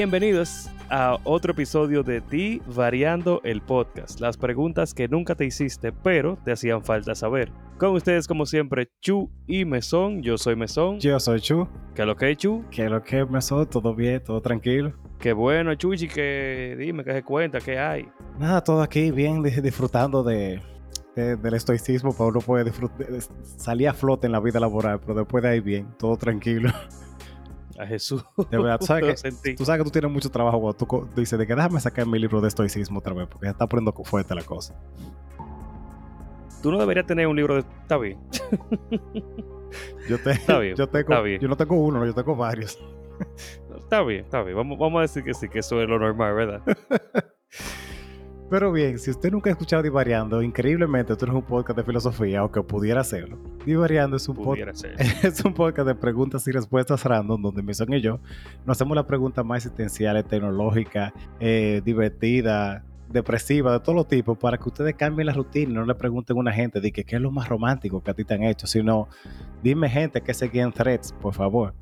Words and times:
Bienvenidos 0.00 0.68
a 0.90 1.16
otro 1.24 1.52
episodio 1.52 2.02
de 2.02 2.20
Ti 2.20 2.60
Variando 2.66 3.40
el 3.44 3.62
Podcast. 3.62 4.20
Las 4.20 4.36
preguntas 4.36 4.92
que 4.92 5.08
nunca 5.08 5.34
te 5.34 5.46
hiciste, 5.46 5.90
pero 5.90 6.36
te 6.44 6.52
hacían 6.52 6.84
falta 6.84 7.14
saber. 7.14 7.50
Con 7.78 7.92
ustedes, 7.94 8.28
como 8.28 8.44
siempre, 8.44 8.90
Chu 9.00 9.30
y 9.46 9.64
Mesón. 9.64 10.20
Yo 10.20 10.36
soy 10.36 10.54
Mesón. 10.54 11.00
Yo 11.00 11.18
soy 11.18 11.40
Chu. 11.40 11.66
¿Qué 11.94 12.02
es 12.02 12.08
lo 12.08 12.14
que 12.14 12.30
es, 12.30 12.36
Chu? 12.36 12.62
¿Qué 12.70 12.84
es 12.84 12.90
lo 12.90 13.02
que 13.02 13.22
es, 13.22 13.30
Mesón? 13.30 13.64
¿Todo 13.70 13.94
bien? 13.94 14.22
¿Todo 14.22 14.42
tranquilo? 14.42 14.92
Qué 15.18 15.32
bueno, 15.32 15.74
Chuchi, 15.76 16.08
que 16.08 16.76
dime, 16.78 17.02
que 17.02 17.14
se 17.14 17.22
cuenta, 17.22 17.58
qué 17.60 17.78
hay. 17.78 18.06
Nada, 18.38 18.62
todo 18.62 18.82
aquí 18.82 19.10
bien 19.10 19.42
di- 19.42 19.62
disfrutando 19.62 20.22
de, 20.22 20.60
de- 21.14 21.36
del 21.36 21.54
estoicismo 21.54 22.14
para 22.14 22.28
uno 22.28 22.40
puede 22.40 22.64
disfrutar, 22.64 23.06
salir 23.56 23.88
a 23.88 23.94
flote 23.94 24.26
en 24.26 24.32
la 24.32 24.40
vida 24.40 24.60
laboral, 24.60 25.00
pero 25.00 25.20
después 25.20 25.42
de 25.42 25.48
ahí 25.48 25.60
bien, 25.60 25.88
todo 25.98 26.18
tranquilo. 26.18 26.68
A 27.78 27.86
Jesús. 27.86 28.24
De 28.50 28.58
verdad, 28.58 28.78
tú 28.80 28.86
sabes, 28.86 29.22
que, 29.22 29.54
tú 29.54 29.64
sabes 29.64 29.80
que 29.80 29.84
tú 29.84 29.90
tienes 29.90 30.10
mucho 30.10 30.30
trabajo 30.30 30.60
cuando 30.60 30.76
tú 30.78 31.20
dices 31.20 31.38
de 31.38 31.46
que 31.46 31.54
déjame 31.54 31.80
sacar 31.80 32.06
mi 32.06 32.18
libro 32.18 32.40
de 32.40 32.48
estoicismo 32.48 33.00
otra 33.00 33.14
vez, 33.14 33.28
porque 33.28 33.46
ya 33.46 33.50
está 33.52 33.66
poniendo 33.66 33.92
fuerte 34.04 34.34
la 34.34 34.42
cosa. 34.42 34.74
Tú 36.62 36.72
no 36.72 36.78
deberías 36.78 37.06
tener 37.06 37.26
un 37.26 37.36
libro 37.36 37.54
de... 37.54 37.60
Está 37.60 37.98
bien. 37.98 38.18
Yo, 40.08 40.18
te, 40.18 40.30
Está 40.30 40.58
bien, 40.60 40.76
yo, 40.76 40.88
tengo, 40.88 41.10
está 41.10 41.20
bien. 41.20 41.40
yo 41.40 41.48
no 41.48 41.56
tengo 41.56 41.74
uno, 41.76 42.06
yo 42.06 42.14
tengo 42.14 42.36
varios. 42.36 42.78
Está 43.76 44.02
bien, 44.02 44.24
está 44.24 44.42
bien. 44.42 44.56
Vamos, 44.56 44.78
vamos 44.78 44.98
a 44.98 45.02
decir 45.02 45.24
que 45.24 45.34
sí, 45.34 45.48
que 45.48 45.58
eso 45.58 45.82
es 45.82 45.88
lo 45.88 45.98
normal, 45.98 46.34
¿verdad? 46.34 46.62
Pero 48.48 48.70
bien, 48.70 48.96
si 49.00 49.10
usted 49.10 49.32
nunca 49.32 49.50
ha 49.50 49.52
escuchado 49.52 49.82
Divariando, 49.82 50.40
increíblemente 50.40 51.12
esto 51.12 51.26
no 51.26 51.32
es 51.32 51.38
un 51.38 51.44
podcast 51.44 51.76
de 51.76 51.84
filosofía, 51.84 52.40
aunque 52.40 52.62
pudiera 52.62 53.02
serlo. 53.02 53.38
Divariando 53.64 54.16
es 54.16 54.28
un 54.28 54.36
podcast. 54.36 54.84
Es 55.24 55.44
un 55.44 55.52
podcast 55.52 55.88
de 55.88 55.96
preguntas 55.96 56.46
y 56.46 56.52
respuestas 56.52 57.04
random 57.04 57.42
donde 57.42 57.62
mi 57.62 57.74
son 57.74 57.92
y 57.92 58.00
yo 58.00 58.20
nos 58.64 58.76
hacemos 58.76 58.94
las 58.94 59.04
preguntas 59.06 59.44
más 59.44 59.64
existenciales, 59.64 60.24
tecnológicas, 60.26 61.12
eh, 61.40 61.82
divertidas, 61.84 62.84
depresivas, 63.08 63.72
de 63.72 63.80
todos 63.80 63.96
los 63.96 64.06
tipos, 64.06 64.38
para 64.38 64.58
que 64.58 64.68
ustedes 64.68 64.94
cambien 64.94 65.26
la 65.26 65.32
rutina 65.32 65.72
y 65.72 65.74
no 65.74 65.84
le 65.84 65.94
pregunten 65.96 66.36
a 66.36 66.40
una 66.40 66.52
gente 66.52 66.80
de 66.80 66.92
que 66.92 67.02
qué 67.02 67.16
es 67.16 67.22
lo 67.22 67.32
más 67.32 67.48
romántico 67.48 68.00
que 68.00 68.12
a 68.12 68.14
ti 68.14 68.24
te 68.24 68.34
han 68.34 68.44
hecho, 68.44 68.68
sino 68.68 69.08
dime 69.60 69.88
gente 69.88 70.20
que 70.20 70.32
seguían 70.32 70.72
threads, 70.72 71.12
por 71.20 71.34
favor. 71.34 71.74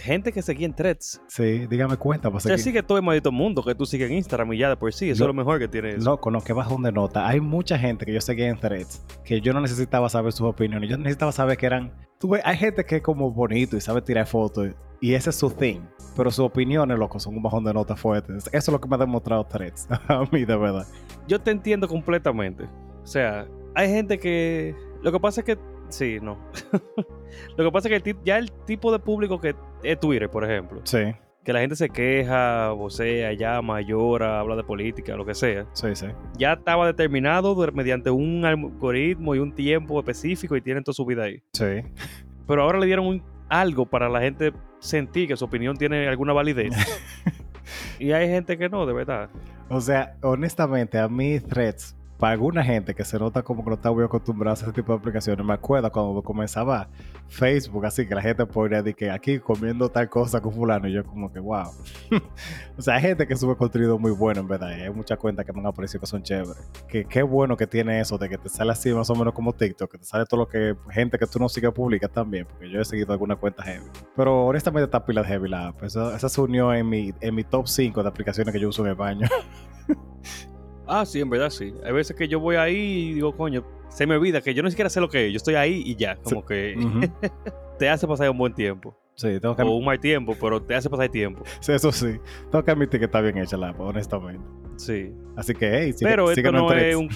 Gente 0.00 0.32
que 0.32 0.42
seguía 0.42 0.66
en 0.66 0.74
threads. 0.74 1.20
Sí, 1.28 1.66
dígame 1.66 1.96
cuenta 1.96 2.30
para 2.30 2.40
seguir. 2.40 2.58
sigue 2.58 2.82
todo 2.82 2.98
el 2.98 3.04
maldito 3.04 3.30
mundo 3.30 3.62
que 3.62 3.74
tú 3.74 3.86
sigues 3.86 4.10
en 4.10 4.16
Instagram 4.16 4.52
y 4.54 4.58
ya 4.58 4.68
de 4.68 4.76
por 4.76 4.92
sí. 4.92 5.10
Eso 5.10 5.24
es 5.24 5.26
lo 5.26 5.34
mejor 5.34 5.58
que 5.58 5.68
tiene 5.68 5.90
eso. 5.90 6.10
Loco, 6.10 6.30
no, 6.30 6.40
que 6.40 6.52
bajón 6.52 6.82
de 6.82 6.92
nota. 6.92 7.26
Hay 7.28 7.40
mucha 7.40 7.78
gente 7.78 8.06
que 8.06 8.12
yo 8.12 8.20
seguía 8.20 8.48
en 8.48 8.58
threads 8.58 9.04
que 9.24 9.40
yo 9.40 9.52
no 9.52 9.60
necesitaba 9.60 10.08
saber 10.08 10.32
sus 10.32 10.46
opiniones. 10.46 10.90
Yo 10.90 10.96
necesitaba 10.96 11.32
saber 11.32 11.56
que 11.56 11.66
eran. 11.66 11.92
Tú 12.18 12.30
ves, 12.30 12.42
hay 12.44 12.56
gente 12.56 12.84
que 12.84 12.96
es 12.96 13.02
como 13.02 13.30
bonito 13.30 13.76
y 13.76 13.80
sabe 13.80 14.02
tirar 14.02 14.26
fotos 14.26 14.70
y 15.00 15.14
ese 15.14 15.30
es 15.30 15.36
su 15.36 15.50
thing. 15.50 15.80
Pero 16.16 16.30
sus 16.30 16.44
opiniones, 16.44 16.98
loco, 16.98 17.18
son 17.18 17.36
un 17.36 17.42
bajón 17.42 17.64
de 17.64 17.72
nota 17.72 17.96
fuerte. 17.96 18.36
Eso 18.36 18.48
es 18.52 18.68
lo 18.68 18.80
que 18.80 18.88
me 18.88 18.96
ha 18.96 18.98
demostrado 18.98 19.44
threads. 19.44 19.88
A 20.08 20.24
mí, 20.30 20.44
de 20.44 20.56
verdad. 20.56 20.86
Yo 21.26 21.40
te 21.40 21.50
entiendo 21.50 21.88
completamente. 21.88 22.64
O 23.02 23.06
sea, 23.06 23.46
hay 23.74 23.88
gente 23.88 24.18
que. 24.18 24.74
Lo 25.02 25.12
que 25.12 25.20
pasa 25.20 25.40
es 25.40 25.44
que. 25.46 25.58
Sí, 25.90 26.18
no. 26.22 26.38
lo 27.56 27.64
que 27.64 27.70
pasa 27.72 27.88
es 27.88 28.02
que 28.02 28.10
el 28.10 28.16
ya 28.24 28.38
el 28.38 28.50
tipo 28.66 28.90
de 28.92 28.98
público 28.98 29.40
que 29.40 29.54
es 29.82 30.00
Twitter, 30.00 30.28
por 30.30 30.44
ejemplo, 30.44 30.80
Sí, 30.84 31.14
que 31.44 31.52
la 31.52 31.60
gente 31.60 31.76
se 31.76 31.88
queja, 31.90 32.70
vocea, 32.72 33.32
llama, 33.32 33.80
llora, 33.80 34.40
habla 34.40 34.56
de 34.56 34.64
política, 34.64 35.16
lo 35.16 35.24
que 35.24 35.34
sea, 35.34 35.66
sí, 35.72 35.94
sí. 35.94 36.06
ya 36.38 36.52
estaba 36.54 36.86
determinado 36.86 37.54
mediante 37.72 38.10
un 38.10 38.44
algoritmo 38.44 39.34
y 39.34 39.38
un 39.38 39.54
tiempo 39.54 39.98
específico 39.98 40.56
y 40.56 40.60
tienen 40.60 40.84
toda 40.84 40.94
su 40.94 41.04
vida 41.06 41.24
ahí. 41.24 41.42
Sí. 41.52 41.82
Pero 42.46 42.62
ahora 42.62 42.78
le 42.78 42.86
dieron 42.86 43.06
un- 43.06 43.22
algo 43.48 43.84
para 43.86 44.08
la 44.08 44.20
gente 44.20 44.52
sentir 44.78 45.26
que 45.28 45.36
su 45.36 45.44
opinión 45.44 45.76
tiene 45.76 46.06
alguna 46.08 46.32
validez. 46.32 46.72
y 47.98 48.12
hay 48.12 48.28
gente 48.28 48.56
que 48.58 48.68
no, 48.68 48.86
de 48.86 48.92
verdad. 48.92 49.28
O 49.68 49.80
sea, 49.80 50.16
honestamente, 50.22 50.98
a 50.98 51.08
mí 51.08 51.40
threads, 51.40 51.96
para 52.20 52.34
alguna 52.34 52.62
gente 52.62 52.94
que 52.94 53.02
se 53.02 53.18
nota 53.18 53.42
como 53.42 53.64
que 53.64 53.70
no 53.70 53.76
está 53.76 53.90
muy 53.90 54.04
acostumbrada 54.04 54.54
a 54.54 54.62
ese 54.62 54.72
tipo 54.72 54.92
de 54.92 54.98
aplicaciones, 54.98 55.44
me 55.44 55.54
acuerdo 55.54 55.90
cuando 55.90 56.22
comenzaba 56.22 56.86
Facebook, 57.28 57.86
así 57.86 58.06
que 58.06 58.14
la 58.14 58.20
gente 58.20 58.44
ponía 58.44 58.82
de 58.82 58.92
que 58.92 59.10
aquí 59.10 59.38
comiendo 59.38 59.88
tal 59.88 60.10
cosa 60.10 60.38
con 60.38 60.52
fulano, 60.52 60.86
y 60.86 60.92
yo 60.92 61.02
como 61.02 61.32
que, 61.32 61.40
wow. 61.40 61.70
o 62.76 62.82
sea, 62.82 62.96
hay 62.96 63.02
gente 63.02 63.26
que 63.26 63.34
sube 63.34 63.56
contenido 63.56 63.98
muy 63.98 64.10
bueno, 64.10 64.42
en 64.42 64.48
verdad, 64.48 64.68
hay 64.68 64.90
muchas 64.90 65.16
cuentas 65.16 65.46
que 65.46 65.52
me 65.54 65.60
han 65.60 65.66
aparecido 65.66 66.00
que 66.00 66.06
son 66.06 66.22
chéveres. 66.22 66.68
Que 66.86 67.06
qué 67.06 67.22
bueno 67.22 67.56
que 67.56 67.66
tiene 67.66 68.00
eso 68.00 68.18
de 68.18 68.28
que 68.28 68.36
te 68.36 68.50
sale 68.50 68.72
así 68.72 68.92
más 68.92 69.08
o 69.08 69.14
menos 69.14 69.32
como 69.32 69.54
TikTok, 69.54 69.90
que 69.90 69.98
te 69.98 70.04
sale 70.04 70.26
todo 70.26 70.40
lo 70.40 70.48
que 70.48 70.76
gente 70.90 71.18
que 71.18 71.26
tú 71.26 71.38
no 71.38 71.48
sigues 71.48 71.72
publica 71.72 72.06
también, 72.06 72.44
porque 72.46 72.70
yo 72.70 72.82
he 72.82 72.84
seguido 72.84 73.12
alguna 73.14 73.36
cuenta 73.36 73.62
heavy. 73.62 73.86
Pero 74.14 74.44
honestamente 74.46 74.84
está 74.84 75.02
pila 75.06 75.22
de 75.22 75.28
heavy 75.28 75.48
la 75.48 75.68
app. 75.68 75.82
Esa, 75.84 76.14
esa 76.14 76.28
se 76.28 76.40
unió 76.40 76.74
en 76.74 76.86
mi, 76.86 77.14
en 77.22 77.34
mi 77.34 77.44
top 77.44 77.66
5 77.66 78.02
de 78.02 78.08
aplicaciones 78.10 78.52
que 78.52 78.60
yo 78.60 78.68
uso 78.68 78.82
en 78.82 78.88
el 78.88 78.94
baño. 78.94 79.26
Ah, 80.92 81.06
sí, 81.06 81.20
en 81.20 81.30
verdad 81.30 81.50
sí. 81.50 81.72
Hay 81.84 81.92
veces 81.92 82.16
que 82.16 82.26
yo 82.28 82.40
voy 82.40 82.56
ahí 82.56 82.76
y 83.10 83.14
digo, 83.14 83.36
coño, 83.36 83.64
se 83.88 84.06
me 84.06 84.16
olvida 84.16 84.40
que 84.40 84.52
yo 84.54 84.62
ni 84.62 84.70
siquiera 84.70 84.90
sé 84.90 85.00
lo 85.00 85.08
que 85.08 85.26
es. 85.26 85.32
Yo 85.32 85.36
estoy 85.36 85.54
ahí 85.54 85.82
y 85.86 85.94
ya. 85.96 86.16
Como 86.16 86.44
que 86.44 86.74
te 87.78 87.88
hace 87.88 88.06
pasar 88.06 88.28
un 88.30 88.38
buen 88.38 88.52
tiempo. 88.54 88.96
Sí, 89.14 89.38
tengo 89.40 89.54
que, 89.54 89.62
O 89.62 89.70
un 89.76 89.84
mal 89.84 90.00
tiempo, 90.00 90.34
pero 90.40 90.62
te 90.62 90.74
hace 90.74 90.88
pasar 90.90 91.08
tiempo. 91.08 91.42
sí, 91.60 91.72
eso 91.72 91.92
sí. 91.92 92.18
Tengo 92.50 92.64
que 92.64 92.70
admitir 92.70 92.98
que 93.00 93.06
está 93.06 93.20
bien 93.20 93.38
hecha 93.38 93.56
la 93.56 93.68
app, 93.68 93.80
honestamente. 93.80 94.44
Sí. 94.76 95.12
Así 95.36 95.54
que, 95.54 95.70
hey, 95.70 95.92
sigue- 95.92 96.10
pero 96.10 96.24
esto 96.30 96.34
síganos 96.36 96.72
en 96.72 96.78
no 96.78 96.84
es 96.84 96.96
un. 96.96 97.08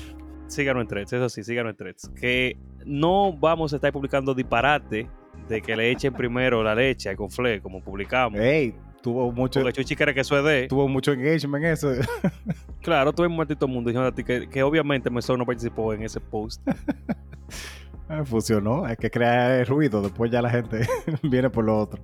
Síganos 0.47 0.83
en 0.83 0.89
threads, 0.89 1.13
eso 1.15 1.29
sí, 1.31 1.43
síganos 1.43 1.71
en 1.71 1.77
threads. 1.77 2.11
Que 2.21 2.59
no 2.85 3.33
vamos 3.33 3.73
a 3.73 3.77
estar 3.77 3.91
publicando 3.93 4.35
disparate 4.35 5.09
de 5.49 5.63
que 5.63 5.75
le 5.75 5.91
echen 5.91 6.13
primero 6.13 6.63
la 6.63 6.75
leche 6.75 7.09
al 7.09 7.17
conflé, 7.17 7.61
como 7.61 7.83
publicamos. 7.83 8.39
Hey, 8.41 8.75
tuvo 9.05 9.31
mucho, 9.31 9.61
Porque 9.61 9.85
Chuchi 9.85 9.97
que 9.97 10.19
eso 10.19 10.39
es 10.39 10.45
de. 10.45 10.67
tuvo 10.67 10.89
mucho 10.89 11.13
engagement 11.13 11.63
eso. 11.67 11.93
Claro, 12.81 13.13
todo 13.13 13.27
el 13.27 13.33
maldito 13.33 13.69
mundo 13.69 13.91
diciendo 13.91 14.09
a 14.09 14.15
ti 14.15 14.25
que, 14.25 14.49
que 14.49 14.63
obviamente 14.63 15.11
Mesón 15.11 15.39
no 15.39 15.45
participó 15.45 15.93
en 15.93 16.03
ese 16.03 16.21
post. 16.21 16.67
Ah, 18.07 18.23
Funcionó, 18.23 18.85
hay 18.85 18.97
que 18.97 19.11
crear 19.11 19.67
ruido, 19.67 20.03
después 20.03 20.31
ya 20.31 20.43
la 20.43 20.51
gente 20.51 20.87
viene 21.23 21.49
por 21.49 21.65
lo 21.65 21.79
otro. 21.79 22.03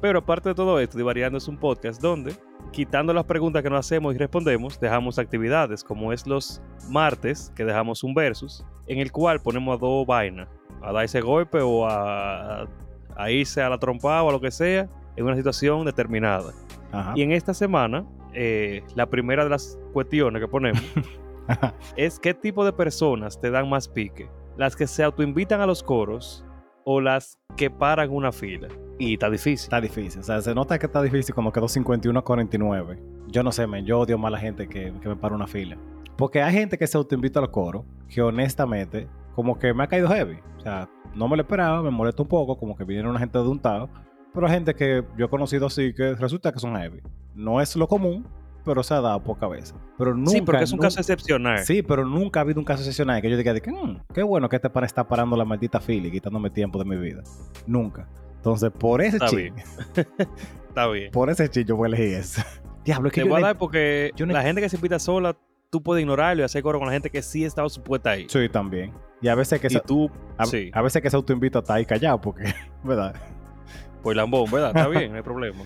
Pero 0.00 0.20
aparte 0.20 0.50
de 0.50 0.54
todo 0.54 0.78
esto, 0.78 0.96
Divariando 0.96 1.38
es 1.38 1.48
un 1.48 1.56
podcast 1.58 2.00
donde, 2.00 2.36
quitando 2.70 3.12
las 3.12 3.24
preguntas 3.24 3.60
que 3.60 3.68
nos 3.68 3.80
hacemos 3.80 4.14
y 4.14 4.18
respondemos, 4.18 4.78
dejamos 4.78 5.18
actividades, 5.18 5.82
como 5.82 6.12
es 6.12 6.24
los 6.24 6.62
martes, 6.88 7.52
que 7.56 7.64
dejamos 7.64 8.04
un 8.04 8.14
versus, 8.14 8.64
en 8.86 9.00
el 9.00 9.10
cual 9.10 9.42
ponemos 9.42 9.76
a 9.76 9.80
dos 9.80 10.06
vainas, 10.06 10.48
a 10.82 10.92
darse 10.92 11.20
golpe 11.20 11.58
o 11.60 11.84
a, 11.84 12.68
a 13.16 13.30
irse 13.32 13.60
a 13.60 13.68
la 13.68 13.78
trompada 13.78 14.22
o 14.22 14.28
a 14.28 14.32
lo 14.32 14.40
que 14.40 14.52
sea, 14.52 14.88
en 15.16 15.24
una 15.24 15.36
situación 15.36 15.84
determinada. 15.84 16.52
Ajá. 16.92 17.12
Y 17.16 17.22
en 17.22 17.32
esta 17.32 17.54
semana, 17.54 18.04
eh, 18.34 18.82
la 18.94 19.06
primera 19.06 19.44
de 19.44 19.50
las 19.50 19.78
cuestiones 19.92 20.40
que 20.40 20.48
ponemos 20.48 20.82
es 21.96 22.18
qué 22.18 22.34
tipo 22.34 22.64
de 22.64 22.72
personas 22.72 23.40
te 23.40 23.50
dan 23.50 23.68
más 23.68 23.88
pique. 23.88 24.28
Las 24.56 24.76
que 24.76 24.86
se 24.86 25.02
autoinvitan 25.02 25.60
a 25.60 25.66
los 25.66 25.82
coros 25.82 26.44
o 26.84 27.00
las 27.00 27.38
que 27.56 27.70
paran 27.70 28.10
una 28.10 28.32
fila. 28.32 28.68
Y 28.98 29.14
está 29.14 29.30
difícil. 29.30 29.64
Está 29.64 29.80
difícil, 29.80 30.20
o 30.20 30.24
sea, 30.24 30.42
se 30.42 30.54
nota 30.54 30.78
que 30.78 30.86
está 30.86 31.00
difícil 31.00 31.34
cuando 31.34 31.52
quedó 31.52 31.68
51 31.68 32.18
a 32.18 32.22
49. 32.22 33.02
Yo 33.28 33.42
no 33.42 33.52
sé, 33.52 33.66
men, 33.66 33.86
yo 33.86 34.00
odio 34.00 34.18
más 34.18 34.28
a 34.28 34.32
la 34.32 34.38
gente 34.38 34.68
que, 34.68 34.92
que 35.00 35.08
me 35.08 35.16
para 35.16 35.34
una 35.34 35.46
fila. 35.46 35.78
Porque 36.16 36.42
hay 36.42 36.52
gente 36.52 36.76
que 36.76 36.86
se 36.86 36.98
autoinvita 36.98 37.40
al 37.40 37.50
coro, 37.50 37.86
que 38.08 38.20
honestamente, 38.20 39.08
como 39.34 39.58
que 39.58 39.72
me 39.72 39.84
ha 39.84 39.86
caído 39.86 40.08
heavy. 40.08 40.38
O 40.58 40.60
sea, 40.60 40.88
no 41.14 41.28
me 41.28 41.36
lo 41.36 41.42
esperaba, 41.42 41.82
me 41.82 41.90
molesta 41.90 42.22
un 42.22 42.28
poco, 42.28 42.58
como 42.58 42.76
que 42.76 42.84
vinieron 42.84 43.10
una 43.10 43.20
gente 43.20 43.38
de 43.38 43.48
un 43.48 43.58
tado. 43.58 43.88
Pero 44.32 44.46
hay 44.46 44.52
gente 44.54 44.74
que 44.74 45.04
yo 45.16 45.26
he 45.26 45.28
conocido 45.28 45.66
así 45.66 45.92
que 45.92 46.14
resulta 46.14 46.52
que 46.52 46.58
son 46.60 46.76
heavy. 46.76 47.00
No 47.34 47.60
es 47.60 47.74
lo 47.76 47.86
común, 47.88 48.26
pero 48.64 48.82
se 48.82 48.94
ha 48.94 49.00
dado 49.00 49.22
poca 49.22 49.48
veces. 49.48 49.74
Pero 49.98 50.14
nunca. 50.14 50.30
sí, 50.30 50.40
porque 50.42 50.64
es 50.64 50.70
un 50.72 50.76
nunca- 50.76 50.86
caso 50.88 51.00
excepcional. 51.00 51.58
Sí, 51.64 51.82
pero 51.82 52.04
nunca 52.04 52.40
ha 52.40 52.42
habido 52.42 52.60
un 52.60 52.64
caso 52.64 52.80
excepcional 52.82 53.20
que 53.22 53.30
yo 53.30 53.36
diga 53.36 53.52
de 53.52 53.60
que, 53.60 53.70
"Mm, 53.72 54.00
qué 54.14 54.22
bueno 54.22 54.48
que 54.48 54.56
este 54.56 54.70
pana 54.70 54.86
está 54.86 55.06
parando 55.08 55.36
la 55.36 55.44
maldita 55.44 55.80
fila 55.80 56.06
y 56.08 56.10
quitándome 56.10 56.50
tiempo 56.50 56.78
de 56.78 56.84
mi 56.84 56.96
vida. 56.96 57.22
Nunca. 57.66 58.08
Entonces, 58.36 58.70
por 58.70 59.02
ese 59.02 59.18
ching. 59.26 59.54
Está 60.68 60.86
bien. 60.88 61.10
por 61.12 61.30
ese 61.30 61.48
ching 61.48 61.64
yo 61.66 61.76
voy 61.76 61.86
a 61.86 61.88
elegir 61.96 62.14
eso. 62.18 62.42
Diablo, 62.84 63.08
es 63.08 63.14
que 63.14 63.20
Te 63.22 63.26
yo 63.26 63.32
voy 63.34 63.42
a 63.42 63.46
dar 63.46 63.58
porque 63.58 64.12
yo 64.16 64.24
la 64.26 64.42
gente 64.42 64.60
que 64.60 64.68
se 64.68 64.76
invita 64.76 64.98
sola, 64.98 65.36
tú 65.68 65.82
puedes 65.82 66.00
ignorarlo 66.02 66.42
y 66.42 66.44
hacer 66.44 66.62
coro 66.62 66.78
con 66.78 66.86
la 66.86 66.92
gente 66.92 67.10
que 67.10 67.20
sí 67.22 67.44
estaba 67.44 67.68
supuesta 67.68 68.10
ahí. 68.10 68.26
Sí, 68.28 68.48
también. 68.48 68.92
Y 69.20 69.28
a 69.28 69.34
veces 69.34 69.60
que 69.60 69.66
y 69.66 69.70
se, 69.70 69.80
tú, 69.80 70.10
a, 70.38 70.46
sí, 70.46 70.70
a 70.72 70.80
veces 70.80 71.02
que 71.02 71.10
se 71.10 71.16
autoinvita 71.16 71.58
está 71.58 71.74
ahí 71.74 71.84
callado 71.84 72.20
porque, 72.20 72.54
¿verdad? 72.82 73.14
Por 74.00 74.16
lambón, 74.16 74.50
¿verdad? 74.50 74.70
Está 74.70 74.88
bien, 74.88 75.10
no 75.10 75.16
hay 75.16 75.22
problema. 75.24 75.60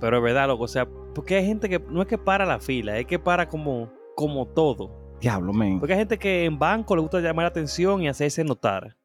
Pero 0.00 0.16
es 0.16 0.22
verdad, 0.22 0.48
loco. 0.48 0.64
O 0.64 0.68
sea, 0.68 0.86
porque 1.14 1.36
hay 1.36 1.46
gente 1.46 1.68
que 1.68 1.78
no 1.78 2.00
es 2.02 2.08
que 2.08 2.18
para 2.18 2.46
la 2.46 2.58
fila, 2.58 2.98
es 2.98 3.06
que 3.06 3.18
para 3.18 3.48
como, 3.48 3.90
como 4.16 4.46
todo. 4.46 5.16
Diablo, 5.20 5.52
men. 5.52 5.78
Porque 5.78 5.92
hay 5.92 5.98
gente 5.98 6.18
que 6.18 6.44
en 6.44 6.58
banco 6.58 6.96
le 6.96 7.02
gusta 7.02 7.20
llamar 7.20 7.44
la 7.44 7.48
atención 7.48 8.02
y 8.02 8.08
hacerse 8.08 8.42
notar. 8.42 8.96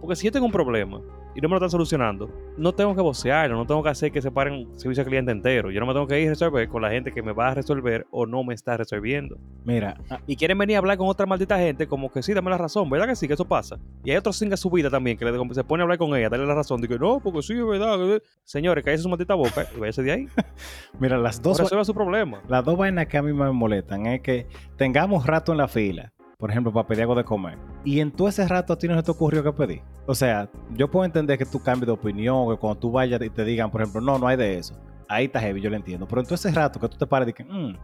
Porque 0.00 0.16
si 0.16 0.24
yo 0.26 0.32
tengo 0.32 0.46
un 0.46 0.52
problema 0.52 1.00
y 1.34 1.40
no 1.40 1.48
me 1.48 1.52
lo 1.52 1.56
están 1.56 1.70
solucionando, 1.70 2.30
no 2.56 2.72
tengo 2.72 2.94
que 2.94 3.00
vocearlo, 3.02 3.56
no 3.56 3.66
tengo 3.66 3.82
que 3.82 3.88
hacer 3.88 4.12
que 4.12 4.22
se 4.22 4.30
paren 4.30 4.68
servicio 4.78 5.02
al 5.02 5.08
cliente 5.08 5.32
entero. 5.32 5.70
Yo 5.70 5.80
no 5.80 5.86
me 5.86 5.92
tengo 5.92 6.06
que 6.06 6.20
ir 6.20 6.28
a 6.28 6.30
resolver 6.30 6.68
con 6.68 6.82
la 6.82 6.90
gente 6.90 7.12
que 7.12 7.22
me 7.22 7.32
va 7.32 7.48
a 7.48 7.54
resolver 7.54 8.06
o 8.10 8.26
no 8.26 8.44
me 8.44 8.54
está 8.54 8.76
resolviendo. 8.76 9.36
Mira, 9.64 9.96
ah, 10.10 10.20
Y 10.26 10.36
quieren 10.36 10.56
venir 10.58 10.76
a 10.76 10.78
hablar 10.78 10.96
con 10.96 11.08
otra 11.08 11.26
maldita 11.26 11.58
gente 11.58 11.86
como 11.86 12.10
que 12.12 12.22
sí, 12.22 12.32
dame 12.34 12.50
la 12.50 12.58
razón, 12.58 12.88
¿verdad 12.88 13.08
que 13.08 13.16
sí? 13.16 13.26
Que 13.26 13.34
eso 13.34 13.44
pasa. 13.46 13.78
Y 14.04 14.10
hay 14.10 14.16
otros 14.16 14.36
sin 14.36 14.54
su 14.56 14.70
vida 14.70 14.88
también 14.90 15.18
que 15.18 15.24
le- 15.24 15.54
se 15.54 15.64
pone 15.64 15.82
a 15.82 15.84
hablar 15.84 15.98
con 15.98 16.14
ella, 16.16 16.28
darle 16.28 16.46
la 16.46 16.54
razón. 16.54 16.80
Digo, 16.80 16.96
no, 16.98 17.20
porque 17.20 17.42
sí, 17.42 17.54
es 17.54 17.66
verdad. 17.66 17.98
que- 17.98 18.22
Señores, 18.44 18.84
cállese 18.84 19.02
su 19.02 19.08
maldita 19.08 19.34
boca 19.34 19.66
y 19.76 19.80
váyase 19.80 20.02
de 20.02 20.12
ahí. 20.12 20.28
mira, 21.00 21.18
las 21.18 21.42
dos, 21.42 21.58
resuelva 21.58 21.84
su 21.84 21.94
problema. 21.94 22.40
las 22.48 22.64
dos 22.64 22.76
vainas 22.78 23.06
que 23.06 23.16
a 23.18 23.22
mí 23.22 23.32
me 23.32 23.50
molestan 23.50 24.06
es 24.06 24.20
que 24.20 24.46
tengamos 24.76 25.26
rato 25.26 25.52
en 25.52 25.58
la 25.58 25.68
fila, 25.68 26.12
por 26.38 26.50
ejemplo, 26.50 26.72
para 26.72 26.86
pedir 26.86 27.02
algo 27.02 27.14
de 27.14 27.24
comer. 27.24 27.58
Y 27.84 28.00
en 28.00 28.10
todo 28.10 28.28
ese 28.28 28.46
rato 28.48 28.72
a 28.72 28.78
ti 28.78 28.88
no 28.88 28.96
se 28.96 29.02
te 29.02 29.10
ocurrió 29.10 29.42
que 29.42 29.52
pedir. 29.52 29.82
O 30.06 30.14
sea, 30.14 30.48
yo 30.74 30.90
puedo 30.90 31.04
entender 31.04 31.38
que 31.38 31.46
tú 31.46 31.62
cambies 31.62 31.86
de 31.86 31.92
opinión, 31.92 32.48
que 32.50 32.56
cuando 32.56 32.78
tú 32.78 32.90
vayas 32.90 33.20
y 33.22 33.30
te 33.30 33.44
digan, 33.44 33.70
por 33.70 33.80
ejemplo, 33.82 34.00
no, 34.00 34.18
no 34.18 34.26
hay 34.26 34.36
de 34.36 34.58
eso. 34.58 34.74
Ahí 35.08 35.26
está 35.26 35.40
heavy, 35.40 35.60
yo 35.60 35.70
lo 35.70 35.76
entiendo. 35.76 36.06
Pero 36.08 36.20
en 36.20 36.26
todo 36.26 36.34
ese 36.34 36.50
rato 36.50 36.80
que 36.80 36.88
tú 36.88 36.96
te 36.96 37.06
pares 37.06 37.28
y 37.28 37.32
que, 37.32 37.44
"Mm, 37.44 37.76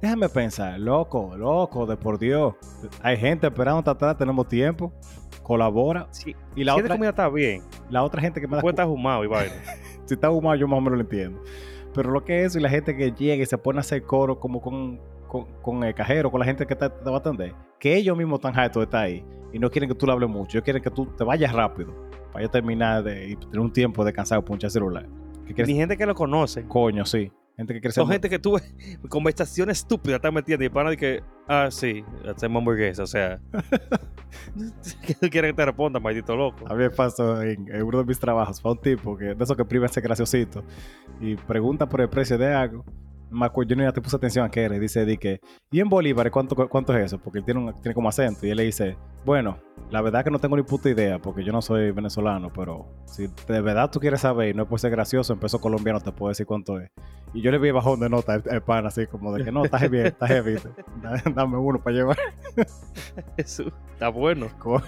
déjame 0.00 0.28
pensar, 0.28 0.78
loco, 0.80 1.36
loco, 1.36 1.86
de 1.86 1.96
por 1.96 2.18
Dios. 2.18 2.54
Hay 3.02 3.16
gente 3.16 3.46
esperando 3.46 3.88
atrás, 3.90 4.16
tenemos 4.16 4.48
tiempo. 4.48 4.92
Colabora. 5.42 6.06
Sí, 6.10 6.34
Y 6.54 6.64
la 6.64 6.74
si 6.74 6.80
otra, 6.80 6.94
comida 6.94 7.10
está 7.10 7.28
bien, 7.28 7.62
la 7.90 8.02
otra 8.04 8.20
gente 8.20 8.40
que 8.40 8.46
me 8.46 8.56
da 8.56 8.62
puede 8.62 8.72
estar 8.72 8.86
fumado 8.86 9.24
y 9.24 9.26
vaina. 9.26 9.52
si 10.06 10.14
está 10.14 10.30
humado, 10.30 10.56
yo 10.56 10.68
más 10.68 10.78
o 10.78 10.80
menos 10.80 10.98
lo 10.98 11.02
entiendo. 11.04 11.40
Pero 11.94 12.10
lo 12.10 12.24
que 12.24 12.40
es 12.40 12.46
eso 12.46 12.58
y 12.58 12.62
la 12.62 12.68
gente 12.70 12.96
que 12.96 13.12
llega 13.12 13.42
y 13.42 13.46
se 13.46 13.58
pone 13.58 13.78
a 13.78 13.80
hacer 13.80 14.02
coro 14.04 14.38
como 14.38 14.60
con, 14.62 15.00
con, 15.32 15.46
con 15.62 15.82
el 15.82 15.94
cajero, 15.94 16.30
con 16.30 16.40
la 16.40 16.44
gente 16.44 16.66
que 16.66 16.76
te, 16.76 16.90
te 16.90 17.08
va 17.08 17.16
a 17.16 17.18
atender, 17.20 17.54
que 17.80 17.96
ellos 17.96 18.14
mismos 18.14 18.38
están 18.38 18.54
hartos 18.54 18.82
de 18.82 18.84
estar 18.84 19.04
ahí 19.04 19.24
y 19.50 19.58
no 19.58 19.70
quieren 19.70 19.88
que 19.88 19.96
tú 19.96 20.04
le 20.04 20.12
hables 20.12 20.28
mucho, 20.28 20.58
ellos 20.58 20.64
quieren 20.64 20.82
que 20.82 20.90
tú 20.90 21.06
te 21.06 21.24
vayas 21.24 21.54
rápido 21.54 21.94
para 22.30 22.44
ya 22.44 22.50
terminar 22.50 23.02
de, 23.02 23.30
y 23.30 23.36
tener 23.36 23.60
un 23.60 23.72
tiempo 23.72 24.04
descansado 24.04 24.42
para 24.42 24.48
punchar 24.48 24.70
celular. 24.70 25.08
Que 25.46 25.64
Ni 25.64 25.74
gente 25.74 25.96
que 25.96 26.04
lo 26.04 26.14
conoce. 26.14 26.64
coño, 26.66 27.06
sí. 27.06 27.32
Gente 27.56 27.74
que 27.74 27.80
quiere 27.80 27.92
ser 27.92 28.02
Son 28.02 28.10
gente 28.10 28.28
que 28.28 28.38
tuve 28.38 28.60
conversaciones 29.08 29.78
estúpidas, 29.78 30.16
están 30.16 30.34
metiendo 30.34 30.66
y 30.66 30.68
para 30.68 30.90
de 30.90 30.98
que, 30.98 31.22
ah, 31.48 31.68
sí, 31.70 32.04
hacemos 32.28 32.60
hamburguesa, 32.60 33.02
o 33.02 33.06
sea. 33.06 33.40
que 35.06 35.14
tú 35.14 35.28
quieres 35.30 35.52
que 35.52 35.54
te 35.54 35.64
responda, 35.64 35.98
maldito 35.98 36.36
loco. 36.36 36.66
A 36.68 36.74
mí 36.74 36.82
me 36.82 36.90
pasó 36.90 37.40
en, 37.42 37.72
en 37.74 37.82
uno 37.82 37.98
de 37.98 38.04
mis 38.04 38.18
trabajos, 38.18 38.60
fue 38.60 38.72
un 38.72 38.80
tipo 38.80 39.16
que 39.16 39.34
de 39.34 39.44
esos 39.44 39.56
que 39.56 39.64
priva 39.64 39.86
ese 39.86 40.02
graciosito 40.02 40.62
y 41.20 41.36
pregunta 41.36 41.88
por 41.88 42.02
el 42.02 42.10
precio 42.10 42.36
de 42.36 42.54
algo. 42.54 42.84
No 43.32 43.38
Me 43.38 43.46
acuerdo, 43.46 43.70
yo 43.70 43.76
ni 43.76 43.92
te 43.92 44.00
puse 44.00 44.16
atención 44.16 44.44
a 44.44 44.50
qué 44.50 44.62
era. 44.62 44.76
y 44.76 44.78
Dice, 44.78 45.04
di 45.06 45.16
que, 45.18 45.40
¿y 45.70 45.80
en 45.80 45.88
Bolívar 45.88 46.30
cuánto, 46.30 46.54
cuánto 46.68 46.94
es 46.96 47.06
eso? 47.06 47.18
Porque 47.18 47.38
él 47.38 47.44
tiene, 47.44 47.60
un- 47.60 47.74
tiene 47.80 47.94
como 47.94 48.08
acento. 48.08 48.46
Y 48.46 48.50
él 48.50 48.56
le 48.58 48.64
dice, 48.64 48.96
bueno, 49.24 49.58
la 49.90 50.00
verdad 50.02 50.22
que 50.24 50.30
no 50.30 50.38
tengo 50.38 50.56
ni 50.56 50.62
puta 50.62 50.88
idea, 50.90 51.18
porque 51.18 51.42
yo 51.42 51.52
no 51.52 51.62
soy 51.62 51.90
venezolano, 51.92 52.50
pero 52.54 52.86
si 53.06 53.28
de 53.48 53.60
verdad 53.60 53.90
tú 53.90 54.00
quieres 54.00 54.20
saber 54.20 54.50
y 54.50 54.54
no 54.54 54.64
es 54.64 54.68
por 54.68 54.78
ser 54.80 54.90
gracioso, 54.90 55.32
en 55.32 55.38
peso 55.40 55.60
colombiano 55.60 56.00
te 56.00 56.12
puedo 56.12 56.28
decir 56.28 56.46
cuánto 56.46 56.78
es. 56.80 56.90
Y 57.34 57.40
yo 57.40 57.50
le 57.50 57.58
vi 57.58 57.70
bajón 57.70 58.00
de 58.00 58.10
nota 58.10 58.34
el, 58.34 58.42
el 58.50 58.60
pan, 58.62 58.84
así 58.86 59.06
como 59.06 59.32
de 59.32 59.44
que 59.44 59.50
no, 59.52 59.64
está 59.64 59.78
heavy, 59.78 60.00
está 60.00 60.26
heavy. 60.26 60.56
Da- 61.02 61.22
Dame 61.34 61.56
uno 61.56 61.82
para 61.82 61.96
llevar. 61.96 62.18
Eso 63.36 63.64
está 63.92 64.08
bueno. 64.08 64.48
Coño. 64.58 64.82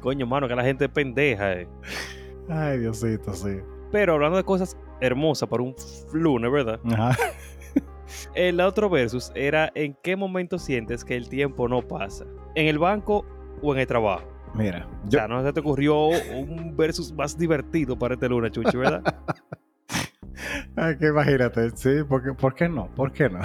Coño, 0.00 0.26
mano, 0.26 0.48
que 0.48 0.54
la 0.54 0.64
gente 0.64 0.84
es 0.86 0.90
pendeja, 0.90 1.52
eh. 1.54 1.68
Ay, 2.48 2.78
Diosito, 2.80 3.32
sí. 3.32 3.58
Pero 3.90 4.14
hablando 4.14 4.36
de 4.36 4.44
cosas 4.44 4.76
hermosas 5.00 5.48
para 5.48 5.62
un 5.62 5.74
lunes, 6.12 6.50
¿verdad? 6.50 6.80
Ajá. 6.92 7.16
El 8.34 8.60
otro 8.60 8.88
versus 8.88 9.32
era 9.34 9.70
en 9.74 9.96
qué 10.02 10.16
momento 10.16 10.58
sientes 10.58 11.04
que 11.04 11.16
el 11.16 11.28
tiempo 11.28 11.68
no 11.68 11.82
pasa. 11.82 12.24
¿En 12.54 12.66
el 12.66 12.78
banco 12.78 13.24
o 13.62 13.74
en 13.74 13.80
el 13.80 13.86
trabajo? 13.86 14.24
Mira, 14.54 14.86
O 15.04 15.08
yo, 15.08 15.18
sea, 15.18 15.28
no 15.28 15.42
se 15.42 15.52
te 15.52 15.60
ocurrió 15.60 16.08
un 16.08 16.76
versus 16.76 17.12
más 17.12 17.38
divertido 17.38 17.98
para 17.98 18.14
este 18.14 18.28
lunes, 18.28 18.52
Chuchi, 18.52 18.76
¿verdad? 18.76 19.02
Ay, 20.76 20.96
que 20.98 21.06
imagínate, 21.06 21.70
sí, 21.74 22.02
porque, 22.06 22.34
¿por 22.34 22.54
qué 22.54 22.68
no? 22.68 22.86
¿Por 22.94 23.12
qué 23.12 23.30
no? 23.30 23.40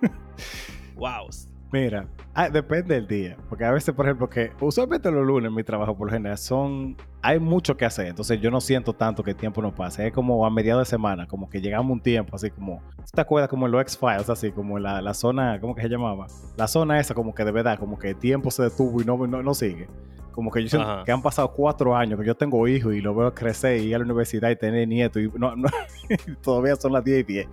wow. 0.96 1.28
Mira, 1.70 2.08
ah, 2.38 2.48
depende 2.48 2.94
del 2.94 3.08
día, 3.08 3.36
porque 3.48 3.64
a 3.64 3.72
veces, 3.72 3.92
por 3.92 4.06
ejemplo, 4.06 4.30
que 4.30 4.52
usualmente 4.60 5.10
los 5.10 5.26
lunes 5.26 5.48
en 5.48 5.54
mi 5.54 5.64
trabajo 5.64 5.96
por 5.96 6.06
lo 6.06 6.12
general 6.12 6.38
son, 6.38 6.96
hay 7.20 7.40
mucho 7.40 7.76
que 7.76 7.84
hacer, 7.84 8.06
entonces 8.06 8.40
yo 8.40 8.48
no 8.48 8.60
siento 8.60 8.92
tanto 8.92 9.24
que 9.24 9.32
el 9.32 9.36
tiempo 9.36 9.60
no 9.60 9.74
pase, 9.74 10.06
es 10.06 10.12
como 10.12 10.46
a 10.46 10.50
mediados 10.50 10.86
de 10.86 10.90
semana, 10.90 11.26
como 11.26 11.50
que 11.50 11.60
llegamos 11.60 11.90
un 11.90 12.00
tiempo, 12.00 12.36
así 12.36 12.50
como, 12.50 12.80
¿tú 12.96 13.10
¿te 13.12 13.20
acuerdas 13.20 13.50
como 13.50 13.66
en 13.66 13.72
los 13.72 13.82
X-Files, 13.82 14.30
así 14.30 14.52
como 14.52 14.76
en 14.76 14.84
la, 14.84 15.02
la 15.02 15.14
zona, 15.14 15.58
¿cómo 15.60 15.74
que 15.74 15.82
se 15.82 15.88
llamaba? 15.88 16.28
La 16.56 16.68
zona 16.68 17.00
esa 17.00 17.12
como 17.12 17.34
que 17.34 17.44
de 17.44 17.50
verdad, 17.50 17.76
como 17.76 17.98
que 17.98 18.10
el 18.10 18.16
tiempo 18.16 18.52
se 18.52 18.62
detuvo 18.62 19.02
y 19.02 19.04
no, 19.04 19.16
no, 19.26 19.42
no 19.42 19.54
sigue. 19.54 19.88
Como 20.30 20.52
que 20.52 20.62
yo 20.62 20.68
siento 20.68 20.88
Ajá. 20.88 21.04
que 21.04 21.10
han 21.10 21.20
pasado 21.20 21.52
cuatro 21.52 21.96
años, 21.96 22.20
que 22.20 22.24
yo 22.24 22.36
tengo 22.36 22.68
hijos 22.68 22.94
y 22.94 23.00
lo 23.00 23.12
veo 23.12 23.34
crecer 23.34 23.80
y 23.80 23.86
ir 23.86 23.96
a 23.96 23.98
la 23.98 24.04
universidad 24.04 24.50
y 24.50 24.54
tener 24.54 24.86
nietos 24.86 25.20
y 25.20 25.28
no, 25.36 25.56
no, 25.56 25.68
y 26.08 26.36
todavía 26.40 26.76
son 26.76 26.92
las 26.92 27.02
10 27.02 27.18
y 27.18 27.22
10. 27.24 27.48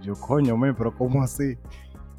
Y 0.00 0.06
yo, 0.06 0.14
coño, 0.14 0.56
men, 0.56 0.74
pero 0.74 0.94
¿cómo 0.94 1.22
así? 1.22 1.58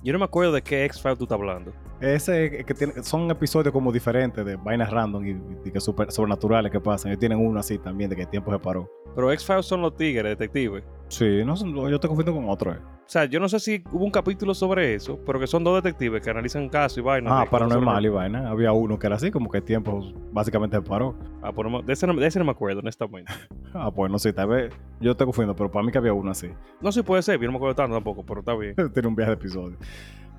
Yo 0.03 0.13
no 0.13 0.19
me 0.19 0.25
acuerdo 0.25 0.51
de 0.51 0.61
qué 0.61 0.85
X-File 0.85 1.15
tú 1.15 1.23
estás 1.23 1.39
hablando. 1.39 1.73
Ese 2.05 2.63
que 2.65 2.73
tiene, 2.73 2.93
son 3.03 3.29
episodios 3.31 3.71
como 3.73 3.91
diferentes 3.91 4.45
de 4.45 4.55
vainas 4.57 4.91
random 4.91 5.25
y, 5.25 5.29
y 5.67 5.71
que 5.71 5.79
super, 5.79 6.11
sobrenaturales 6.11 6.71
que 6.71 6.79
pasan. 6.79 7.11
Ellos 7.11 7.19
tienen 7.19 7.39
uno 7.39 7.59
así 7.59 7.77
también 7.79 8.09
de 8.09 8.15
que 8.15 8.21
el 8.23 8.27
tiempo 8.29 8.51
se 8.51 8.59
paró. 8.59 8.89
Pero 9.15 9.31
X-Files 9.31 9.65
son 9.65 9.81
los 9.81 9.95
tigres, 9.95 10.37
detectives. 10.37 10.83
Sí, 11.07 11.43
no 11.45 11.55
yo 11.89 11.99
te 11.99 12.07
confundo 12.07 12.33
con 12.33 12.49
otro. 12.49 12.73
eh. 12.73 12.77
O 12.79 13.07
sea, 13.07 13.25
yo 13.25 13.39
no 13.39 13.47
sé 13.47 13.59
si 13.59 13.83
hubo 13.91 14.03
un 14.03 14.09
capítulo 14.11 14.53
sobre 14.55 14.95
eso, 14.95 15.19
pero 15.25 15.39
que 15.39 15.45
son 15.45 15.63
dos 15.63 15.81
detectives 15.81 16.23
que 16.23 16.29
analizan 16.31 16.67
casos 16.69 16.97
y 16.97 17.01
vainas. 17.01 17.31
Ah, 17.33 17.45
paranormal 17.49 18.03
y 18.05 18.09
vaina. 18.09 18.49
Había 18.49 18.71
uno 18.71 18.97
que 18.97 19.05
era 19.07 19.15
así, 19.15 19.29
como 19.29 19.49
que 19.49 19.59
el 19.59 19.63
tiempo 19.63 20.01
básicamente 20.31 20.75
se 20.77 20.81
paró. 20.81 21.15
Ah, 21.43 21.51
pero 21.55 21.69
no- 21.69 21.81
de, 21.83 21.93
ese 21.93 22.07
no, 22.07 22.13
de 22.15 22.25
ese 22.25 22.39
no 22.39 22.45
me 22.45 22.51
acuerdo, 22.51 22.79
honestamente. 22.79 23.31
Ah, 23.77 23.91
pues 23.93 24.09
no 24.09 24.17
sé, 24.17 24.31
tal 24.31 24.47
vez 24.47 24.73
yo 25.01 25.17
te 25.17 25.25
confundo, 25.25 25.53
pero 25.53 25.69
para 25.69 25.85
mí 25.85 25.91
que 25.91 25.97
había 25.97 26.13
uno 26.13 26.31
así. 26.31 26.47
No 26.79 26.93
sé 26.93 27.01
si 27.01 27.05
puede 27.05 27.21
ser, 27.21 27.37
yo 27.41 27.45
no 27.45 27.51
me 27.51 27.57
acuerdo 27.57 27.75
tanto 27.75 27.93
tampoco, 27.93 28.25
pero 28.25 28.39
está 28.39 28.55
bien. 28.55 28.73
Tiene 28.93 29.09
un 29.09 29.15
viaje 29.17 29.31
de 29.31 29.35
episodio. 29.35 29.77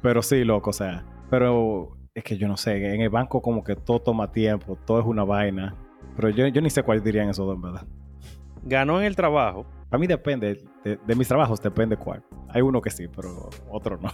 Pero 0.03 0.23
sí, 0.23 0.45
loco, 0.45 0.71
o 0.71 0.73
sea. 0.73 1.05
Pero 1.31 1.97
es 2.15 2.23
que 2.25 2.37
yo 2.39 2.49
no 2.49 2.57
sé, 2.57 2.95
en 2.95 3.01
el 3.01 3.11
banco 3.11 3.43
como 3.43 3.63
que 3.65 3.75
todo 3.77 4.01
toma 4.01 4.31
tiempo, 4.33 4.79
todo 4.87 5.01
es 5.01 5.07
una 5.07 5.25
vaina. 5.25 5.75
Pero 6.15 6.31
yo, 6.31 6.47
yo 6.49 6.61
ni 6.63 6.71
sé 6.71 6.83
cuál 6.83 7.03
dirían 7.03 7.29
esos 7.29 7.47
dos, 7.47 7.57
en 7.57 7.63
verdad. 7.63 7.87
Ganó 8.63 8.99
en 9.01 9.07
el 9.07 9.17
trabajo. 9.17 9.67
Para 9.91 10.01
mí 10.01 10.07
depende, 10.07 10.65
de, 10.85 10.97
de 10.97 11.15
mis 11.15 11.29
trabajos 11.29 11.61
depende 11.61 11.97
cuál. 11.97 12.23
Hay 12.49 12.63
uno 12.63 12.81
que 12.81 12.91
sí, 12.91 13.07
pero 13.09 13.49
otro 13.71 13.99
no. 13.99 14.11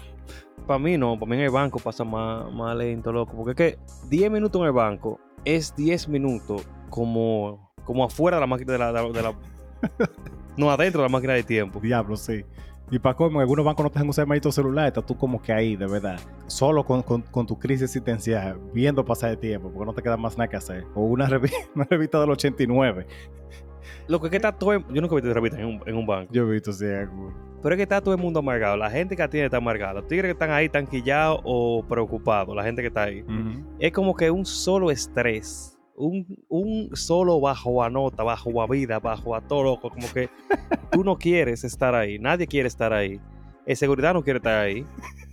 Para 0.66 0.78
mí 0.78 0.96
no, 0.98 1.18
para 1.18 1.30
mí 1.30 1.36
en 1.36 1.42
el 1.42 1.50
banco 1.50 1.78
pasa 1.78 2.04
más, 2.04 2.52
más 2.52 2.76
lento, 2.76 3.12
loco. 3.12 3.34
Porque 3.36 3.50
es 3.50 3.56
que 3.56 3.78
10 4.08 4.30
minutos 4.30 4.60
en 4.60 4.66
el 4.66 4.72
banco 4.72 5.18
es 5.44 5.74
10 5.76 6.08
minutos 6.08 6.66
como, 6.90 7.72
como 7.84 8.04
afuera 8.04 8.36
de 8.36 8.40
la 8.42 8.46
máquina 8.46 8.72
de 8.72 8.78
la, 8.78 8.92
de 8.92 9.22
la- 9.22 9.34
no, 10.56 10.70
adentro 10.70 11.02
de 11.02 11.08
la 11.08 11.12
máquina 11.12 11.32
de 11.34 11.42
tiempo. 11.42 11.80
Diablo, 11.80 12.16
sí. 12.16 12.44
Y 12.92 12.98
para 12.98 13.16
colmo, 13.16 13.38
en 13.38 13.42
algunos 13.42 13.64
bancos 13.64 13.82
no 13.84 13.90
te 13.90 13.94
dejan 13.94 14.08
usar 14.10 14.26
maldito 14.26 14.52
celular, 14.52 14.86
estás 14.86 15.04
tú 15.06 15.16
como 15.16 15.40
que 15.40 15.50
ahí, 15.52 15.74
de 15.76 15.86
verdad. 15.86 16.20
Solo 16.46 16.84
con, 16.84 17.02
con- 17.02 17.22
con 17.22 17.46
tu 17.46 17.58
crisis 17.58 17.84
existencial, 17.84 18.60
viendo 18.74 19.02
pasar 19.04 19.30
el 19.30 19.38
tiempo, 19.38 19.70
porque 19.72 19.86
no 19.86 19.94
te 19.94 20.02
queda 20.02 20.16
más 20.18 20.36
nada 20.36 20.48
que 20.48 20.56
hacer. 20.56 20.84
O 20.94 21.00
una, 21.06 21.26
revi- 21.26 21.50
una 21.74 21.86
revista 21.86 22.20
del 22.20 22.30
89. 22.30 23.06
Lo 24.08 24.20
que 24.20 24.26
es 24.26 24.30
que 24.30 24.36
está 24.36 24.52
todo, 24.52 24.74
el- 24.74 24.84
yo 24.92 25.00
nunca 25.00 25.14
he 25.14 25.20
visto 25.22 25.32
revistas 25.32 25.60
en 25.60 25.66
un, 25.66 25.82
en 25.86 25.96
un 25.96 26.06
banco. 26.06 26.30
Yo 26.32 26.42
he 26.46 26.52
visto, 26.52 26.70
sí, 26.72 26.84
alguno. 26.84 27.34
Pero 27.62 27.74
es 27.74 27.78
que 27.78 27.82
está 27.84 28.00
todo 28.00 28.14
el 28.14 28.20
mundo 28.20 28.40
amargado. 28.40 28.76
La 28.76 28.90
gente 28.90 29.16
que 29.16 29.22
atiende 29.22 29.46
está 29.46 29.56
amargada. 29.58 29.94
Los 29.94 30.08
tigres 30.08 30.26
que 30.26 30.32
están 30.32 30.50
ahí 30.50 30.66
están 30.66 30.86
quillados 30.86 31.40
o 31.44 31.84
preocupados. 31.88 32.54
La 32.56 32.64
gente 32.64 32.82
que 32.82 32.88
está 32.88 33.04
ahí. 33.04 33.24
Es 33.78 33.92
como 33.92 34.14
que 34.16 34.30
un 34.30 34.44
solo 34.44 34.90
estrés. 34.90 35.71
Un, 35.94 36.26
un 36.48 36.90
solo 36.94 37.40
bajo 37.40 37.82
a 37.82 37.90
nota, 37.90 38.22
bajo 38.22 38.62
a 38.62 38.66
vida, 38.66 38.98
bajo 38.98 39.34
a 39.34 39.40
todo 39.40 39.62
loco. 39.62 39.90
Como 39.90 40.10
que 40.12 40.30
tú 40.90 41.04
no 41.04 41.16
quieres 41.16 41.64
estar 41.64 41.94
ahí. 41.94 42.18
Nadie 42.18 42.46
quiere 42.46 42.68
estar 42.68 42.92
ahí. 42.92 43.20
El 43.66 43.76
seguridad 43.76 44.14
no 44.14 44.22
quiere 44.22 44.38
estar 44.38 44.58
ahí. 44.58 44.84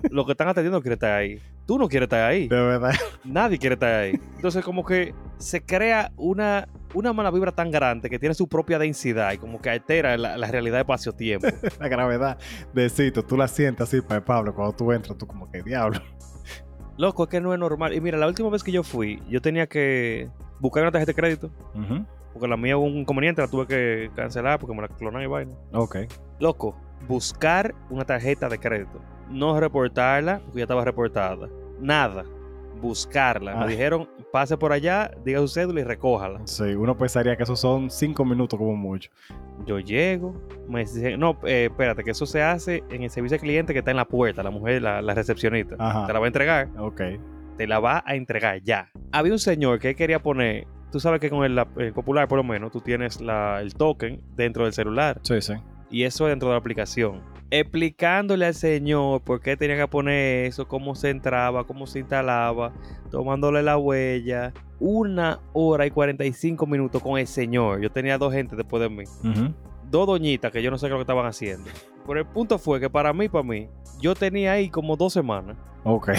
Los 0.09 0.25
que 0.25 0.33
están 0.33 0.47
atendiendo 0.47 0.77
no 0.77 0.81
quieren 0.81 0.97
estar 0.97 1.11
ahí. 1.11 1.41
Tú 1.65 1.77
no 1.77 1.87
quieres 1.87 2.07
estar 2.07 2.29
ahí. 2.29 2.47
De 2.47 2.55
verdad. 2.55 2.93
Nadie 3.23 3.57
quiere 3.57 3.73
estar 3.73 3.93
ahí. 3.93 4.19
Entonces, 4.35 4.63
como 4.63 4.83
que 4.83 5.13
se 5.37 5.61
crea 5.61 6.11
una, 6.17 6.67
una 6.93 7.13
mala 7.13 7.31
vibra 7.31 7.51
tan 7.51 7.71
grande 7.71 8.09
que 8.09 8.19
tiene 8.19 8.35
su 8.35 8.47
propia 8.47 8.79
densidad 8.79 9.31
y 9.33 9.37
como 9.37 9.61
que 9.61 9.69
altera 9.69 10.17
la, 10.17 10.37
la 10.37 10.47
realidad 10.47 10.79
espacio-tiempo. 10.79 11.47
La 11.79 11.87
gravedad 11.87 12.37
de 12.73 12.89
sitio, 12.89 13.23
tú 13.23 13.37
la 13.37 13.47
sientes 13.47 13.87
así, 13.87 14.01
para 14.01 14.23
Pablo, 14.23 14.53
cuando 14.53 14.75
tú 14.75 14.91
entras, 14.91 15.17
tú 15.17 15.27
como 15.27 15.49
que 15.49 15.61
diablo. 15.61 15.99
Loco, 16.99 17.23
es 17.23 17.29
que 17.29 17.39
no 17.39 17.53
es 17.53 17.59
normal. 17.59 17.93
Y 17.93 18.01
mira, 18.01 18.17
la 18.17 18.27
última 18.27 18.49
vez 18.49 18.61
que 18.61 18.73
yo 18.73 18.83
fui, 18.83 19.23
yo 19.29 19.41
tenía 19.41 19.67
que 19.67 20.29
buscar 20.59 20.83
una 20.83 20.91
tarjeta 20.91 21.11
de 21.11 21.15
crédito. 21.15 21.49
Porque 22.33 22.45
la 22.45 22.57
mía 22.57 22.75
hubo 22.75 22.87
un 22.87 22.97
inconveniente, 22.97 23.41
la 23.41 23.47
tuve 23.47 23.65
que 23.67 24.11
cancelar 24.17 24.59
porque 24.59 24.75
me 24.75 24.81
la 24.81 24.89
clonaron 24.89 25.23
y 25.23 25.27
vaina. 25.27 25.53
Ok. 25.71 25.95
Loco, 26.41 26.75
buscar 27.07 27.73
una 27.89 28.03
tarjeta 28.03 28.49
de 28.49 28.59
crédito. 28.59 28.99
No 29.29 29.57
reportarla 29.57 30.41
porque 30.43 30.57
ya 30.57 30.63
estaba 30.65 30.83
reportada. 30.83 31.47
Nada. 31.79 32.25
Buscarla. 32.81 33.53
Ah. 33.53 33.63
Me 33.63 33.71
dijeron, 33.71 34.09
pase 34.31 34.57
por 34.57 34.71
allá, 34.71 35.11
diga 35.23 35.39
su 35.39 35.47
cédula 35.47 35.81
y 35.81 35.83
recójala. 35.83 36.41
Sí, 36.45 36.63
uno 36.75 36.97
pensaría 36.97 37.35
que 37.35 37.43
esos 37.43 37.59
son 37.59 37.89
cinco 37.89 38.23
minutos 38.25 38.57
como 38.57 38.75
mucho. 38.75 39.09
Yo 39.65 39.79
llego, 39.79 40.33
me 40.67 40.81
dicen, 40.81 41.19
no, 41.19 41.37
eh, 41.43 41.67
espérate, 41.69 42.03
que 42.03 42.11
eso 42.11 42.25
se 42.25 42.41
hace 42.41 42.83
en 42.89 43.03
el 43.03 43.09
servicio 43.09 43.35
al 43.35 43.41
cliente 43.41 43.73
que 43.73 43.79
está 43.79 43.91
en 43.91 43.97
la 43.97 44.05
puerta, 44.05 44.43
la 44.43 44.51
mujer, 44.51 44.81
la, 44.81 45.01
la 45.01 45.13
recepcionista. 45.13 45.75
Ajá. 45.79 46.07
Te 46.07 46.13
la 46.13 46.19
va 46.19 46.25
a 46.25 46.27
entregar, 46.27 46.69
Ok. 46.77 47.01
te 47.57 47.67
la 47.67 47.79
va 47.79 48.03
a 48.05 48.15
entregar 48.15 48.61
ya. 48.63 48.89
Había 49.11 49.33
un 49.33 49.39
señor 49.39 49.79
que 49.79 49.95
quería 49.95 50.19
poner 50.19 50.67
tú 50.91 50.99
sabes 50.99 51.19
que 51.19 51.29
con 51.29 51.43
el, 51.43 51.55
el 51.77 51.93
popular, 51.93 52.27
por 52.27 52.37
lo 52.37 52.43
menos, 52.43 52.71
tú 52.71 52.81
tienes 52.81 53.21
la, 53.21 53.61
el 53.61 53.75
token 53.75 54.21
dentro 54.35 54.63
del 54.63 54.73
celular. 54.73 55.19
Sí, 55.21 55.39
sí. 55.39 55.53
Y 55.91 56.01
eso 56.03 56.25
dentro 56.25 56.49
de 56.49 56.53
la 56.55 56.59
aplicación. 56.59 57.21
Explicándole 57.51 58.45
al 58.45 58.53
señor 58.53 59.21
por 59.21 59.41
qué 59.41 59.57
tenía 59.57 59.75
que 59.75 59.87
poner 59.87 60.45
eso, 60.45 60.67
cómo 60.67 60.93
se 60.93 61.09
entraba, 61.09 61.65
cómo 61.65 61.87
se 61.87 61.99
instalaba, 61.99 62.73
tomándole 63.09 63.63
la 63.63 63.77
huella. 63.77 64.53
Una 64.79 65.39
hora 65.53 65.85
y 65.85 65.91
45 65.91 66.65
minutos 66.67 67.01
con 67.01 67.17
el 67.17 67.27
señor. 67.27 67.81
Yo 67.81 67.91
tenía 67.91 68.17
dos 68.17 68.33
gente 68.33 68.55
después 68.55 68.81
de 68.81 68.89
mí. 68.89 69.03
Dos 69.89 70.07
doñitas 70.07 70.51
que 70.51 70.61
yo 70.61 70.69
no 70.69 70.77
sé 70.77 70.85
qué 70.85 70.91
lo 70.91 70.97
que 70.97 71.01
estaban 71.01 71.25
haciendo. 71.25 71.69
Pero 72.05 72.19
el 72.19 72.25
punto 72.27 72.59
fue 72.59 72.79
que 72.79 72.89
para 72.89 73.11
mí, 73.13 73.27
para 73.29 73.43
mí, 73.43 73.67
yo 73.99 74.13
tenía 74.15 74.53
ahí 74.53 74.69
como 74.69 74.95
dos 74.95 75.13
semanas. 75.13 75.57
Ok. 75.83 76.11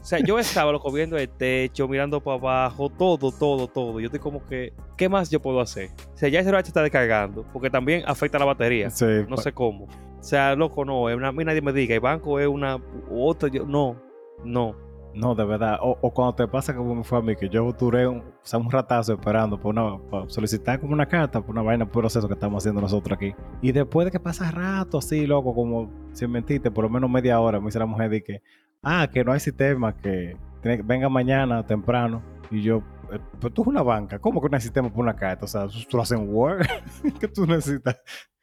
O 0.00 0.04
sea, 0.04 0.18
yo 0.20 0.38
estaba 0.38 0.72
loco 0.72 0.90
viendo 0.92 1.16
el 1.16 1.28
techo, 1.28 1.86
mirando 1.88 2.20
para 2.20 2.36
abajo, 2.38 2.88
todo, 2.90 3.30
todo, 3.32 3.66
todo. 3.68 4.00
Yo 4.00 4.06
estoy 4.06 4.20
como 4.20 4.44
que, 4.46 4.72
¿qué 4.96 5.08
más 5.08 5.30
yo 5.30 5.40
puedo 5.40 5.60
hacer? 5.60 5.90
O 6.14 6.16
sea, 6.16 6.28
ya 6.28 6.40
ese 6.40 6.50
se 6.50 6.58
está 6.58 6.82
descargando, 6.82 7.44
porque 7.52 7.70
también 7.70 8.02
afecta 8.06 8.38
la 8.38 8.44
batería. 8.44 8.90
Sí, 8.90 9.04
No 9.28 9.36
sé 9.36 9.52
cómo. 9.52 9.84
O 9.84 10.22
sea, 10.22 10.54
loco, 10.54 10.84
no. 10.84 11.08
es 11.08 11.16
una- 11.16 11.28
A 11.28 11.32
mí 11.32 11.44
nadie 11.44 11.62
me 11.62 11.72
diga, 11.72 11.94
el 11.94 12.00
banco 12.00 12.38
es 12.38 12.46
una 12.46 12.76
u 13.10 13.26
otra. 13.26 13.48
yo- 13.48 13.66
no, 13.66 13.96
no. 14.44 14.76
No, 15.14 15.34
de 15.34 15.44
verdad. 15.44 15.78
O, 15.82 15.98
o 16.00 16.10
cuando 16.10 16.34
te 16.34 16.48
pasa 16.48 16.74
como 16.74 16.94
me 16.94 17.04
fue 17.04 17.18
a 17.18 17.20
mí, 17.20 17.36
que 17.36 17.46
yo 17.48 17.70
duré 17.78 18.06
un, 18.08 18.18
o 18.20 18.24
sea, 18.42 18.58
un 18.58 18.70
ratazo 18.70 19.12
esperando 19.12 19.60
por 19.60 19.70
una, 19.76 19.98
para 20.10 20.26
solicitar 20.30 20.80
como 20.80 20.94
una 20.94 21.04
carta, 21.06 21.40
por 21.42 21.50
una 21.50 21.60
vaina, 21.62 21.84
por 21.84 22.00
proceso 22.02 22.26
que 22.28 22.34
estamos 22.34 22.62
haciendo 22.62 22.80
nosotros 22.80 23.14
aquí. 23.16 23.34
Y 23.60 23.72
después 23.72 24.06
de 24.06 24.10
que 24.10 24.18
pasa 24.20 24.50
rato 24.50 24.96
así, 24.98 25.26
loco, 25.26 25.54
como 25.54 25.90
sin 26.12 26.30
mentirte, 26.30 26.70
por 26.70 26.84
lo 26.84 26.90
menos 26.90 27.10
media 27.10 27.38
hora, 27.40 27.60
me 27.60 27.66
dice 27.66 27.78
la 27.78 27.84
mujer 27.86 28.08
de 28.08 28.22
que, 28.22 28.40
ah, 28.82 29.08
que 29.12 29.24
no 29.24 29.32
hay 29.32 29.40
sistema, 29.40 29.96
que 29.96 30.36
venga 30.62 31.08
mañana 31.08 31.64
temprano. 31.66 32.22
Y 32.50 32.62
yo, 32.62 32.82
eh, 33.12 33.18
pero 33.40 33.52
tú 33.52 33.62
es 33.62 33.68
una 33.68 33.82
banca, 33.82 34.18
¿cómo 34.18 34.40
que 34.40 34.48
no 34.48 34.56
hay 34.56 34.60
sistema 34.60 34.88
para 34.88 35.00
una 35.00 35.16
carta? 35.16 35.44
O 35.44 35.48
sea, 35.48 35.66
tú 35.66 35.96
lo 35.96 36.02
haces 36.02 36.18
en 36.18 36.34
Word, 36.34 36.66
que 37.20 37.28
tú 37.28 37.46
necesitas 37.46 38.02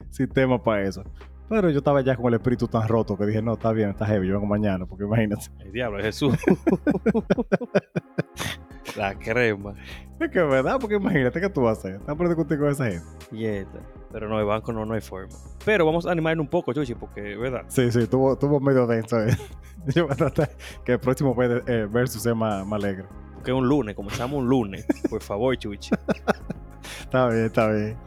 sistema 0.10 0.62
para 0.62 0.84
eso. 0.84 1.04
Pero 1.48 1.70
yo 1.70 1.80
estaba 1.80 2.02
ya 2.02 2.16
con 2.16 2.28
el 2.28 2.36
espíritu 2.36 2.68
tan 2.68 2.88
roto 2.88 3.18
que 3.18 3.26
dije, 3.26 3.42
no, 3.42 3.54
está 3.54 3.72
bien, 3.72 3.90
está 3.90 4.06
heavy, 4.06 4.28
yo 4.28 4.36
vengo 4.36 4.46
mañana, 4.46 4.86
porque 4.86 5.06
imagínate. 5.06 5.48
El 5.60 5.72
diablo 5.72 6.00
es 6.00 6.06
Jesús. 6.06 6.38
la 8.96 9.18
crema. 9.18 9.74
Es 10.20 10.30
que 10.32 10.40
es 10.40 10.50
verdad, 10.50 10.78
porque 10.80 10.96
imagínate 10.96 11.40
qué 11.40 11.50
tú 11.50 11.62
vas 11.62 11.78
a 11.78 11.80
hacer. 11.80 11.96
Estás 11.96 12.16
poniendo 12.16 12.36
contigo 12.36 12.62
con 12.62 12.72
esa 12.72 12.86
gente. 12.86 13.06
Mierda. 13.32 13.80
Pero 14.12 14.28
no, 14.28 14.40
el 14.40 14.46
banco 14.46 14.74
no, 14.74 14.86
no 14.86 14.94
hay 14.94 15.02
forma. 15.02 15.34
Pero 15.64 15.86
vamos 15.86 16.06
a 16.06 16.12
animarnos 16.12 16.44
un 16.44 16.50
poco, 16.50 16.74
Chuchi, 16.74 16.96
porque, 16.96 17.38
¿verdad? 17.38 17.64
Sí, 17.68 17.92
sí, 17.92 18.06
tuvo, 18.08 18.38
tuvo 18.38 18.60
medio 18.60 18.86
denso. 18.88 19.22
eh. 19.24 19.38
Yo 19.88 20.06
voy 20.06 20.14
a 20.14 20.16
tratar 20.16 20.50
que 20.84 20.94
el 20.94 21.00
próximo 21.00 21.36
eh, 21.42 21.88
versus 21.90 22.22
sea 22.24 22.36
más, 22.36 22.66
más 22.66 22.84
alegre. 22.84 23.06
Porque 23.36 23.52
es 23.52 23.58
un 23.58 23.68
lunes, 23.68 23.96
comenzamos 23.96 24.40
un 24.40 24.50
lunes. 24.50 24.86
Por 25.10 25.22
favor, 25.22 25.56
Chuchi. 25.56 25.92
Está 27.02 27.30
bien, 27.30 27.46
está 27.46 27.68
bien. 27.72 27.98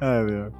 Ay, 0.00 0.26
Dios. 0.26 0.52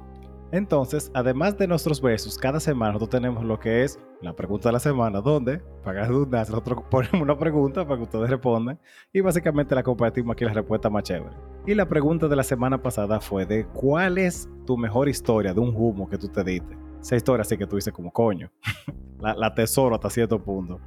Entonces, 0.53 1.09
además 1.15 1.57
de 1.57 1.65
nuestros 1.65 1.99
versos, 1.99 2.37
cada 2.37 2.59
semana 2.59 2.91
nosotros 2.91 3.19
tenemos 3.19 3.43
lo 3.43 3.59
que 3.59 3.83
es 3.83 3.99
la 4.21 4.35
pregunta 4.35 4.69
de 4.69 4.73
la 4.73 4.79
semana, 4.79 5.19
donde, 5.19 5.57
para 5.83 6.03
redundancia, 6.07 6.51
nosotros 6.51 6.83
ponemos 6.91 7.21
una 7.23 7.35
pregunta 7.35 7.83
para 7.83 7.97
que 7.97 8.03
ustedes 8.03 8.29
respondan 8.29 8.79
y 9.11 9.21
básicamente 9.21 9.73
la 9.73 9.81
compartimos 9.81 10.33
aquí 10.33 10.45
la 10.45 10.53
respuesta 10.53 10.91
más 10.91 11.05
chévere. 11.05 11.35
Y 11.65 11.73
la 11.73 11.87
pregunta 11.87 12.27
de 12.27 12.35
la 12.35 12.43
semana 12.43 12.79
pasada 12.79 13.19
fue 13.19 13.47
de 13.47 13.65
cuál 13.65 14.19
es 14.19 14.47
tu 14.67 14.77
mejor 14.77 15.09
historia 15.09 15.55
de 15.55 15.59
un 15.59 15.73
humo 15.75 16.07
que 16.07 16.19
tú 16.19 16.27
te 16.27 16.43
diste. 16.43 16.77
Esa 17.01 17.15
historia 17.15 17.41
así 17.41 17.57
que 17.57 17.65
tú 17.65 17.77
dices 17.77 17.91
como 17.91 18.11
coño. 18.11 18.51
la, 19.19 19.33
la 19.33 19.55
tesoro 19.55 19.95
hasta 19.95 20.11
cierto 20.11 20.37
punto. 20.37 20.79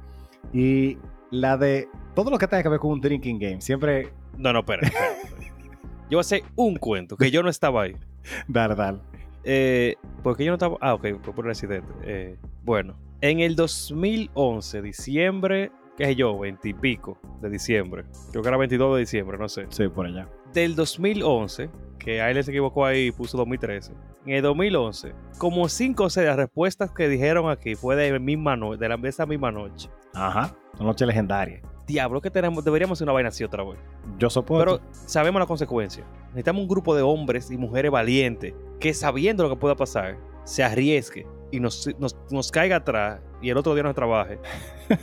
Y 0.53 0.97
la 1.29 1.57
de 1.57 1.89
todo 2.15 2.31
lo 2.31 2.37
que 2.37 2.47
tenga 2.47 2.63
que 2.63 2.69
ver 2.69 2.79
con 2.79 2.91
un 2.91 3.01
drinking 3.01 3.37
game, 3.37 3.59
siempre 3.59 4.13
No, 4.37 4.53
no, 4.53 4.59
espera. 4.59 4.89
Yo 6.09 6.15
voy 6.15 6.19
a 6.19 6.21
hacer 6.21 6.43
un 6.55 6.77
cuento, 6.77 7.17
que 7.17 7.29
yo 7.29 7.43
no 7.43 7.49
estaba 7.49 7.81
ahí. 7.81 7.97
dar, 8.47 8.73
dar. 8.73 9.16
Eh, 9.43 9.95
porque 10.23 10.43
yo 10.43 10.51
no 10.51 10.55
estaba. 10.55 10.77
Ah, 10.81 10.93
ok, 10.93 11.07
fue 11.21 11.33
por 11.33 11.45
el 11.45 11.51
accidente. 11.51 11.87
Eh, 12.03 12.37
bueno, 12.63 12.97
en 13.21 13.39
el 13.39 13.55
2011, 13.55 14.81
diciembre, 14.81 15.71
qué 15.97 16.05
sé 16.05 16.15
yo, 16.15 16.37
20 16.37 16.69
y 16.69 16.73
pico 16.73 17.17
de 17.41 17.49
diciembre. 17.49 18.03
Creo 18.31 18.41
que 18.41 18.47
era 18.49 18.57
22 18.57 18.95
de 18.95 18.99
diciembre, 19.01 19.37
no 19.37 19.47
sé. 19.49 19.65
Sí, 19.69 19.87
por 19.87 20.05
allá. 20.05 20.27
Del 20.53 20.75
2011, 20.75 21.69
que 21.99 22.21
ahí 22.21 22.41
se 22.43 22.51
equivocó 22.51 22.85
ahí 22.85 23.07
y 23.07 23.11
puso 23.11 23.37
2013. 23.37 23.93
En 24.25 24.33
el 24.33 24.41
2011, 24.41 25.13
como 25.37 25.69
5 25.69 26.03
o 26.03 26.09
6 26.09 26.23
de 26.23 26.27
las 26.29 26.37
respuestas 26.37 26.91
que 26.91 27.07
dijeron 27.07 27.49
aquí 27.49 27.75
fue 27.75 27.95
de, 27.95 28.19
misma 28.19 28.55
no- 28.57 28.75
de, 28.75 28.89
la, 28.89 28.97
de 28.97 29.07
esa 29.09 29.25
misma 29.25 29.51
noche. 29.51 29.89
Ajá. 30.13 30.53
Una 30.75 30.85
noche 30.87 31.05
legendaria. 31.05 31.61
Diablo, 31.87 32.19
que 32.21 32.29
tenemos, 32.29 32.63
deberíamos 32.63 32.97
hacer 32.97 33.05
una 33.05 33.13
vaina 33.13 33.29
así 33.29 33.43
otra 33.43 33.63
vez. 33.63 33.79
Yo 34.19 34.29
soporto. 34.29 34.79
Pero 34.79 34.91
sabemos 34.91 35.39
la 35.39 35.45
consecuencia. 35.47 36.03
Necesitamos 36.27 36.61
un 36.63 36.67
grupo 36.67 36.93
de 36.95 37.01
hombres 37.01 37.49
y 37.49 37.57
mujeres 37.57 37.89
valientes 37.89 38.53
que 38.79 38.93
sabiendo 38.93 39.41
lo 39.43 39.49
que 39.49 39.55
pueda 39.55 39.75
pasar, 39.75 40.17
se 40.43 40.63
arriesgue 40.63 41.25
y 41.51 41.59
nos, 41.59 41.89
nos, 41.97 42.15
nos 42.29 42.51
caiga 42.51 42.75
atrás 42.75 43.21
y 43.41 43.49
el 43.49 43.57
otro 43.57 43.73
día 43.73 43.83
no 43.83 43.93
trabaje. 43.93 44.37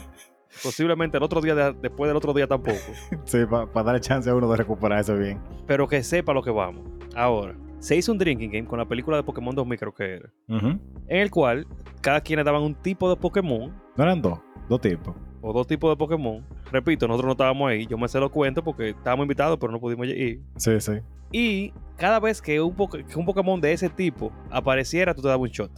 Posiblemente 0.62 1.17
el 1.17 1.23
otro 1.23 1.41
día, 1.41 1.55
de- 1.55 1.73
después 1.73 2.09
del 2.09 2.17
otro 2.17 2.33
día 2.33 2.47
tampoco. 2.47 2.79
Sí, 3.25 3.38
para 3.47 3.83
darle 3.83 4.00
chance 4.00 4.29
a 4.31 4.35
uno 4.35 4.49
de 4.50 4.57
recuperarse 4.59 5.14
bien. 5.17 5.41
Pero 5.67 5.88
que 5.88 6.03
sepa 6.03 6.33
lo 6.33 6.43
que 6.43 6.50
vamos. 6.50 6.85
Ahora, 7.17 7.57
se 7.79 7.97
hizo 7.97 8.12
un 8.12 8.19
drinking 8.19 8.50
game 8.53 8.67
con 8.67 8.79
la 8.79 8.87
película 8.87 9.17
de 9.17 9.23
Pokémon 9.23 9.55
2000 9.55 9.79
creo 9.79 9.95
que 9.95 10.14
era. 10.17 10.31
En 10.49 10.81
el 11.09 11.31
cual 11.31 11.67
cada 12.00 12.21
quien 12.21 12.38
le 12.38 12.45
daban 12.45 12.62
un 12.62 12.75
tipo 12.75 13.09
de 13.11 13.17
Pokémon 13.17 13.75
No 13.97 14.05
eran 14.05 14.23
dos, 14.23 14.38
dos 14.69 14.81
tipos. 14.81 15.14
O 15.47 15.53
dos 15.53 15.67
tipos 15.67 15.91
de 15.93 15.97
Pokémon. 15.97 16.43
Repito, 16.73 17.07
nosotros 17.07 17.27
no 17.27 17.33
estábamos 17.33 17.69
ahí. 17.71 17.87
Yo 17.87 17.99
me 17.99 18.09
se 18.09 18.19
lo 18.19 18.31
cuento 18.31 18.65
porque 18.65 18.91
estábamos 18.91 19.25
invitados 19.25 19.59
pero 19.61 19.71
no 19.73 19.79
pudimos 19.79 20.07
ir. 20.07 20.41
Sí, 20.57 20.81
sí. 20.81 20.93
Y 21.33 21.73
cada 21.97 22.19
vez 22.21 22.41
que 22.41 22.61
un, 22.61 22.75
que 22.75 23.19
un 23.19 23.27
Pokémon 23.27 23.61
de 23.61 23.73
ese 23.73 23.89
tipo 23.91 24.33
apareciera, 24.51 25.15
tú 25.15 25.21
te 25.23 25.29
dabas 25.29 25.43
un 25.43 25.49
shot. 25.49 25.71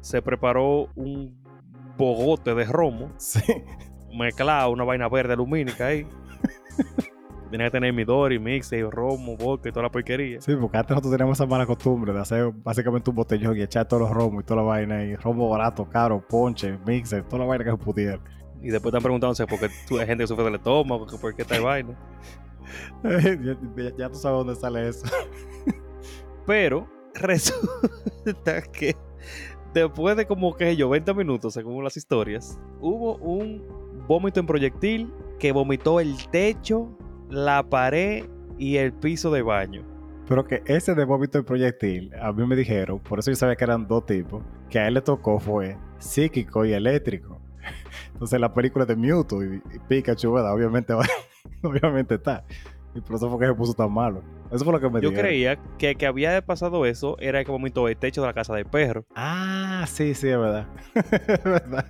Se 0.00 0.20
preparó 0.20 0.88
un 0.96 1.36
bogote 1.96 2.54
de 2.54 2.64
romo, 2.64 3.10
Sí. 3.18 3.40
mezclado, 4.16 4.70
una 4.72 4.84
vaina 4.84 5.08
verde 5.08 5.36
lumínica 5.36 5.86
ahí. 5.86 6.06
Tenía 7.50 7.66
que 7.68 7.70
tener 7.70 7.92
Midori, 7.94 8.38
Mixie, 8.38 8.82
romo, 8.90 9.34
vodka 9.36 9.70
y 9.70 9.72
toda 9.72 9.84
la 9.84 9.90
porquería. 9.90 10.38
Sí, 10.40 10.54
porque 10.54 10.76
antes 10.76 10.90
nosotros 10.90 11.12
teníamos 11.12 11.38
esa 11.38 11.46
mala 11.46 11.64
costumbre 11.64 12.12
de 12.12 12.20
hacer 12.20 12.52
básicamente 12.62 13.08
un 13.08 13.16
botellón 13.16 13.56
y 13.56 13.62
echar 13.62 13.88
todos 13.88 14.02
los 14.02 14.10
romos 14.10 14.42
y 14.42 14.46
toda 14.46 14.60
la 14.62 14.68
vaina 14.68 15.02
y 15.02 15.16
romo 15.16 15.48
barato, 15.48 15.86
caro, 15.88 16.22
ponche, 16.28 16.76
mixer, 16.86 17.22
toda 17.24 17.38
la 17.40 17.44
vaina 17.46 17.64
que 17.64 17.70
se 17.70 17.76
pudiera. 17.78 18.20
Y 18.62 18.70
después 18.70 18.90
están 18.92 19.02
preguntándose 19.02 19.46
por 19.46 19.60
qué 19.60 19.68
tú, 19.86 19.98
hay 19.98 20.06
gente 20.06 20.24
que 20.24 20.28
sufre 20.28 20.44
del 20.44 20.56
estómago, 20.56 21.06
por 21.20 21.34
qué 21.34 21.42
esta 21.42 21.60
vaina. 21.60 21.96
ya, 23.04 23.92
ya- 23.96 24.08
tú 24.10 24.14
sabes 24.18 24.38
dónde 24.38 24.56
sale 24.56 24.88
eso. 24.88 25.06
Pero 26.46 26.88
resulta 27.14 28.62
que 28.72 28.96
después 29.74 30.16
de 30.16 30.26
como 30.26 30.56
que 30.56 30.76
yo 30.76 30.88
20 30.88 31.14
minutos, 31.14 31.54
según 31.54 31.84
las 31.84 31.96
historias, 31.96 32.58
hubo 32.80 33.16
un 33.16 33.62
vómito 34.06 34.40
en 34.40 34.46
proyectil 34.46 35.12
que 35.38 35.52
vomitó 35.52 36.00
el 36.00 36.16
techo, 36.30 36.88
la 37.30 37.62
pared 37.62 38.24
y 38.58 38.76
el 38.76 38.92
piso 38.92 39.30
de 39.30 39.42
baño. 39.42 39.84
Pero 40.26 40.44
que 40.44 40.62
ese 40.66 40.94
de 40.94 41.04
vómito 41.04 41.38
y 41.38 41.42
proyectil, 41.42 42.12
a 42.20 42.32
mí 42.32 42.46
me 42.46 42.56
dijeron, 42.56 42.98
por 42.98 43.18
eso 43.18 43.30
yo 43.30 43.36
sabía 43.36 43.56
que 43.56 43.64
eran 43.64 43.86
dos 43.86 44.04
tipos, 44.04 44.42
que 44.68 44.78
a 44.78 44.88
él 44.88 44.94
le 44.94 45.00
tocó 45.00 45.38
fue 45.38 45.76
psíquico 45.98 46.64
y 46.64 46.72
eléctrico. 46.72 47.40
Entonces 48.12 48.40
la 48.40 48.52
película 48.52 48.84
de 48.84 48.96
Mewtwo 48.96 49.42
y, 49.44 49.56
y 49.74 49.78
Pikachu, 49.88 50.32
¿verdad? 50.32 50.54
Obviamente, 50.54 50.92
obviamente 51.62 52.14
está. 52.16 52.44
Y 52.94 53.00
por 53.00 53.16
eso 53.16 53.30
fue 53.30 53.38
que 53.40 53.46
se 53.46 53.54
puso 53.54 53.74
tan 53.74 53.92
malo. 53.92 54.22
Eso 54.50 54.64
fue 54.64 54.72
lo 54.72 54.80
que 54.80 54.88
me 54.88 55.00
Yo 55.00 55.10
dijeron. 55.10 55.26
creía 55.28 55.58
que 55.78 55.94
que 55.94 56.06
había 56.06 56.40
pasado 56.44 56.86
eso 56.86 57.16
era 57.20 57.44
que 57.44 57.50
vomitó 57.50 57.86
el 57.86 57.96
techo 57.96 58.22
de 58.22 58.26
la 58.28 58.32
casa 58.32 58.54
del 58.54 58.64
perro. 58.64 59.04
Ah, 59.14 59.84
sí, 59.86 60.14
sí, 60.14 60.28
es 60.28 60.38
verdad. 60.38 60.66
es 60.94 61.44
verdad. 61.44 61.86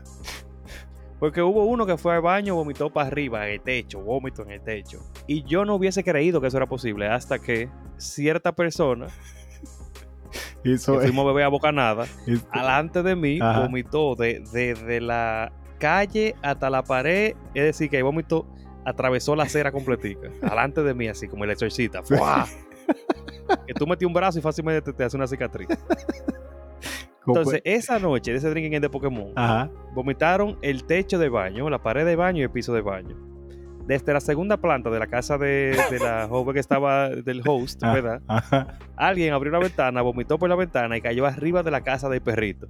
Porque 1.20 1.40
hubo 1.42 1.64
uno 1.64 1.86
que 1.86 1.96
fue 1.96 2.14
al 2.14 2.20
baño, 2.22 2.54
vomitó 2.56 2.90
para 2.90 3.08
arriba, 3.08 3.46
en 3.46 3.54
el 3.54 3.60
techo, 3.60 4.00
vómito 4.00 4.42
en 4.42 4.50
el 4.52 4.60
techo. 4.62 5.00
Y 5.26 5.42
yo 5.44 5.64
no 5.64 5.74
hubiese 5.76 6.04
creído 6.04 6.40
que 6.40 6.46
eso 6.48 6.56
era 6.58 6.66
posible 6.68 7.08
hasta 7.08 7.38
que 7.40 7.68
cierta 7.96 8.52
persona, 8.52 9.06
Hizo, 10.64 10.94
que 10.98 11.06
fuimos 11.06 11.24
a 11.24 11.28
beber 11.28 11.44
a 11.44 11.48
bocanada, 11.48 12.04
hizo- 12.26 12.46
alante 12.50 13.02
de 13.02 13.16
mí, 13.16 13.38
Ajá. 13.40 13.60
vomitó 13.60 14.14
de- 14.16 14.42
desde 14.52 15.00
la 15.00 15.52
calle 15.78 16.34
hasta 16.42 16.68
la 16.70 16.82
pared. 16.82 17.34
Es 17.54 17.64
decir, 17.64 17.88
que 17.90 17.98
el 17.98 18.04
vómito 18.04 18.46
atravesó 18.84 19.34
la 19.36 19.44
acera 19.44 19.72
completica. 19.72 20.28
alante 20.50 20.82
de 20.82 20.94
mí, 20.94 21.08
así 21.08 21.28
como 21.28 21.44
el 21.44 21.50
exorcista. 21.50 22.02
¡Fua! 22.02 22.46
que 23.66 23.74
tú 23.74 23.86
metí 23.86 24.04
un 24.04 24.12
brazo 24.12 24.38
y 24.38 24.42
fácilmente 24.42 24.82
te, 24.82 24.92
te 24.92 25.04
hace 25.04 25.16
una 25.16 25.26
cicatriz. 25.26 25.68
Entonces, 27.26 27.60
esa 27.64 27.98
noche 27.98 28.30
de 28.32 28.38
ese 28.38 28.48
drinking 28.48 28.72
game 28.72 28.80
de 28.80 28.88
Pokémon, 28.88 29.32
Ajá. 29.36 29.70
vomitaron 29.94 30.58
el 30.62 30.84
techo 30.84 31.18
de 31.18 31.28
baño, 31.28 31.68
la 31.68 31.82
pared 31.82 32.06
de 32.06 32.16
baño 32.16 32.38
y 32.40 32.42
el 32.44 32.50
piso 32.50 32.72
de 32.72 32.80
baño. 32.80 33.16
Desde 33.86 34.12
la 34.14 34.20
segunda 34.20 34.56
planta 34.58 34.88
de 34.90 34.98
la 34.98 35.06
casa 35.06 35.36
de, 35.38 35.76
de 35.90 35.98
la 35.98 36.26
joven 36.30 36.54
que 36.54 36.60
estaba 36.60 37.08
del 37.10 37.42
host, 37.46 37.82
Ah. 37.82 37.92
¿verdad? 37.94 38.22
Ajá. 38.28 38.78
Alguien 38.96 39.34
abrió 39.34 39.50
una 39.50 39.58
ventana, 39.60 40.00
vomitó 40.02 40.38
por 40.38 40.48
la 40.48 40.56
ventana 40.56 40.96
y 40.96 41.02
cayó 41.02 41.26
arriba 41.26 41.62
de 41.62 41.70
la 41.70 41.82
casa 41.82 42.08
del 42.08 42.22
perrito. 42.22 42.66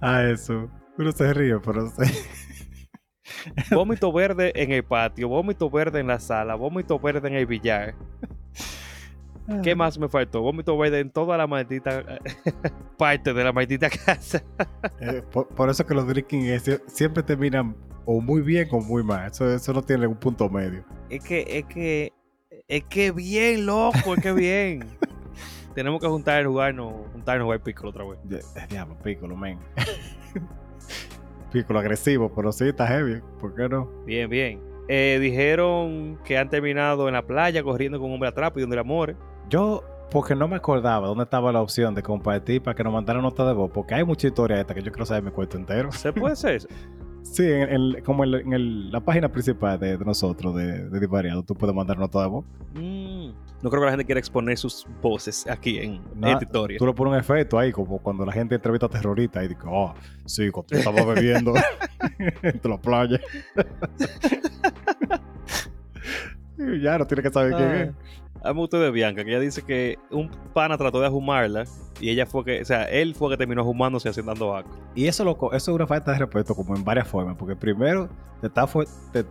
Ah, 0.00 0.22
eso. 0.24 0.68
Uno 0.98 1.12
se 1.12 1.32
ríe, 1.32 1.58
pero 1.60 1.88
sí. 1.90 2.12
Vómito 3.70 4.12
verde 4.12 4.52
en 4.54 4.72
el 4.72 4.82
patio, 4.82 5.28
vómito 5.28 5.70
verde 5.70 6.00
en 6.00 6.08
la 6.08 6.18
sala, 6.18 6.54
vómito 6.54 6.98
verde 6.98 7.28
en 7.28 7.34
el 7.34 7.46
billar. 7.46 7.94
¿Qué 9.62 9.74
más 9.74 9.98
me 9.98 10.08
faltó? 10.08 10.42
Vómito 10.42 10.76
verde 10.76 11.00
en 11.00 11.10
toda 11.10 11.36
la 11.36 11.46
maldita 11.46 12.04
parte 12.98 13.32
de 13.32 13.44
la 13.44 13.52
maldita 13.52 13.88
casa. 14.06 14.42
Eh, 15.00 15.22
por, 15.30 15.48
por 15.48 15.70
eso 15.70 15.86
que 15.86 15.94
los 15.94 16.06
drinking 16.06 16.46
games 16.46 16.82
siempre 16.86 17.22
terminan 17.22 17.76
o 18.04 18.20
muy 18.20 18.42
bien 18.42 18.68
o 18.72 18.80
muy 18.80 19.02
mal. 19.02 19.30
Eso, 19.30 19.50
eso 19.50 19.72
no 19.72 19.82
tiene 19.82 20.06
un 20.06 20.16
punto 20.16 20.48
medio. 20.48 20.84
Es 21.08 21.22
que, 21.22 21.44
es 21.48 21.64
que, 21.66 22.12
es 22.66 22.84
que 22.84 23.12
bien, 23.12 23.66
loco, 23.66 24.14
es 24.14 24.22
que 24.22 24.32
bien. 24.32 24.84
Tenemos 25.74 26.00
que 26.00 26.08
juntar 26.08 26.44
jugarnos, 26.44 26.92
juntarnos 27.12 27.42
a 27.42 27.44
jugar 27.44 27.62
Piccolo 27.62 27.90
otra 27.90 28.04
vez. 28.04 28.18
Eh, 28.56 28.66
Diablo, 28.68 28.96
Piccolo, 29.02 29.36
men. 29.36 29.58
Piccolo 31.52 31.78
agresivo, 31.78 32.30
pero 32.34 32.52
sí 32.52 32.68
está 32.68 32.86
heavy. 32.86 33.20
¿Por 33.40 33.54
qué 33.54 33.68
no? 33.68 33.90
Bien, 34.04 34.28
bien. 34.28 34.60
Eh, 34.88 35.18
dijeron 35.20 36.18
que 36.24 36.38
han 36.38 36.48
terminado 36.48 37.08
en 37.08 37.14
la 37.14 37.26
playa 37.26 37.62
corriendo 37.62 37.98
con 37.98 38.08
un 38.08 38.14
hombre 38.14 38.28
atrás 38.30 38.50
pidiendo 38.52 38.74
el 38.74 38.80
amor. 38.80 39.16
Yo, 39.50 39.84
porque 40.10 40.34
no 40.34 40.48
me 40.48 40.56
acordaba 40.56 41.06
dónde 41.06 41.24
estaba 41.24 41.52
la 41.52 41.60
opción 41.60 41.94
de 41.94 42.02
compartir 42.02 42.62
para 42.62 42.74
que 42.74 42.84
nos 42.84 42.92
mandaran 42.92 43.22
nota 43.22 43.46
de 43.46 43.52
voz, 43.52 43.70
porque 43.72 43.94
hay 43.94 44.04
mucha 44.04 44.26
historia 44.26 44.60
esta 44.60 44.74
que 44.74 44.82
yo 44.82 44.90
quiero 44.90 45.04
saber 45.06 45.22
mi 45.24 45.30
cuento 45.30 45.56
entero. 45.58 45.92
¿Se 45.92 46.12
puede 46.12 46.32
hacer 46.32 46.54
eso? 46.56 46.68
Sí, 47.32 47.44
en, 47.46 48.00
como 48.04 48.24
en, 48.24 48.34
en 48.34 48.52
el- 48.52 48.90
la 48.90 49.00
página 49.00 49.28
principal 49.30 49.78
de, 49.78 49.96
de 49.96 50.04
nosotros, 50.04 50.54
de, 50.56 50.88
de 50.88 51.00
Divariado, 51.00 51.42
tú 51.42 51.54
puedes 51.54 51.74
mandar 51.74 51.98
nota 51.98 52.20
de 52.22 52.26
voz. 52.28 52.44
Mm, 52.74 53.28
No 53.62 53.70
creo 53.70 53.80
que 53.80 53.84
la 53.86 53.90
gente 53.92 54.04
quiera 54.04 54.18
exponer 54.18 54.56
sus 54.58 54.86
voces 55.02 55.46
aquí 55.48 55.78
en 55.78 56.00
esta 56.24 56.44
historia. 56.44 56.78
Tú 56.78 56.86
le 56.86 56.92
pones 56.94 57.12
un 57.12 57.18
efecto 57.18 57.58
ahí, 57.58 57.70
como 57.72 57.98
cuando 57.98 58.24
la 58.26 58.32
gente 58.32 58.54
entrevista 58.54 58.86
a 58.86 58.88
terroristas 58.88 59.44
y 59.44 59.48
dice, 59.48 59.60
oh, 59.66 59.94
sí, 60.26 60.50
cuando 60.50 60.76
estaba 60.76 61.04
bebiendo 61.04 61.54
entre 62.42 62.70
la 62.70 62.78
playa. 62.80 63.20
Ya 66.82 66.98
no 66.98 67.06
tiene 67.06 67.22
que 67.22 67.30
saber 67.30 67.52
quién 67.54 67.70
es. 67.70 67.90
A 68.42 68.54
mí 68.54 68.68
de 68.70 68.90
Bianca, 68.90 69.24
que 69.24 69.30
ella 69.30 69.40
dice 69.40 69.62
que 69.62 69.98
un 70.10 70.30
pana 70.52 70.78
trató 70.78 71.00
de 71.00 71.06
ajumarla 71.06 71.64
y 72.00 72.10
ella 72.10 72.24
fue 72.24 72.44
que, 72.44 72.62
o 72.62 72.64
sea, 72.64 72.84
él 72.84 73.14
fue 73.14 73.30
que 73.30 73.36
terminó 73.36 73.62
ajumándose 73.62 74.08
y 74.08 74.10
haciendo 74.10 74.56
asco. 74.56 74.70
Y 74.94 75.06
eso, 75.06 75.24
loco, 75.24 75.52
eso 75.52 75.70
es 75.72 75.74
una 75.74 75.86
falta 75.86 76.12
de 76.12 76.18
respeto 76.18 76.54
como 76.54 76.76
en 76.76 76.84
varias 76.84 77.08
formas, 77.08 77.36
porque 77.36 77.56
primero 77.56 78.08
te 78.40 78.46
está 78.46 78.66
te, 79.12 79.24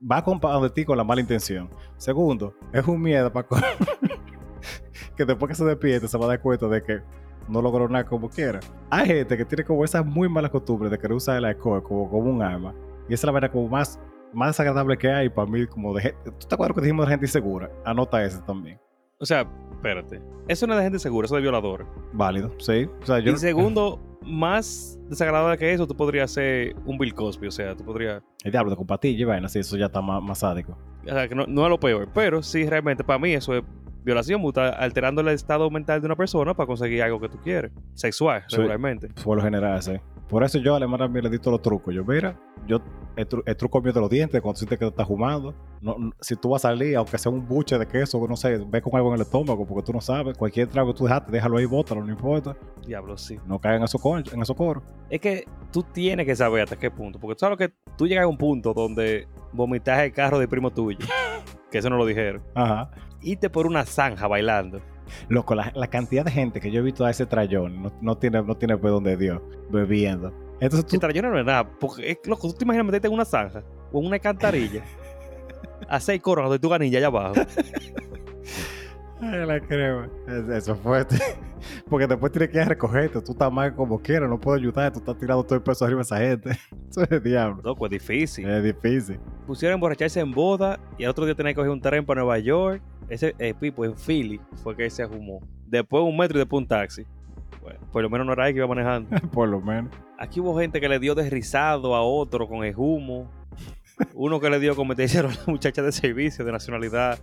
va 0.00 0.60
de 0.60 0.70
ti 0.70 0.84
con 0.84 0.96
la 0.96 1.04
mala 1.04 1.20
intención. 1.20 1.68
Segundo, 1.96 2.54
es 2.72 2.86
un 2.86 3.00
miedo 3.00 3.32
para 3.32 3.46
que 5.16 5.24
después 5.24 5.48
que 5.50 5.54
se 5.54 5.64
despierte 5.64 6.08
se 6.08 6.18
va 6.18 6.24
a 6.24 6.28
dar 6.28 6.40
cuenta 6.40 6.66
de 6.68 6.82
que 6.82 7.00
no 7.48 7.60
logró 7.60 7.88
nada 7.88 8.04
como 8.04 8.28
quiera. 8.28 8.60
Hay 8.90 9.06
gente 9.06 9.36
que 9.36 9.44
tiene 9.44 9.64
como 9.64 9.84
esas 9.84 10.04
muy 10.04 10.28
malas 10.28 10.50
costumbres 10.50 10.90
de 10.90 10.98
querer 10.98 11.12
usar 11.12 11.36
el 11.36 11.44
alcohol 11.44 11.82
como, 11.82 12.08
como 12.08 12.30
un 12.30 12.42
arma. 12.42 12.74
Y 13.08 13.14
esa 13.14 13.22
es 13.22 13.24
la 13.24 13.32
manera 13.32 13.52
como 13.52 13.68
más, 13.68 14.00
más 14.34 14.50
desagradable 14.50 14.96
que 14.98 15.10
hay 15.10 15.28
para 15.28 15.50
mí, 15.50 15.66
como 15.66 15.94
de 15.94 16.02
gente. 16.02 16.30
¿Tú 16.30 16.46
te 16.48 16.54
acuerdas 16.54 16.74
que 16.76 16.82
dijimos 16.82 17.06
de 17.06 17.12
gente 17.12 17.26
insegura? 17.26 17.70
Anota 17.84 18.22
ese 18.24 18.40
también. 18.42 18.78
O 19.18 19.26
sea, 19.26 19.46
espérate. 19.72 20.20
Eso 20.48 20.66
no 20.66 20.74
es 20.74 20.78
de 20.78 20.84
gente 20.84 20.98
segura, 20.98 21.26
eso 21.26 21.36
es 21.36 21.38
de 21.38 21.42
violador. 21.42 21.86
Válido, 22.12 22.52
sí. 22.58 22.88
O 23.02 23.06
sea, 23.06 23.20
yo, 23.20 23.32
Y 23.32 23.36
segundo, 23.36 24.00
más 24.22 24.98
desagradable 25.08 25.56
que 25.56 25.72
eso, 25.72 25.86
tú 25.86 25.96
podrías 25.96 26.30
ser 26.30 26.74
un 26.84 26.98
Bill 26.98 27.14
Cosby, 27.14 27.46
o 27.46 27.50
sea, 27.50 27.74
tú 27.76 27.84
podrías... 27.84 28.22
El 28.42 28.50
diablo 28.52 28.70
de 28.70 28.76
compartir 28.76 29.18
y 29.18 29.24
vaina, 29.24 29.48
sí, 29.48 29.60
eso 29.60 29.76
ya 29.76 29.86
está 29.86 30.00
más, 30.02 30.22
más 30.22 30.38
sádico. 30.40 30.76
O 31.04 31.08
sea, 31.08 31.28
que 31.28 31.34
no, 31.34 31.46
no 31.46 31.64
es 31.64 31.70
lo 31.70 31.78
peor, 31.80 32.08
pero 32.12 32.42
sí, 32.42 32.68
realmente, 32.68 33.04
para 33.04 33.18
mí 33.18 33.32
eso 33.32 33.54
es 33.54 33.62
violación, 34.04 34.42
tú 34.42 34.48
estás 34.48 34.74
alterando 34.78 35.20
el 35.22 35.28
estado 35.28 35.70
mental 35.70 36.00
de 36.00 36.06
una 36.06 36.16
persona 36.16 36.52
para 36.54 36.66
conseguir 36.66 37.02
algo 37.02 37.20
que 37.20 37.28
tú 37.28 37.38
quieres, 37.38 37.72
sexual, 37.94 38.42
Sí. 38.48 38.56
regularmente. 38.56 39.08
Por 39.22 39.38
lo 39.38 39.42
general, 39.42 39.80
sí. 39.82 39.92
Por 40.28 40.42
eso 40.42 40.58
yo 40.58 40.74
a 40.74 40.80
la 40.80 40.86
le 41.06 41.30
di 41.30 41.38
todos 41.38 41.52
los 41.52 41.62
trucos. 41.62 41.94
Yo, 41.94 42.04
mira, 42.04 42.38
yo 42.66 42.78
el, 43.16 43.28
tru- 43.28 43.42
el 43.44 43.56
truco 43.56 43.80
mío 43.82 43.92
de 43.92 44.00
los 44.00 44.08
dientes, 44.10 44.40
cuando 44.40 44.56
sientes 44.58 44.78
que 44.78 44.84
te 44.86 44.88
estás 44.90 45.06
fumando. 45.06 45.54
No, 45.80 45.96
no- 45.98 46.12
si 46.20 46.34
tú 46.34 46.48
vas 46.50 46.64
a 46.64 46.68
salir, 46.68 46.96
aunque 46.96 47.18
sea 47.18 47.30
un 47.30 47.46
buche 47.46 47.78
de 47.78 47.86
queso, 47.86 48.24
no 48.26 48.34
sé, 48.36 48.56
ve 48.58 48.80
con 48.80 48.96
algo 48.96 49.10
en 49.10 49.16
el 49.16 49.20
estómago, 49.20 49.66
porque 49.66 49.84
tú 49.84 49.92
no 49.92 50.00
sabes. 50.00 50.36
Cualquier 50.38 50.68
trago 50.68 50.92
que 50.92 50.98
tú 50.98 51.04
dejaste, 51.04 51.30
déjalo 51.30 51.58
ahí, 51.58 51.66
bótalo, 51.66 52.02
no 52.02 52.10
importa. 52.10 52.56
Diablo, 52.86 53.16
sí. 53.18 53.38
No 53.46 53.58
caigan 53.60 53.80
en 53.80 53.84
esos 53.84 54.02
en 54.32 54.40
esos 54.42 54.56
coros. 54.56 54.82
Es 55.10 55.20
que 55.20 55.44
tú 55.70 55.82
tienes 55.82 56.24
que 56.26 56.34
saber 56.34 56.62
hasta 56.62 56.76
qué 56.76 56.90
punto, 56.90 57.20
porque 57.20 57.34
tú 57.34 57.40
sabes 57.40 57.58
que 57.58 57.72
tú 57.96 58.06
llegas 58.06 58.24
a 58.24 58.28
un 58.28 58.38
punto 58.38 58.72
donde 58.72 59.28
vomitas 59.52 60.00
el 60.00 60.12
carro 60.12 60.38
de 60.38 60.48
primo 60.48 60.70
tuyo, 60.70 60.98
que 61.70 61.78
eso 61.78 61.90
no 61.90 61.96
lo 61.98 62.06
dijeron, 62.06 62.42
Ajá. 62.54 62.90
y 63.20 63.36
te 63.36 63.50
por 63.50 63.66
una 63.66 63.84
zanja 63.84 64.26
bailando. 64.26 64.80
Loco, 65.28 65.54
la, 65.54 65.70
la 65.74 65.86
cantidad 65.88 66.24
de 66.24 66.30
gente 66.30 66.60
que 66.60 66.70
yo 66.70 66.80
he 66.80 66.82
visto 66.82 67.04
a 67.04 67.10
ese 67.10 67.26
trayón 67.26 67.82
no, 67.82 67.92
no 68.00 68.16
tiene, 68.16 68.42
no 68.42 68.56
tiene 68.56 68.76
perdón 68.78 69.04
de 69.04 69.16
Dios 69.16 69.40
bebiendo. 69.70 70.32
Entonces 70.60 70.86
tú, 70.86 70.92
Que 70.96 70.98
trayón 70.98 71.30
no 71.32 71.38
es 71.38 71.44
nada, 71.44 71.68
porque 71.78 72.10
es 72.12 72.18
loco, 72.26 72.48
tú 72.48 72.54
te 72.54 72.64
imaginas 72.64 72.86
meterte 72.86 73.08
en 73.08 73.14
una 73.14 73.24
zanja 73.24 73.62
o 73.92 74.00
en 74.00 74.06
una 74.06 74.14
alcantarilla 74.16 74.82
a 75.88 76.00
seis 76.00 76.20
coros 76.22 76.50
de 76.50 76.58
tu 76.58 76.68
ganilla 76.68 76.98
allá 76.98 77.06
abajo. 77.08 77.34
Ay, 79.20 79.46
la 79.46 79.60
crema. 79.60 80.08
Es- 80.26 80.48
Eso 80.48 80.76
fue. 80.76 81.06
Porque 81.88 82.06
después 82.06 82.30
tienes 82.30 82.50
que 82.50 82.56
ir 82.58 82.62
a 82.62 82.66
recogerte. 82.66 83.20
Tú 83.22 83.32
estás 83.32 83.50
mal 83.50 83.74
como 83.74 83.98
quieras, 84.02 84.28
no 84.28 84.38
puedo 84.38 84.56
ayudar. 84.58 84.92
Tú 84.92 84.98
estás 84.98 85.16
tirando 85.16 85.42
todo 85.44 85.54
el 85.54 85.62
peso 85.62 85.84
arriba 85.84 86.00
de 86.00 86.02
esa 86.02 86.18
gente. 86.18 86.50
Eso 86.90 87.02
es 87.02 87.10
el 87.10 87.22
diablo. 87.22 87.62
Loco, 87.64 87.86
es 87.86 87.92
difícil. 87.92 88.46
Es 88.48 88.62
difícil. 88.62 89.18
Pusieron 89.46 89.74
emborracharse 89.76 90.20
en 90.20 90.30
boda 90.32 90.78
y 90.98 91.04
al 91.04 91.10
otro 91.10 91.24
día 91.24 91.34
tenía 91.34 91.52
que 91.52 91.56
coger 91.56 91.70
un 91.70 91.80
tren 91.80 92.04
para 92.04 92.20
Nueva 92.20 92.38
York. 92.38 92.82
Ese 93.08 93.34
eh, 93.38 93.54
Pipo 93.54 93.84
en 93.84 93.94
Philly 93.94 94.40
fue 94.62 94.76
que 94.76 94.88
se 94.90 95.02
ajumó. 95.02 95.40
Después 95.66 96.02
un 96.02 96.16
metro 96.16 96.38
y 96.38 96.40
después 96.40 96.60
un 96.60 96.68
taxi. 96.68 97.04
Bueno, 97.62 97.80
por 97.92 98.02
lo 98.02 98.10
menos 98.10 98.26
no 98.26 98.32
era 98.34 98.48
él 98.48 98.54
que 98.54 98.58
iba 98.58 98.66
manejando. 98.66 99.08
Por 99.32 99.48
lo 99.48 99.60
menos. 99.60 99.90
Aquí 100.18 100.38
hubo 100.38 100.58
gente 100.58 100.80
que 100.80 100.88
le 100.88 100.98
dio 100.98 101.14
desrizado 101.14 101.94
a 101.94 102.02
otro 102.02 102.46
con 102.46 102.62
el 102.62 102.74
humo. 102.76 103.30
Uno 104.12 104.38
que 104.38 104.50
le 104.50 104.60
dio 104.60 104.76
como 104.76 104.94
te 104.94 105.04
hicieron 105.04 105.32
la 105.32 105.44
muchacha 105.46 105.82
de 105.82 105.90
servicio 105.90 106.44
de 106.44 106.52
nacionalidad. 106.52 107.18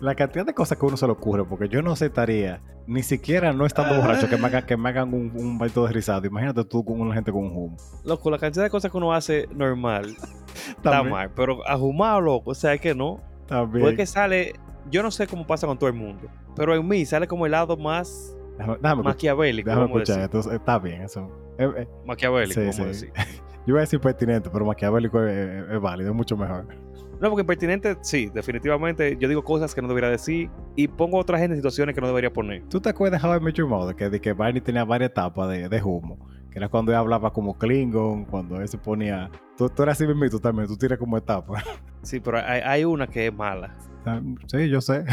La 0.00 0.14
cantidad 0.14 0.46
de 0.46 0.54
cosas 0.54 0.78
que 0.78 0.86
uno 0.86 0.96
se 0.96 1.06
le 1.06 1.12
ocurre, 1.12 1.44
porque 1.44 1.68
yo 1.68 1.82
no 1.82 1.92
aceptaría, 1.92 2.62
ni 2.86 3.02
siquiera 3.02 3.52
no 3.52 3.66
estando 3.66 3.96
borracho, 3.96 4.30
que 4.30 4.38
me 4.38 4.46
hagan, 4.46 4.64
que 4.64 4.76
me 4.76 4.88
hagan 4.88 5.12
un, 5.12 5.30
un 5.34 5.58
baito 5.58 5.84
deslizado. 5.84 6.26
Imagínate 6.26 6.64
tú 6.64 6.82
con 6.82 7.00
una 7.00 7.14
gente 7.14 7.30
con 7.30 7.44
un 7.44 7.52
humo. 7.52 7.76
Loco, 8.04 8.30
la 8.30 8.38
cantidad 8.38 8.64
de 8.64 8.70
cosas 8.70 8.90
que 8.90 8.96
uno 8.96 9.12
hace 9.12 9.46
normal 9.54 10.16
está 10.68 11.02
mal. 11.02 11.30
Pero 11.36 11.66
ahumado, 11.68 12.20
loco, 12.22 12.50
o 12.52 12.54
sea, 12.54 12.72
es 12.72 12.80
que 12.80 12.94
no. 12.94 13.20
También. 13.50 13.84
Porque 13.84 14.06
sale, 14.06 14.54
yo 14.90 15.02
no 15.02 15.10
sé 15.10 15.26
cómo 15.26 15.46
pasa 15.46 15.66
con 15.66 15.78
todo 15.78 15.90
el 15.90 15.96
mundo, 15.96 16.28
pero 16.56 16.74
en 16.74 16.88
mí 16.88 17.04
sale 17.04 17.26
como 17.26 17.44
el 17.44 17.52
lado 17.52 17.76
más 17.76 18.34
Déjame, 18.56 18.78
déjame 18.82 19.02
maquiavélico, 19.02 19.68
déjame 19.68 19.86
escuchar. 19.86 20.06
decir. 20.16 20.22
Entonces, 20.22 20.52
está 20.54 20.78
bien, 20.78 21.02
eso. 21.02 21.30
Eh, 21.58 21.68
eh, 21.78 21.88
Maquiavélico, 22.06 22.72
Sí, 22.72 22.82
decir. 22.84 23.12
yo 23.66 23.66
iba 23.66 23.78
a 23.78 23.80
decir 23.82 24.00
pertinente, 24.00 24.48
pero 24.50 24.64
maquiavélico 24.64 25.22
es, 25.24 25.36
es- 25.64 25.70
es 25.70 25.80
válido, 25.80 26.10
es 26.10 26.16
mucho 26.16 26.36
mejor. 26.36 26.66
No, 27.20 27.28
porque 27.28 27.42
impertinente, 27.42 27.98
sí, 28.00 28.30
definitivamente 28.32 29.14
yo 29.18 29.28
digo 29.28 29.44
cosas 29.44 29.74
que 29.74 29.82
no 29.82 29.88
debería 29.88 30.08
decir 30.08 30.48
y 30.74 30.88
pongo 30.88 31.18
a 31.18 31.20
otra 31.20 31.38
gente 31.38 31.52
en 31.52 31.58
situaciones 31.58 31.94
que 31.94 32.00
no 32.00 32.06
debería 32.06 32.32
poner. 32.32 32.62
¿Tú 32.70 32.80
te 32.80 32.88
acuerdas 32.88 33.20
de 33.20 33.28
How 33.28 33.36
I 33.36 33.40
Met 33.40 33.54
Your 33.56 33.68
Mother? 33.68 33.94
Que, 33.94 34.08
de 34.08 34.20
que 34.22 34.32
Barney 34.32 34.62
tenía 34.62 34.84
varias 34.86 35.10
etapas 35.10 35.50
de, 35.50 35.68
de 35.68 35.82
humo. 35.82 36.18
Que 36.50 36.58
era 36.58 36.68
cuando 36.68 36.92
él 36.92 36.98
hablaba 36.98 37.32
como 37.32 37.56
Klingon, 37.56 38.24
cuando 38.24 38.60
él 38.60 38.68
se 38.68 38.78
ponía... 38.78 39.30
Tú, 39.56 39.68
tú 39.68 39.82
eras 39.82 40.00
así 40.00 40.12
mismo 40.12 40.38
también, 40.38 40.66
tú 40.66 40.76
tienes 40.76 40.98
como 40.98 41.16
etapas. 41.16 41.64
Sí, 42.02 42.18
pero 42.18 42.38
hay, 42.38 42.62
hay 42.62 42.84
una 42.84 43.06
que 43.06 43.26
es 43.26 43.34
mala. 43.34 43.76
sí, 44.46 44.68
yo 44.68 44.80
sé. 44.80 45.04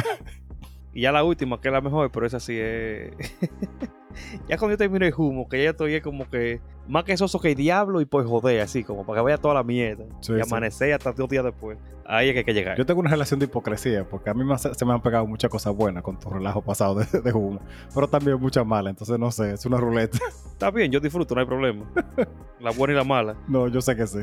Y 0.93 1.01
ya 1.01 1.11
la 1.11 1.23
última, 1.23 1.61
que 1.61 1.67
es 1.67 1.71
la 1.73 1.81
mejor, 1.81 2.11
pero 2.11 2.25
esa 2.25 2.39
sí 2.39 2.57
es. 2.57 3.11
ya 4.47 4.57
cuando 4.57 4.73
yo 4.73 4.77
termino 4.77 5.05
el 5.05 5.13
humo, 5.15 5.47
que 5.47 5.63
ya 5.63 5.71
estoy 5.71 5.95
es 5.95 6.03
como 6.03 6.29
que. 6.29 6.59
Más 6.87 7.03
que 7.03 7.17
soso 7.17 7.41
que 7.41 7.49
el 7.49 7.55
diablo 7.55 7.99
y 7.99 8.05
pues 8.05 8.25
joder, 8.25 8.61
así 8.61 8.81
como 8.81 9.05
para 9.05 9.19
que 9.19 9.23
vaya 9.23 9.37
toda 9.37 9.55
la 9.55 9.63
mierda. 9.63 10.05
Sí, 10.21 10.31
y 10.31 10.35
sí. 10.35 10.41
amanecer 10.41 10.93
hasta 10.93 11.11
dos 11.11 11.27
días 11.27 11.43
después. 11.43 11.77
Ahí 12.05 12.29
es 12.29 12.33
que 12.33 12.39
hay 12.39 12.45
que 12.45 12.53
llegar. 12.53 12.77
Yo 12.77 12.85
tengo 12.85 13.01
una 13.01 13.09
relación 13.09 13.41
de 13.41 13.45
hipocresía, 13.45 14.07
porque 14.07 14.29
a 14.29 14.33
mí 14.33 14.45
me 14.45 14.57
se 14.57 14.85
me 14.85 14.93
han 14.93 15.01
pegado 15.01 15.27
muchas 15.27 15.51
cosas 15.51 15.75
buenas 15.75 16.01
con 16.01 16.17
tu 16.17 16.29
relajo 16.29 16.61
pasado 16.61 16.95
de, 16.95 17.21
de 17.21 17.33
humo, 17.33 17.59
pero 17.93 18.07
también 18.07 18.39
muchas 18.39 18.65
malas, 18.65 18.91
entonces 18.91 19.19
no 19.19 19.29
sé, 19.31 19.51
es 19.51 19.65
una 19.65 19.77
ruleta. 19.77 20.17
Está 20.51 20.71
bien, 20.71 20.89
yo 20.89 21.01
disfruto, 21.01 21.35
no 21.35 21.41
hay 21.41 21.47
problema. 21.47 21.85
la 22.61 22.71
buena 22.71 22.93
y 22.93 22.97
la 22.97 23.03
mala. 23.03 23.35
No, 23.49 23.67
yo 23.67 23.81
sé 23.81 23.95
que 23.95 24.07
sí. 24.07 24.19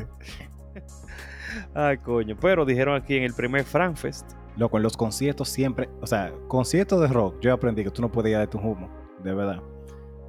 Ay, 1.73 1.97
coño. 1.97 2.35
Pero 2.39 2.65
dijeron 2.65 2.95
aquí 2.95 3.15
en 3.17 3.23
el 3.23 3.33
primer 3.33 3.63
FranFest. 3.63 4.31
Loco, 4.57 4.77
en 4.77 4.83
los 4.83 4.95
conciertos 4.95 5.49
siempre, 5.49 5.89
o 6.01 6.07
sea, 6.07 6.31
conciertos 6.47 7.01
de 7.01 7.07
rock, 7.07 7.39
yo 7.41 7.53
aprendí 7.53 7.83
que 7.83 7.91
tú 7.91 8.01
no 8.01 8.11
puedes 8.11 8.31
ir 8.31 8.37
de 8.37 8.47
tu 8.47 8.57
humo, 8.57 8.89
de 9.21 9.33
verdad. 9.33 9.61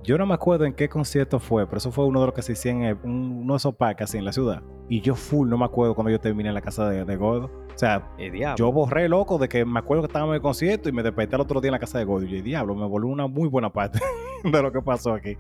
Yo 0.06 0.16
no 0.16 0.24
me 0.24 0.34
acuerdo 0.34 0.64
en 0.64 0.72
qué 0.72 0.88
concierto 0.88 1.40
fue, 1.40 1.66
pero 1.66 1.78
eso 1.78 1.90
fue 1.90 2.04
uno 2.06 2.20
de 2.20 2.26
los 2.26 2.34
que 2.34 2.40
se 2.42 2.52
hicieron 2.52 2.84
en 2.84 2.96
un- 3.02 3.32
uno 3.42 3.54
de 3.54 3.56
esos 3.56 3.74
parques 3.74 4.04
así 4.08 4.18
en 4.18 4.24
la 4.24 4.32
ciudad. 4.32 4.62
Y 4.88 5.00
yo 5.00 5.16
full, 5.16 5.48
no 5.48 5.58
me 5.58 5.64
acuerdo 5.64 5.96
cuando 5.96 6.10
yo 6.12 6.20
terminé 6.20 6.48
en 6.48 6.54
la 6.54 6.60
casa 6.60 6.88
de, 6.88 7.04
de 7.04 7.16
Gordo. 7.16 7.46
O 7.74 7.78
sea, 7.78 8.08
El 8.16 8.32
yo 8.56 8.70
borré 8.70 9.08
loco 9.08 9.36
de 9.36 9.48
que 9.48 9.64
me 9.64 9.80
acuerdo 9.80 10.04
que 10.04 10.06
estábamos 10.06 10.32
en 10.32 10.36
el 10.36 10.42
concierto 10.42 10.88
y 10.88 10.92
me 10.92 11.02
desperté 11.02 11.34
al 11.34 11.40
otro 11.40 11.60
día 11.60 11.70
en 11.70 11.72
la 11.72 11.78
casa 11.80 11.98
de 11.98 12.04
Gordo. 12.04 12.24
Y 12.24 12.36
yo, 12.36 12.42
diablo, 12.42 12.76
me 12.76 12.86
volvió 12.86 13.08
una 13.10 13.26
muy 13.26 13.48
buena 13.48 13.68
parte 13.72 13.98
de 14.44 14.62
lo 14.62 14.70
que 14.70 14.80
pasó 14.80 15.12
aquí. 15.12 15.36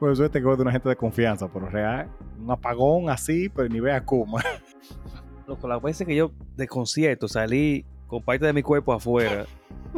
Por 0.00 0.10
eso 0.10 0.24
este 0.24 0.40
Gordo 0.40 0.56
es 0.56 0.62
una 0.62 0.72
gente 0.72 0.88
de 0.88 0.96
confianza, 0.96 1.48
pero 1.52 1.68
real, 1.68 2.08
un 2.40 2.50
apagón 2.50 3.08
así, 3.08 3.48
pero 3.48 3.68
ni 3.68 3.78
vea 3.78 4.04
cómo. 4.04 4.38
Loco, 5.46 5.68
las 5.68 5.80
veces 5.80 6.06
que 6.08 6.16
yo 6.16 6.32
de 6.56 6.66
concierto 6.66 7.28
salí 7.28 7.84
con 8.08 8.20
parte 8.20 8.46
de 8.46 8.52
mi 8.52 8.62
cuerpo 8.62 8.92
afuera, 8.92 9.46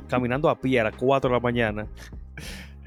caminando 0.08 0.50
a 0.50 0.58
pie 0.60 0.80
a 0.80 0.84
las 0.84 0.94
4 0.96 1.30
de 1.30 1.34
la 1.34 1.40
mañana. 1.40 1.86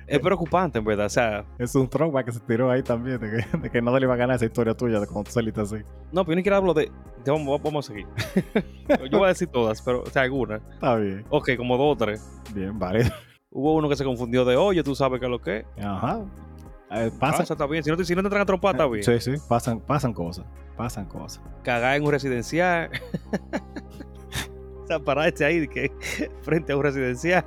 Es 0.08 0.20
preocupante, 0.20 0.80
en 0.80 0.86
verdad. 0.86 1.08
O 1.08 1.10
sea, 1.10 1.46
Es 1.60 1.76
un 1.76 1.88
throwback 1.90 2.26
que 2.28 2.32
se 2.32 2.40
tiró 2.40 2.72
ahí 2.72 2.82
también, 2.82 3.20
de 3.20 3.30
que, 3.30 3.58
de 3.58 3.70
que 3.70 3.82
no 3.82 3.98
le 3.98 4.06
iba 4.06 4.14
a 4.14 4.18
ganar 4.18 4.38
esa 4.38 4.46
historia 4.46 4.74
tuya 4.74 5.00
de 5.00 5.06
cuando 5.08 5.26
tú 5.26 5.32
saliste 5.32 5.62
así. 5.62 5.76
no, 6.12 6.24
pero 6.24 6.32
yo 6.32 6.36
ni 6.36 6.40
siquiera 6.42 6.58
hablo 6.58 6.74
de. 6.74 6.90
de- 7.26 7.32
vamos, 7.32 7.62
vamos 7.62 7.86
a 7.90 7.94
seguir. 7.94 8.08
yo 9.12 9.18
voy 9.20 9.26
a 9.26 9.30
decir 9.30 9.50
todas, 9.50 9.82
pero, 9.82 10.02
o 10.04 10.06
sea, 10.10 10.22
algunas. 10.24 10.62
Está 10.74 10.96
bien, 10.96 11.26
Ok, 11.30 11.50
como 11.58 11.78
dos 11.78 11.94
o 11.94 11.98
tres. 11.98 12.26
bien, 12.54 12.80
vale. 12.80 13.12
Hubo 13.52 13.76
uno 13.76 13.90
que 13.90 13.96
se 13.96 14.04
confundió 14.06 14.46
de 14.46 14.56
hoyo, 14.56 14.84
tú 14.84 14.96
sabes 14.96 15.20
qué 15.20 15.26
es 15.26 15.32
lo 15.32 15.42
que. 15.42 15.66
Ajá. 15.82 16.22
Eh, 16.92 17.12
pasa. 17.20 17.40
Pasa, 17.40 17.54
está 17.54 17.66
bien. 17.68 17.84
Si 17.84 17.90
no 17.90 17.98
te, 17.98 18.06
si 18.06 18.16
no 18.16 18.22
te 18.22 18.28
entran 18.28 18.44
a 18.44 18.46
trompar, 18.46 18.76
está 18.76 18.88
bien. 18.88 19.04
Sí, 19.04 19.20
sí, 19.20 19.34
pasan, 19.50 19.80
pasan 19.82 20.14
cosas. 20.14 20.46
Pasan 20.78 21.06
cosas. 21.06 21.44
Cagar 21.64 21.98
en 21.98 22.04
un 22.06 22.12
residencial. 22.12 22.90
o 24.84 24.88
sea, 24.88 25.00
pararte 25.00 25.44
ahí 25.44 25.68
que, 25.68 25.92
frente 26.44 26.72
a 26.72 26.78
un 26.78 26.84
residencial. 26.84 27.46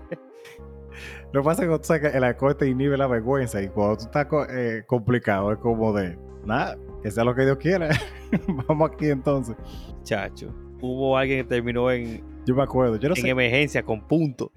Lo 1.32 1.42
que 1.42 1.44
pasa 1.44 1.64
es 1.64 2.00
que 2.00 2.06
el 2.08 2.24
alcohol 2.24 2.56
te 2.56 2.68
inhibe 2.68 2.96
la 2.96 3.06
vergüenza 3.06 3.62
y 3.62 3.68
cuando 3.68 3.98
tú 3.98 4.04
estás 4.04 4.26
eh, 4.50 4.82
complicado 4.86 5.52
es 5.52 5.58
como 5.58 5.92
de, 5.92 6.18
nada, 6.44 6.76
que 7.02 7.10
sea 7.10 7.24
lo 7.24 7.34
que 7.34 7.44
Dios 7.44 7.56
quiera. 7.58 7.88
Vamos 8.68 8.90
aquí 8.92 9.10
entonces. 9.10 9.56
Chacho. 10.02 10.52
Hubo 10.80 11.16
alguien 11.16 11.42
que 11.42 11.44
terminó 11.44 11.90
en, 11.90 12.24
Yo 12.46 12.54
me 12.54 12.62
acuerdo, 12.62 12.96
yo 12.96 13.10
no 13.10 13.14
en 13.14 13.22
sé, 13.22 13.28
emergencia 13.28 13.82
con 13.82 14.00
punto. 14.00 14.50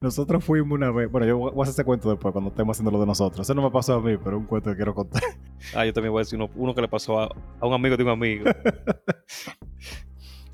nosotros 0.00 0.44
fuimos 0.44 0.72
una 0.76 0.90
vez, 0.90 1.10
bueno, 1.10 1.26
yo 1.26 1.38
voy 1.38 1.52
a 1.56 1.62
hacer 1.62 1.72
ese 1.72 1.84
cuento 1.84 2.10
después 2.10 2.32
cuando 2.32 2.50
estemos 2.50 2.76
haciendo 2.76 2.90
lo 2.90 3.00
de 3.00 3.06
nosotros. 3.06 3.46
Eso 3.46 3.54
no 3.54 3.62
me 3.62 3.70
pasó 3.70 3.94
a 3.94 4.00
mí, 4.02 4.16
pero 4.18 4.36
es 4.36 4.40
un 4.40 4.46
cuento 4.46 4.70
que 4.70 4.76
quiero 4.76 4.94
contar. 4.94 5.22
Ah, 5.74 5.86
yo 5.86 5.92
también 5.92 6.12
voy 6.12 6.20
a 6.20 6.22
decir 6.24 6.38
uno, 6.38 6.50
uno 6.56 6.74
que 6.74 6.82
le 6.82 6.88
pasó 6.88 7.20
a, 7.20 7.28
a 7.60 7.66
un 7.66 7.72
amigo 7.72 7.96
de 7.96 8.02
un 8.02 8.10
amigo. 8.10 8.44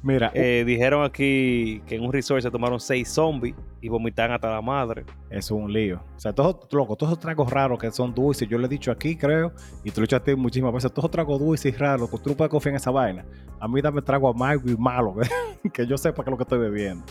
Mira, 0.04 0.30
Eh, 0.34 0.64
dijeron 0.66 1.02
aquí 1.02 1.80
que 1.86 1.94
en 1.96 2.04
un 2.04 2.12
resort 2.12 2.42
se 2.42 2.50
tomaron 2.50 2.78
seis 2.78 3.08
zombies 3.08 3.54
y 3.80 3.88
vomitaron 3.88 4.34
hasta 4.34 4.50
la 4.50 4.60
madre. 4.60 5.04
Eso 5.30 5.56
es 5.56 5.62
un 5.62 5.72
lío. 5.72 5.98
O 6.14 6.20
sea, 6.20 6.32
todos, 6.34 6.56
loco, 6.72 6.94
todos 6.94 7.12
esos 7.12 7.20
tragos 7.20 7.50
raros 7.50 7.78
que 7.78 7.90
son 7.90 8.14
dulces, 8.14 8.46
yo 8.46 8.58
le 8.58 8.66
he 8.66 8.68
dicho 8.68 8.90
aquí, 8.92 9.16
creo, 9.16 9.52
y 9.82 9.90
te 9.90 9.98
lo 10.00 10.04
he 10.04 10.06
dicho 10.06 10.16
a 10.16 10.22
ti 10.22 10.34
muchísimas 10.36 10.74
veces, 10.74 10.92
todos 10.92 11.04
esos 11.04 11.10
tragos 11.10 11.40
dulces 11.40 11.72
y 11.74 11.76
raros, 11.76 12.10
tú 12.22 12.30
no 12.30 12.36
puedes 12.36 12.50
confiar 12.50 12.72
en 12.72 12.76
esa 12.76 12.90
vaina. 12.90 13.24
A 13.58 13.66
mí 13.66 13.80
dame 13.80 14.02
trago 14.02 14.28
amargo 14.28 14.68
y 14.70 14.76
malo, 14.76 15.14
que 15.72 15.86
yo 15.86 15.96
sepa 15.96 16.22
que 16.22 16.28
es 16.28 16.32
lo 16.32 16.36
que 16.36 16.42
estoy 16.42 16.58
bebiendo. 16.58 17.02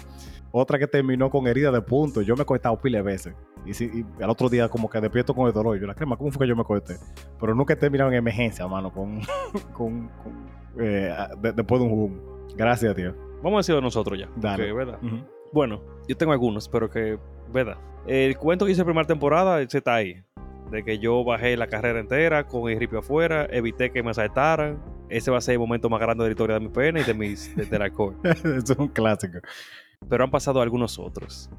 Otra 0.52 0.78
que 0.78 0.86
terminó 0.86 1.32
con 1.32 1.48
herida 1.48 1.72
de 1.72 1.82
punto, 1.82 2.22
yo 2.22 2.36
me 2.36 2.44
he 2.44 2.46
cortado 2.46 2.80
pile 2.80 3.00
de 3.00 3.04
veces. 3.04 3.34
Y, 3.66 3.74
si, 3.74 3.86
y 3.86 4.06
al 4.24 4.30
otro 4.30 4.50
día 4.50 4.70
como 4.70 4.88
que 4.88 5.02
despierto 5.02 5.34
con 5.34 5.48
el 5.48 5.54
dolor. 5.54 5.80
Yo 5.80 5.88
la 5.88 5.96
crema, 5.96 6.16
¿cómo 6.16 6.30
fue 6.30 6.46
que 6.46 6.50
yo 6.50 6.56
me 6.56 6.64
corté? 6.64 6.98
Pero 7.40 7.56
nunca 7.56 7.74
he 7.74 7.76
terminado 7.76 8.12
en 8.12 8.18
emergencia, 8.18 8.68
mano, 8.68 8.92
con, 8.94 9.20
con, 9.74 10.10
con, 10.10 10.48
eh, 10.80 11.12
de- 11.42 11.54
después 11.54 11.82
de 11.82 11.88
un 11.88 11.94
humo. 11.94 12.33
Gracias 12.56 12.96
Dios. 12.96 13.16
Vamos 13.42 13.58
a 13.58 13.60
decirlo 13.60 13.82
nosotros 13.82 14.18
ya. 14.20 14.30
Dale. 14.36 14.72
¿verdad? 14.72 15.00
Bueno, 15.52 15.82
yo 16.08 16.16
tengo 16.16 16.32
algunos, 16.32 16.70
pero 16.70 16.90
que, 16.90 17.20
¿verdad? 17.52 17.78
El 18.08 18.38
cuento 18.38 18.66
que 18.66 18.72
hice 18.72 18.82
en 18.82 18.88
primera 18.88 19.08
temporada, 19.08 19.62
ese 19.62 19.80
está 19.80 19.96
ahí. 19.96 20.24
De 20.72 20.84
que 20.84 20.98
yo 20.98 21.24
bajé 21.24 21.56
la 21.58 21.68
carrera 21.68 22.00
entera 22.00 22.48
con 22.48 22.72
el 22.72 22.80
ripio 22.80 23.00
afuera, 23.00 23.48
evité 23.52 23.92
que 23.92 24.02
me 24.02 24.12
asaltaran. 24.12 24.82
Ese 25.10 25.30
va 25.30 25.38
a 25.38 25.42
ser 25.42 25.54
el 25.54 25.60
momento 25.60 25.90
más 25.90 26.00
grande 26.00 26.24
de 26.24 26.30
la 26.30 26.32
historia 26.32 26.56
de 26.56 26.62
mi 26.62 26.70
pene 26.70 27.02
y 27.02 27.04
de 27.04 27.14
mis, 27.14 27.56
de-. 27.56 27.64
Eso 28.24 28.74
es 28.74 28.80
un 28.80 28.88
clásico. 28.88 29.40
Pero 30.10 30.24
han 30.24 30.32
pasado 30.32 30.62
algunos 30.62 30.98
otros. 30.98 31.50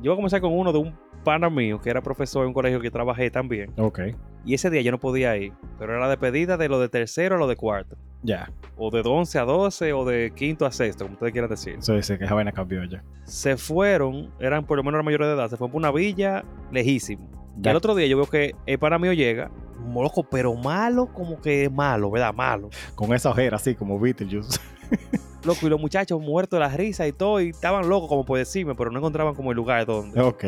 Yo 0.00 0.10
voy 0.10 0.12
a 0.12 0.16
comenzar 0.16 0.40
con 0.40 0.52
uno 0.52 0.72
de 0.72 0.78
un 0.78 0.94
pana 1.24 1.50
mío 1.50 1.80
que 1.80 1.90
era 1.90 2.02
profesor 2.02 2.42
en 2.42 2.48
un 2.48 2.54
colegio 2.54 2.80
que 2.80 2.90
trabajé 2.90 3.30
también. 3.30 3.72
Ok, 3.76 4.00
Y 4.44 4.54
ese 4.54 4.70
día 4.70 4.82
yo 4.82 4.92
no 4.92 5.00
podía 5.00 5.36
ir, 5.36 5.52
pero 5.78 5.92
era 5.92 6.00
la 6.00 6.08
despedida 6.08 6.56
de 6.56 6.68
lo 6.68 6.78
de 6.78 6.88
tercero 6.88 7.36
a 7.36 7.38
lo 7.38 7.48
de 7.48 7.56
cuarto. 7.56 7.96
Ya. 8.24 8.50
O 8.76 8.90
de 8.90 9.02
11 9.04 9.38
a 9.38 9.44
12 9.44 9.92
o 9.92 10.04
de 10.04 10.32
quinto 10.34 10.66
a 10.66 10.72
sexto, 10.72 11.04
como 11.04 11.12
ustedes 11.14 11.32
quieran 11.32 11.48
decir. 11.48 11.76
Eso 11.78 11.94
dice 11.94 12.18
que 12.18 12.24
esa 12.24 12.34
vaina 12.34 12.50
cambió 12.50 12.82
ya. 12.84 13.04
Se 13.24 13.56
fueron, 13.56 14.32
eran 14.40 14.66
por 14.66 14.76
lo 14.76 14.82
menos 14.82 14.98
la 14.98 15.04
mayoría 15.04 15.28
de 15.28 15.34
edad, 15.34 15.48
se 15.48 15.56
fueron 15.56 15.70
por 15.70 15.78
una 15.78 15.92
villa 15.92 16.44
lejísimo. 16.72 17.28
Y 17.56 17.62
Ya. 17.62 17.70
al 17.70 17.76
otro 17.76 17.94
día 17.94 18.08
yo 18.08 18.16
veo 18.16 18.26
que 18.26 18.56
el 18.66 18.78
pana 18.80 18.98
mío 18.98 19.12
llega, 19.12 19.52
loco, 19.94 20.24
pero 20.28 20.54
malo, 20.56 21.06
como 21.12 21.40
que 21.40 21.70
malo, 21.70 22.10
¿verdad? 22.10 22.34
Malo. 22.34 22.68
Con 22.96 23.14
esa 23.14 23.30
ojera 23.30 23.56
así 23.56 23.76
como 23.76 23.98
Beetlejuice. 24.00 24.58
Loco, 25.44 25.66
y 25.66 25.68
los 25.68 25.78
muchachos 25.80 26.18
muertos 26.22 26.56
de 26.58 26.60
la 26.66 26.74
risa 26.74 27.06
y 27.06 27.12
todo, 27.12 27.38
y 27.40 27.50
estaban 27.50 27.86
locos 27.86 28.08
como 28.08 28.24
por 28.24 28.38
decirme, 28.38 28.74
pero 28.74 28.90
no 28.90 28.98
encontraban 28.98 29.34
como 29.34 29.50
el 29.50 29.56
lugar 29.56 29.84
donde. 29.84 30.18
ok. 30.18 30.44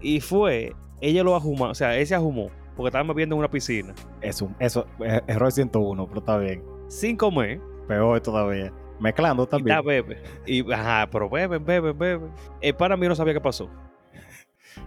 Y 0.00 0.20
fue, 0.20 0.74
ella 1.00 1.24
lo 1.24 1.34
ajumó, 1.34 1.64
o 1.64 1.74
sea, 1.74 1.96
él 1.96 2.06
se 2.06 2.14
ajumó, 2.14 2.48
porque 2.76 2.88
estaban 2.88 3.08
bebiendo 3.08 3.34
en 3.34 3.40
una 3.40 3.50
piscina, 3.50 3.94
Eso, 4.20 4.48
eso, 4.60 4.86
eh, 5.04 5.20
error 5.26 5.50
101, 5.50 6.06
pero 6.06 6.20
está 6.20 6.38
bien. 6.38 6.62
Sin 6.88 7.16
comer, 7.16 7.60
Peor 7.86 8.20
todavía. 8.20 8.72
Mezclando 9.00 9.44
y 9.44 9.46
también. 9.46 9.76
está 9.78 9.86
bebe. 9.88 10.22
Y, 10.44 10.72
ajá, 10.72 11.08
pero 11.10 11.30
beben, 11.30 11.64
beben, 11.64 11.96
beben. 11.96 12.30
El 12.60 12.74
pana 12.74 12.96
mío 12.96 13.08
no 13.10 13.14
sabía 13.14 13.32
qué 13.34 13.40
pasó. 13.40 13.70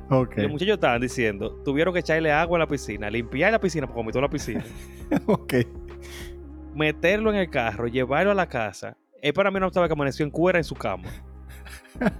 Ok. 0.10 0.38
Y 0.38 0.42
los 0.42 0.52
muchachos 0.52 0.74
estaban 0.76 1.00
diciendo, 1.02 1.62
tuvieron 1.64 1.94
que 1.94 2.02
echarle 2.02 2.32
agua 2.32 2.58
a 2.58 2.60
la 2.60 2.68
piscina, 2.68 3.10
limpiar 3.10 3.52
la 3.52 3.60
piscina, 3.60 3.88
porque 3.88 3.98
vomitó 4.02 4.20
la 4.22 4.30
piscina, 4.30 4.64
ok. 5.26 5.54
meterlo 6.76 7.30
en 7.32 7.38
el 7.38 7.50
carro, 7.50 7.88
llevarlo 7.88 8.32
a 8.32 8.36
la 8.36 8.48
casa. 8.48 8.98
El 9.22 9.34
pana 9.34 9.50
mío 9.52 9.62
no 9.62 9.68
estaba 9.68 9.88
que 9.88 9.94
amaneció 9.94 10.26
en 10.26 10.32
cuera 10.32 10.58
en 10.60 10.64
su 10.64 10.76
cama. 10.76 11.08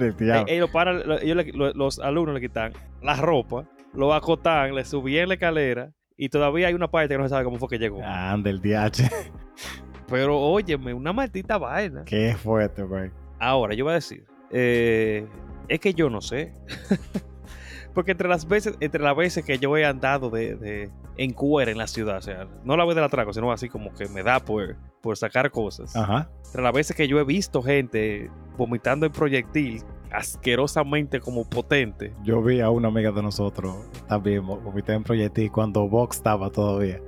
Eh, 0.00 0.12
diablo. 0.18 0.44
ellos, 0.48 0.68
para- 0.70 0.92
lo- 0.92 1.20
ellos 1.20 1.36
le- 1.36 1.72
los 1.74 2.00
alumnos 2.00 2.34
le 2.34 2.40
quitan 2.40 2.72
la 3.02 3.14
ropa, 3.14 3.64
lo 3.94 4.12
acotan, 4.12 4.74
le 4.74 4.84
subían 4.84 5.28
la 5.28 5.34
escalera 5.34 5.92
y 6.22 6.28
todavía 6.28 6.68
hay 6.68 6.74
una 6.74 6.90
parte 6.90 7.14
que 7.14 7.18
no 7.18 7.24
se 7.24 7.30
sabe 7.30 7.44
cómo 7.44 7.56
fue 7.58 7.68
que 7.68 7.78
llegó. 7.78 8.02
Anda 8.04 8.50
el 8.50 8.60
DH. 8.60 9.08
Pero 10.08 10.38
óyeme, 10.38 10.92
una 10.92 11.12
maldita 11.12 11.56
vaina. 11.56 12.04
Qué 12.04 12.34
fuerte, 12.36 12.82
güey. 12.82 13.10
Ahora, 13.38 13.74
yo 13.74 13.84
voy 13.84 13.92
a 13.92 13.94
decir, 13.94 14.24
eh, 14.50 15.26
es 15.68 15.80
que 15.80 15.94
yo 15.94 16.10
no 16.10 16.20
sé. 16.20 16.52
Porque 17.94 18.12
entre 18.12 18.28
las 18.28 18.46
veces, 18.46 18.74
entre 18.80 19.02
las 19.02 19.16
veces 19.16 19.44
que 19.44 19.58
yo 19.58 19.76
he 19.76 19.84
andado 19.84 20.30
de, 20.30 20.56
de- 20.56 20.90
en 21.16 21.32
cuera 21.32 21.70
en 21.70 21.78
la 21.78 21.86
ciudad, 21.86 22.18
o 22.18 22.22
sea, 22.22 22.46
no 22.64 22.76
la 22.76 22.84
vez 22.84 22.94
del 22.94 23.04
atraco, 23.04 23.32
sino 23.32 23.50
así 23.52 23.68
como 23.68 23.92
que 23.94 24.08
me 24.08 24.22
da 24.22 24.40
por, 24.40 24.76
por 25.00 25.16
sacar 25.16 25.50
cosas. 25.50 25.94
Ajá. 25.96 26.30
Entre 26.46 26.62
las 26.62 26.72
veces 26.72 26.94
que 26.96 27.08
yo 27.08 27.18
he 27.18 27.24
visto 27.24 27.62
gente 27.62 28.30
vomitando 28.56 29.06
en 29.06 29.12
proyectil 29.12 29.82
asquerosamente 30.12 31.20
como 31.20 31.48
potente. 31.48 32.12
Yo 32.22 32.42
vi 32.42 32.60
a 32.60 32.70
una 32.70 32.88
amiga 32.88 33.12
de 33.12 33.22
nosotros 33.22 33.76
también 34.08 34.42
vo- 34.42 34.60
vomitar 34.62 34.96
en 34.96 35.02
proyectil 35.02 35.50
cuando 35.50 35.88
Vox 35.88 36.16
estaba 36.18 36.50
todavía. 36.50 37.00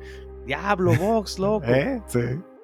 Diablo, 0.47 0.93
Vox, 0.95 1.39
loco. 1.39 1.67
¿Eh? 1.67 2.01
Sí. 2.07 2.21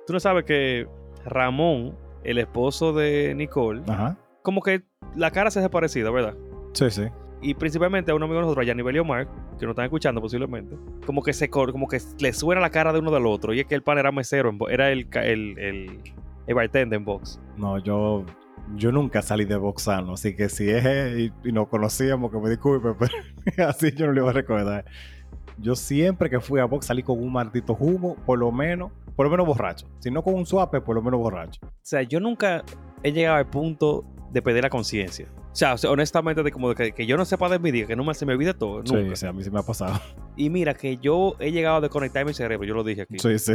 Tú 0.06 0.12
no 0.12 0.20
sabes 0.20 0.44
que 0.44 0.86
Ramón, 1.24 1.94
el 2.24 2.38
esposo 2.38 2.92
de 2.92 3.34
Nicole, 3.36 3.82
Ajá. 3.88 4.16
como 4.42 4.62
que 4.62 4.82
la 5.14 5.30
cara 5.30 5.50
se 5.50 5.58
hace 5.60 5.68
parecida, 5.68 6.10
¿verdad? 6.10 6.34
Sí, 6.72 6.90
sí. 6.90 7.04
Y 7.40 7.54
principalmente 7.54 8.10
a 8.10 8.14
un 8.16 8.22
amigo 8.22 8.36
de 8.40 8.42
nosotros, 8.46 8.68
a 8.68 8.74
nivel 8.74 8.98
Omar, 8.98 9.28
que 9.60 9.64
nos 9.66 9.72
están 9.72 9.84
escuchando 9.84 10.20
posiblemente, 10.20 10.76
como 11.06 11.22
que 11.22 11.32
se 11.32 11.48
como 11.48 11.86
que 11.86 12.00
le 12.18 12.32
suena 12.32 12.60
la 12.60 12.70
cara 12.70 12.92
de 12.92 12.98
uno 12.98 13.12
del 13.12 13.26
otro. 13.26 13.54
Y 13.54 13.60
es 13.60 13.66
que 13.66 13.76
el 13.76 13.82
pan 13.82 13.98
era 13.98 14.10
mesero, 14.10 14.52
era 14.68 14.90
el, 14.90 15.06
el, 15.14 15.56
el, 15.58 16.00
el 16.48 16.54
bartender 16.54 16.96
en 16.98 17.04
Vox. 17.04 17.40
No, 17.56 17.78
yo, 17.78 18.24
yo 18.76 18.92
nunca 18.92 19.22
salí 19.22 19.44
de 19.44 19.56
Voxano, 19.56 20.14
así 20.14 20.34
que 20.34 20.48
si 20.48 20.68
es 20.68 20.84
él 20.84 21.32
y, 21.44 21.48
y 21.48 21.52
nos 21.52 21.68
conocíamos, 21.68 22.30
que 22.30 22.38
me 22.38 22.50
disculpe, 22.50 22.90
pero 22.98 23.68
así 23.68 23.92
yo 23.92 24.06
no 24.06 24.12
le 24.12 24.20
iba 24.20 24.30
a 24.30 24.34
recordar. 24.34 24.84
Yo 25.60 25.74
siempre 25.74 26.30
que 26.30 26.40
fui 26.40 26.60
a 26.60 26.66
Vox 26.66 26.86
salí 26.86 27.02
con 27.02 27.18
un 27.18 27.32
maldito 27.32 27.76
humo, 27.78 28.16
por 28.24 28.38
lo 28.38 28.52
menos, 28.52 28.92
por 29.16 29.26
lo 29.26 29.30
menos 29.30 29.46
borracho. 29.46 29.88
Si 29.98 30.10
no 30.10 30.22
con 30.22 30.34
un 30.34 30.46
suape, 30.46 30.80
por 30.80 30.94
lo 30.94 31.02
menos 31.02 31.18
borracho. 31.18 31.60
O 31.64 31.70
sea, 31.82 32.02
yo 32.02 32.20
nunca 32.20 32.62
he 33.02 33.12
llegado 33.12 33.38
al 33.38 33.46
punto 33.48 34.04
de 34.30 34.40
perder 34.40 34.62
la 34.64 34.70
conciencia. 34.70 35.26
O 35.50 35.56
sea, 35.56 35.74
honestamente, 35.90 36.44
de 36.44 36.52
como 36.52 36.68
de 36.68 36.74
que, 36.76 36.92
que 36.92 37.06
yo 37.06 37.16
no 37.16 37.24
sepa 37.24 37.48
de 37.48 37.58
mi 37.58 37.72
día, 37.72 37.86
que 37.86 37.96
no 37.96 38.04
me, 38.04 38.14
se 38.14 38.24
me 38.24 38.34
olvide 38.34 38.54
todo, 38.54 38.82
nunca. 38.84 39.16
Sí, 39.16 39.16
sí, 39.16 39.26
a 39.26 39.32
mí 39.32 39.42
sí 39.42 39.50
me 39.50 39.58
ha 39.58 39.64
pasado. 39.64 40.00
Y 40.36 40.50
mira, 40.50 40.74
que 40.74 40.98
yo 40.98 41.34
he 41.40 41.50
llegado 41.50 41.78
a 41.78 41.80
desconectar 41.80 42.24
mi 42.24 42.32
cerebro, 42.32 42.64
yo 42.64 42.74
lo 42.74 42.84
dije 42.84 43.02
aquí. 43.02 43.18
Sí, 43.18 43.38
sí. 43.40 43.54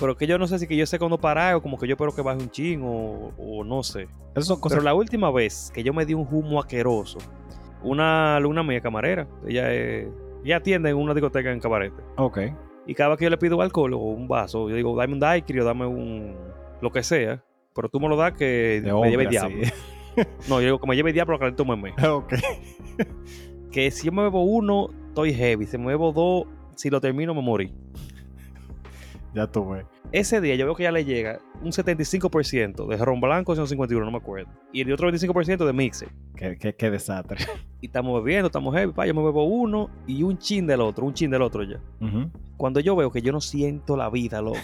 Pero 0.00 0.16
que 0.16 0.26
yo 0.26 0.38
no 0.38 0.46
sé 0.46 0.58
si 0.58 0.66
que 0.66 0.76
yo 0.76 0.86
sé 0.86 0.98
cuando 0.98 1.18
parar 1.18 1.54
o 1.56 1.62
como 1.62 1.78
que 1.78 1.86
yo 1.86 1.92
espero 1.92 2.14
que 2.14 2.22
baje 2.22 2.40
un 2.40 2.50
chin 2.50 2.80
o, 2.82 3.32
o 3.36 3.62
no 3.62 3.82
sé. 3.82 4.08
Esas 4.34 4.46
son 4.46 4.58
cosas 4.58 4.78
Pero 4.78 4.84
la 4.84 4.94
última 4.94 5.30
vez 5.30 5.70
que 5.74 5.82
yo 5.82 5.92
me 5.92 6.06
di 6.06 6.14
un 6.14 6.26
humo 6.30 6.58
asqueroso, 6.58 7.18
una 7.82 8.36
alumna 8.36 8.62
mía 8.62 8.80
camarera, 8.80 9.28
ella, 9.46 9.72
eh, 9.72 10.10
ella 10.42 10.56
atiende 10.56 10.88
en 10.88 10.96
una 10.96 11.12
discoteca 11.12 11.52
en 11.52 11.60
Cabarete. 11.60 12.02
Ok. 12.16 12.38
Y 12.86 12.94
cada 12.94 13.10
vez 13.10 13.18
que 13.18 13.24
yo 13.24 13.30
le 13.30 13.36
pido 13.36 13.60
alcohol 13.60 13.92
o 13.92 13.98
un 13.98 14.26
vaso, 14.26 14.70
yo 14.70 14.74
digo, 14.74 14.96
dame 14.96 15.12
un 15.12 15.20
daiquiri 15.20 15.60
o 15.60 15.64
dame 15.64 15.86
un 15.86 16.34
lo 16.80 16.90
que 16.90 17.02
sea, 17.02 17.44
pero 17.74 17.90
tú 17.90 18.00
me 18.00 18.08
lo 18.08 18.16
das 18.16 18.32
que 18.32 18.80
De 18.80 18.86
me 18.86 18.92
hombre 18.92 19.10
lleve 19.10 19.24
el 19.24 19.28
diablo. 19.28 19.58
No, 20.48 20.60
yo 20.60 20.66
digo 20.66 20.80
que 20.80 20.86
me 20.88 20.96
lleve 20.96 21.10
el 21.10 21.14
diablo 21.14 21.38
que 21.38 21.52
tú 21.52 21.64
me 21.64 21.92
ok. 22.08 22.34
Que 23.70 23.90
si 23.90 24.06
yo 24.06 24.12
me 24.12 24.22
bebo 24.22 24.42
uno, 24.42 24.88
estoy 25.08 25.32
heavy. 25.32 25.66
Si 25.66 25.78
me 25.78 25.86
bebo 25.86 26.12
dos, 26.12 26.46
si 26.74 26.90
lo 26.90 27.00
termino, 27.00 27.34
me 27.34 27.42
morí. 27.42 27.72
Ya 29.34 29.46
tuve. 29.46 29.86
Ese 30.12 30.40
día 30.40 30.56
yo 30.56 30.64
veo 30.64 30.74
que 30.74 30.82
ya 30.82 30.90
le 30.90 31.04
llega 31.04 31.38
un 31.62 31.70
75% 31.70 32.86
de 32.88 32.96
ron 32.96 33.20
blanco, 33.20 33.54
151, 33.54 34.04
no 34.04 34.10
me 34.10 34.18
acuerdo. 34.18 34.50
Y 34.72 34.80
el 34.80 34.92
otro 34.92 35.08
25% 35.10 35.64
de 35.64 35.72
mixer. 35.72 36.08
Qué, 36.36 36.56
qué, 36.58 36.74
qué 36.74 36.90
desastre. 36.90 37.38
Y 37.80 37.86
estamos 37.86 38.22
bebiendo, 38.22 38.48
estamos 38.48 38.74
heavy. 38.74 38.92
Pa, 38.92 39.06
yo 39.06 39.14
me 39.14 39.22
bebo 39.22 39.44
uno 39.44 39.88
y 40.06 40.22
un 40.22 40.36
chin 40.36 40.66
del 40.66 40.80
otro, 40.80 41.06
un 41.06 41.14
chin 41.14 41.30
del 41.30 41.42
otro 41.42 41.62
ya. 41.62 41.80
Cuando 42.56 42.80
yo 42.80 42.96
veo 42.96 43.10
que 43.10 43.22
yo 43.22 43.32
no 43.32 43.40
siento 43.40 43.96
la 43.96 44.10
vida, 44.10 44.42
loco. 44.42 44.58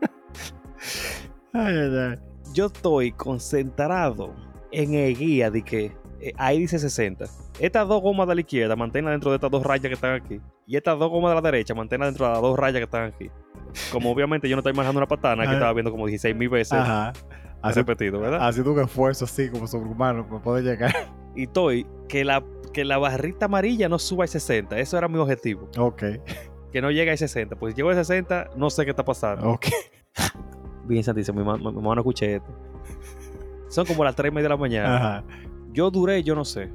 Ay, 1.52 1.74
ay, 1.76 1.96
ay. 1.98 2.18
Yo 2.54 2.66
estoy 2.66 3.12
concentrado 3.12 4.34
en 4.72 4.94
el 4.94 5.16
guía 5.16 5.50
de 5.50 5.62
que 5.62 5.92
eh, 6.20 6.32
ahí 6.36 6.58
dice 6.58 6.78
60. 6.78 7.24
Estas 7.58 7.88
dos 7.88 8.02
gomas 8.02 8.28
de 8.28 8.34
la 8.34 8.40
izquierda, 8.40 8.76
manténla 8.76 9.10
dentro 9.10 9.30
de 9.30 9.36
estas 9.36 9.50
dos 9.50 9.62
rayas 9.62 9.88
que 9.88 9.94
están 9.94 10.14
aquí. 10.14 10.40
Y 10.66 10.76
estas 10.76 10.98
dos 10.98 11.10
gomas 11.10 11.30
de 11.30 11.34
la 11.36 11.40
derecha, 11.42 11.74
manténla 11.74 12.06
dentro 12.06 12.26
de 12.26 12.32
las 12.32 12.42
dos 12.42 12.58
rayas 12.58 12.78
que 12.78 12.84
están 12.84 13.04
aquí. 13.04 13.30
Como 13.92 14.10
obviamente 14.12 14.48
yo 14.48 14.56
no 14.56 14.60
estoy 14.60 14.72
manejando 14.72 14.98
una 14.98 15.08
patana, 15.08 15.46
que 15.46 15.52
estaba 15.54 15.72
viendo 15.72 15.90
como 15.90 16.06
16 16.06 16.36
mil 16.36 16.48
veces 16.48 16.72
Ajá. 16.74 17.12
Así, 17.62 17.78
repetido, 17.80 18.20
¿verdad? 18.20 18.46
haciendo 18.46 18.72
un 18.72 18.80
esfuerzo 18.80 19.26
así 19.26 19.50
como 19.50 19.66
sobrehumano 19.66 20.26
para 20.26 20.42
poder 20.42 20.64
llegar. 20.64 20.92
Y 21.36 21.44
estoy 21.44 21.86
que 22.08 22.24
la, 22.24 22.42
que 22.72 22.84
la 22.84 22.98
barrita 22.98 23.44
amarilla 23.44 23.88
no 23.88 24.00
suba 24.00 24.24
a 24.24 24.26
60. 24.26 24.76
Eso 24.80 24.98
era 24.98 25.06
mi 25.06 25.16
objetivo. 25.16 25.68
Ok, 25.78 26.02
Que 26.72 26.82
no 26.82 26.90
llegue 26.90 27.12
a 27.12 27.16
60. 27.16 27.54
Pues 27.54 27.72
si 27.72 27.76
llego 27.76 27.90
a 27.90 27.94
60, 27.94 28.50
no 28.56 28.68
sé 28.68 28.84
qué 28.84 28.90
está 28.90 29.04
pasando. 29.04 29.48
ok. 29.50 29.66
Bien, 30.86 31.04
Santísimo, 31.04 31.38
mi 31.38 31.44
mamá 31.46 31.94
no 31.94 32.00
escuché 32.00 32.34
esto. 32.36 32.50
Son 33.68 33.86
como 33.86 34.02
las 34.02 34.16
3 34.16 34.32
y 34.32 34.34
media 34.34 34.44
de 34.44 34.48
la 34.48 34.56
mañana. 34.56 34.96
Ajá. 34.96 35.24
Yo 35.72 35.90
duré, 35.90 36.22
yo 36.22 36.34
no 36.34 36.44
sé, 36.44 36.70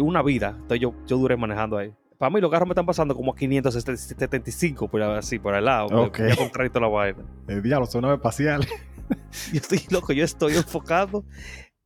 una 0.00 0.22
vida. 0.22 0.50
Entonces 0.50 0.80
yo, 0.80 0.94
yo 1.06 1.16
duré 1.18 1.36
manejando 1.36 1.76
ahí. 1.78 1.92
Para 2.18 2.30
mí 2.30 2.40
los 2.40 2.50
carros 2.50 2.66
me 2.68 2.72
están 2.72 2.86
pasando 2.86 3.14
como 3.14 3.32
a 3.32 3.36
575 3.36 4.88
por 4.88 5.02
así, 5.02 5.38
por 5.38 5.54
al 5.54 5.64
lado. 5.64 5.86
Ok. 6.06 6.18
Ya 6.28 6.36
contrarito 6.36 6.80
la 6.80 6.88
vaina. 6.88 7.18
El 7.46 7.62
diablo, 7.62 7.86
son 7.86 8.02
naves 8.02 8.16
espaciales. 8.16 8.68
Yo 9.52 9.58
estoy 9.60 9.80
loco, 9.90 10.12
yo 10.12 10.24
estoy 10.24 10.54
enfocado. 10.56 11.24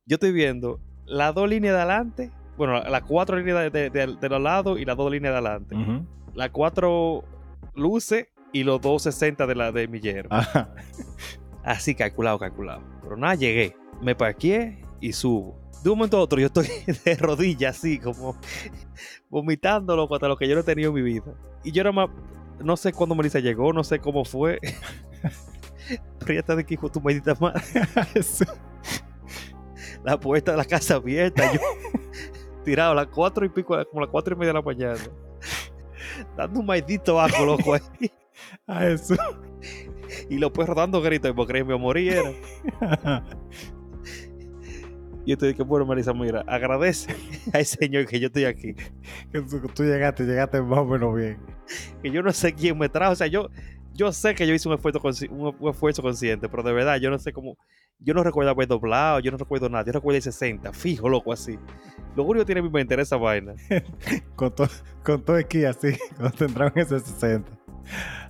Yo 0.05 0.15
estoy 0.15 0.31
viendo 0.33 0.79
las 1.05 1.33
dos 1.33 1.47
líneas 1.49 1.73
de 1.75 1.79
adelante. 1.81 2.31
Bueno, 2.57 2.73
la- 2.73 2.89
las 2.89 3.03
cuatro 3.03 3.37
líneas 3.37 3.71
de, 3.71 3.89
de- 3.89 3.89
de- 3.89 4.15
de 4.19 4.29
los 4.29 4.41
lados 4.41 4.79
y 4.79 4.85
las 4.85 4.97
dos 4.97 5.09
líneas 5.11 5.33
de 5.33 5.37
adelante. 5.39 5.75
Las 6.33 6.49
cuatro 6.49 7.23
luces 7.75 8.27
y 8.51 8.63
los 8.63 8.81
260 8.81 9.47
de 9.47 9.55
la 9.55 9.71
de 9.71 9.87
millero. 9.87 10.27
Ajá. 10.31 10.73
Así 11.63 11.95
calculado, 11.95 12.37
calculado. 12.39 12.81
Pero 13.01 13.15
nada, 13.15 13.35
llegué. 13.35 13.75
Me 14.01 14.15
parqué 14.15 14.83
y 14.99 15.13
subo. 15.13 15.57
De 15.83 15.89
un 15.89 15.97
momento 15.97 16.17
a 16.17 16.21
otro 16.21 16.39
yo 16.39 16.47
estoy 16.47 16.67
de 17.05 17.15
rodillas 17.15 17.77
así, 17.77 17.99
como 17.99 18.37
vomitando 19.29 19.95
loco 19.95 20.15
hasta 20.15 20.29
lo 20.29 20.37
que 20.37 20.47
yo 20.47 20.55
no 20.55 20.61
he 20.61 20.63
tenido 20.63 20.89
en 20.89 20.95
mi 20.95 21.01
vida. 21.01 21.33
Y 21.63 21.71
yo 21.71 21.83
nada 21.83 21.93
más, 21.93 22.09
no 22.59 22.77
sé 22.77 22.93
cuándo 22.93 23.15
Melissa 23.15 23.39
llegó, 23.39 23.73
no 23.73 23.83
sé 23.83 23.99
cómo 23.99 24.23
fue. 24.23 24.59
Pero 26.19 26.33
ya 26.33 26.39
está 26.39 26.55
de 26.55 26.61
aquí 26.61 26.77
con 26.77 26.89
tu 26.89 27.01
maldita 27.01 27.35
madre. 27.39 27.61
La 30.05 30.17
puerta 30.17 30.51
de 30.51 30.57
la 30.57 30.65
casa 30.65 30.95
abierta. 30.95 31.51
Yo 31.51 31.59
tirado 32.63 32.93
a 32.93 32.95
las 32.95 33.07
cuatro 33.07 33.45
y 33.45 33.49
pico, 33.49 33.77
como 33.89 34.01
a 34.01 34.05
las 34.05 34.09
cuatro 34.11 34.35
y 34.35 34.37
media 34.39 34.53
de 34.53 34.59
la 34.59 34.61
mañana. 34.61 34.99
Dando 36.37 36.61
un 36.61 36.65
maldito 36.65 37.19
asco, 37.19 37.45
loco, 37.45 37.73
ahí. 37.73 38.11
A 38.67 38.87
eso. 38.87 39.15
Y 40.29 40.37
los 40.37 40.51
perros 40.51 40.77
dando 40.77 41.01
gritos 41.01 41.33
porque 41.35 41.63
me 41.63 41.77
moría. 41.77 42.21
Yo 45.25 45.37
te 45.37 45.47
dije, 45.47 45.63
bueno, 45.63 45.85
Melissa, 45.85 46.13
mira, 46.13 46.43
agradece 46.47 47.15
al 47.53 47.65
Señor 47.65 48.05
que 48.05 48.19
yo 48.19 48.27
estoy 48.27 48.45
aquí. 48.45 48.73
Que 49.31 49.41
tú, 49.41 49.59
tú 49.73 49.83
llegaste, 49.83 50.23
llegaste 50.23 50.61
más 50.61 50.79
o 50.79 50.85
menos 50.85 51.15
bien. 51.15 51.37
Que 52.01 52.11
yo 52.11 52.21
no 52.21 52.31
sé 52.31 52.53
quién 52.53 52.77
me 52.77 52.89
trajo. 52.89 53.13
O 53.13 53.15
sea, 53.15 53.27
yo, 53.27 53.49
yo 53.93 54.11
sé 54.11 54.35
que 54.35 54.45
yo 54.47 54.53
hice 54.53 54.67
un 54.67 54.75
esfuerzo, 54.75 55.01
un, 55.31 55.55
un 55.59 55.69
esfuerzo 55.69 56.01
consciente, 56.01 56.49
pero 56.49 56.63
de 56.63 56.73
verdad, 56.73 56.97
yo 56.97 57.09
no 57.09 57.19
sé 57.19 57.31
cómo. 57.31 57.57
Yo 57.99 58.13
no 58.13 58.23
recuerdo 58.23 58.51
haber 58.51 58.67
doblado, 58.67 59.19
yo 59.21 59.31
no 59.31 59.37
recuerdo 59.37 59.69
nada. 59.69 59.85
Yo 59.85 59.93
recuerdo 59.93 60.17
el 60.17 60.23
60, 60.23 60.73
fijo, 60.73 61.07
loco, 61.07 61.31
así. 61.31 61.57
Lo 62.17 62.23
único 62.23 62.39
que 62.41 62.45
tiene 62.47 62.59
en 62.59 62.65
mi 62.65 62.71
mente 62.71 62.93
era 62.95 63.03
esa 63.03 63.15
vaina. 63.17 63.53
Con, 64.35 64.51
to- 64.55 64.67
con 65.03 65.21
todo 65.23 65.37
aquí 65.37 65.63
así, 65.63 65.95
concentrado 66.17 66.71
en 66.75 66.81
ese 66.81 66.99
60. 66.99 67.49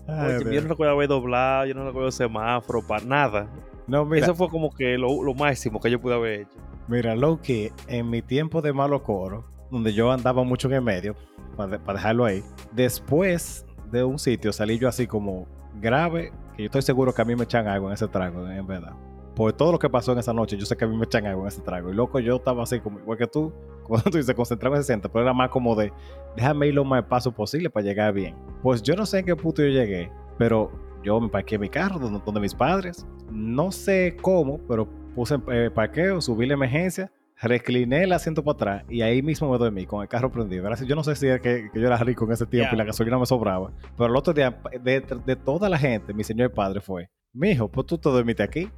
Ay, 0.08 0.34
Oye, 0.36 0.56
yo 0.56 0.62
no 0.62 0.67
recuerdo 0.67 0.93
haber 0.93 1.08
doblado, 1.08 1.65
yo 1.65 1.73
no 1.73 1.86
recuerdo 1.86 2.12
semáforo, 2.12 2.86
para 2.86 3.03
nada. 3.06 3.47
No, 3.87 4.05
mira, 4.05 4.25
Eso 4.25 4.35
fue 4.35 4.49
como 4.49 4.73
que 4.73 4.97
lo, 4.97 5.23
lo 5.23 5.33
máximo 5.33 5.79
que 5.79 5.91
yo 5.91 5.99
pude 5.99 6.15
haber 6.15 6.41
hecho. 6.41 6.57
mira, 6.87 7.15
Loki, 7.15 7.69
en 7.87 8.09
mi 8.09 8.21
tiempo 8.21 8.61
de 8.61 8.73
malo 8.73 9.03
coro, 9.03 9.45
donde 9.69 9.93
yo 9.93 10.11
andaba 10.11 10.43
mucho 10.43 10.67
en 10.67 10.75
el 10.75 10.81
medio, 10.81 11.15
para, 11.55 11.77
dejarlo 11.77 12.25
ahí, 12.25 12.43
después 12.71 13.65
de 13.91 14.03
un 14.03 14.19
sitio 14.19 14.51
salí 14.51 14.77
yo 14.77 14.87
así 14.87 15.07
como 15.07 15.47
grave, 15.79 16.31
que 16.55 16.63
yo 16.63 16.65
estoy 16.67 16.81
seguro 16.81 17.13
que 17.13 17.21
a 17.21 17.25
mí 17.25 17.35
me 17.35 17.43
echan 17.43 17.67
algo 17.67 17.87
en 17.87 17.93
ese 17.93 18.07
trago, 18.07 18.47
en 18.47 18.65
verdad. 18.65 18.93
Por 19.35 19.51
todo 19.53 19.71
lo 19.71 19.79
que 19.79 19.89
pasó 19.89 20.11
en 20.11 20.19
esa 20.19 20.31
noche, 20.31 20.57
yo 20.57 20.65
sé 20.65 20.77
que 20.77 20.85
a 20.85 20.87
mí 20.87 20.95
me 20.95 21.05
echan 21.05 21.25
algo 21.25 21.41
en 21.41 21.47
ese 21.47 21.61
trago. 21.61 21.89
Y 21.89 21.93
loco, 21.93 22.19
yo 22.19 22.35
estaba 22.35 22.63
así 22.63 22.79
como, 22.79 22.99
igual 22.99 23.17
que 23.17 23.27
tú, 23.27 23.51
cuando 23.87 24.09
tú 24.11 24.17
dices, 24.17 24.35
concentrado 24.35 24.75
en 24.75 24.83
60, 24.83 25.09
pero 25.09 25.23
era 25.23 25.33
más 25.33 25.49
como 25.49 25.75
de, 25.75 25.91
déjame 26.35 26.67
ir 26.67 26.75
lo 26.75 26.85
más 26.85 27.03
paso 27.05 27.31
posible 27.31 27.69
para 27.69 27.83
llegar 27.83 28.13
bien. 28.13 28.35
Pues 28.61 28.81
yo 28.83 28.95
no 28.95 29.05
sé 29.05 29.19
en 29.19 29.25
qué 29.25 29.35
punto 29.35 29.63
yo 29.63 29.69
llegué, 29.69 30.11
pero 30.37 30.71
yo 31.03 31.19
me 31.19 31.29
parqué 31.29 31.59
mi 31.59 31.69
carro, 31.69 31.99
donde, 31.99 32.39
mis 32.39 32.55
padres. 32.55 33.05
No 33.31 33.71
sé 33.71 34.17
cómo, 34.21 34.59
pero 34.67 34.87
puse 35.15 35.37
eh, 35.51 35.69
parqueo, 35.73 36.21
subí 36.21 36.45
la 36.45 36.53
emergencia, 36.53 37.11
recliné 37.41 38.03
el 38.03 38.13
asiento 38.13 38.43
para 38.43 38.55
atrás 38.55 38.85
y 38.89 39.01
ahí 39.01 39.21
mismo 39.21 39.51
me 39.51 39.57
dormí 39.57 39.85
con 39.85 40.01
el 40.01 40.07
carro 40.07 40.31
prendido. 40.31 40.67
Yo 40.85 40.95
no 40.95 41.03
sé 41.03 41.15
si 41.15 41.27
era 41.27 41.39
que, 41.39 41.69
que 41.71 41.79
yo 41.79 41.87
era 41.87 41.97
rico 41.97 42.25
en 42.25 42.31
ese 42.31 42.45
tiempo 42.45 42.73
y 42.73 42.77
la 42.77 42.85
gasolina 42.85 43.17
me 43.17 43.25
sobraba, 43.25 43.71
pero 43.97 44.09
el 44.09 44.15
otro 44.15 44.33
día, 44.33 44.57
de, 44.81 45.03
de 45.25 45.35
toda 45.35 45.69
la 45.69 45.77
gente, 45.77 46.13
mi 46.13 46.23
señor 46.23 46.51
padre 46.51 46.81
fue, 46.81 47.09
mijo, 47.33 47.69
pues 47.69 47.87
tú 47.87 47.97
te 47.97 48.09
dormiste 48.09 48.43
aquí. 48.43 48.69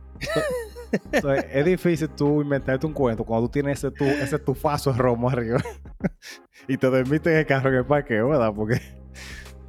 Entonces, 1.11 1.45
es 1.51 1.65
difícil 1.65 2.09
tú 2.09 2.41
inventarte 2.41 2.85
un 2.85 2.93
cuento 2.93 3.23
cuando 3.23 3.47
tú 3.47 3.53
tienes 3.53 3.79
ese, 3.79 3.91
tu, 3.91 4.03
ese 4.05 4.39
tufazo 4.39 4.91
de 4.91 4.99
romo 4.99 5.29
arriba 5.29 5.61
y 6.67 6.77
te 6.77 6.88
dormiste 6.88 7.31
en 7.31 7.38
el 7.39 7.45
carro 7.45 7.69
en 7.69 7.75
el 7.75 7.85
parqueo, 7.85 8.29
¿verdad? 8.29 8.53
Porque 8.55 8.79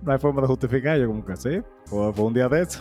no 0.07 0.13
hay 0.13 0.19
forma 0.19 0.41
de 0.41 0.47
justificar. 0.47 0.99
Yo, 0.99 1.07
como 1.09 1.25
que 1.25 1.37
sí, 1.37 1.61
fue, 1.85 2.13
fue 2.13 2.25
un 2.25 2.33
día 2.35 2.49
de 2.49 2.63
eso. 2.63 2.81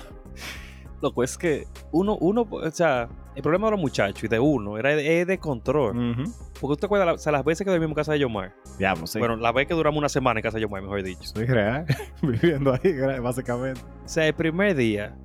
Loco, 1.01 1.23
es 1.23 1.37
que 1.37 1.65
uno, 1.91 2.17
uno, 2.21 2.47
o 2.49 2.71
sea, 2.71 3.09
el 3.35 3.41
problema 3.43 3.67
de 3.67 3.71
los 3.71 3.79
muchachos 3.81 4.23
y 4.23 4.27
de 4.27 4.39
uno 4.39 4.77
era 4.77 4.95
de, 4.95 5.21
es 5.21 5.27
de 5.27 5.37
control. 5.37 6.23
Porque 6.61 6.75
tú 6.75 6.77
te 6.77 6.85
acuerdas, 6.85 7.15
o 7.15 7.17
sea, 7.17 7.31
las 7.33 7.43
veces 7.43 7.65
que 7.65 7.69
dormimos 7.71 7.91
en 7.91 7.95
casa 7.95 8.13
de 8.13 8.19
Yomar. 8.19 8.53
Diablo, 8.79 9.05
sí. 9.05 9.19
Bueno, 9.19 9.35
la 9.35 9.51
vez 9.51 9.67
que 9.67 9.73
duramos 9.73 9.97
una 9.99 10.07
semana 10.09 10.39
en 10.39 10.43
casa 10.43 10.55
de 10.57 10.61
Yomar, 10.61 10.81
mejor 10.81 11.03
dicho. 11.03 11.23
soy 11.23 11.45
real, 11.45 11.85
viviendo 12.21 12.73
ahí, 12.73 12.93
básicamente. 13.21 13.81
O 14.05 14.07
sea, 14.07 14.25
el 14.27 14.33
primer 14.33 14.75
día 14.75 15.15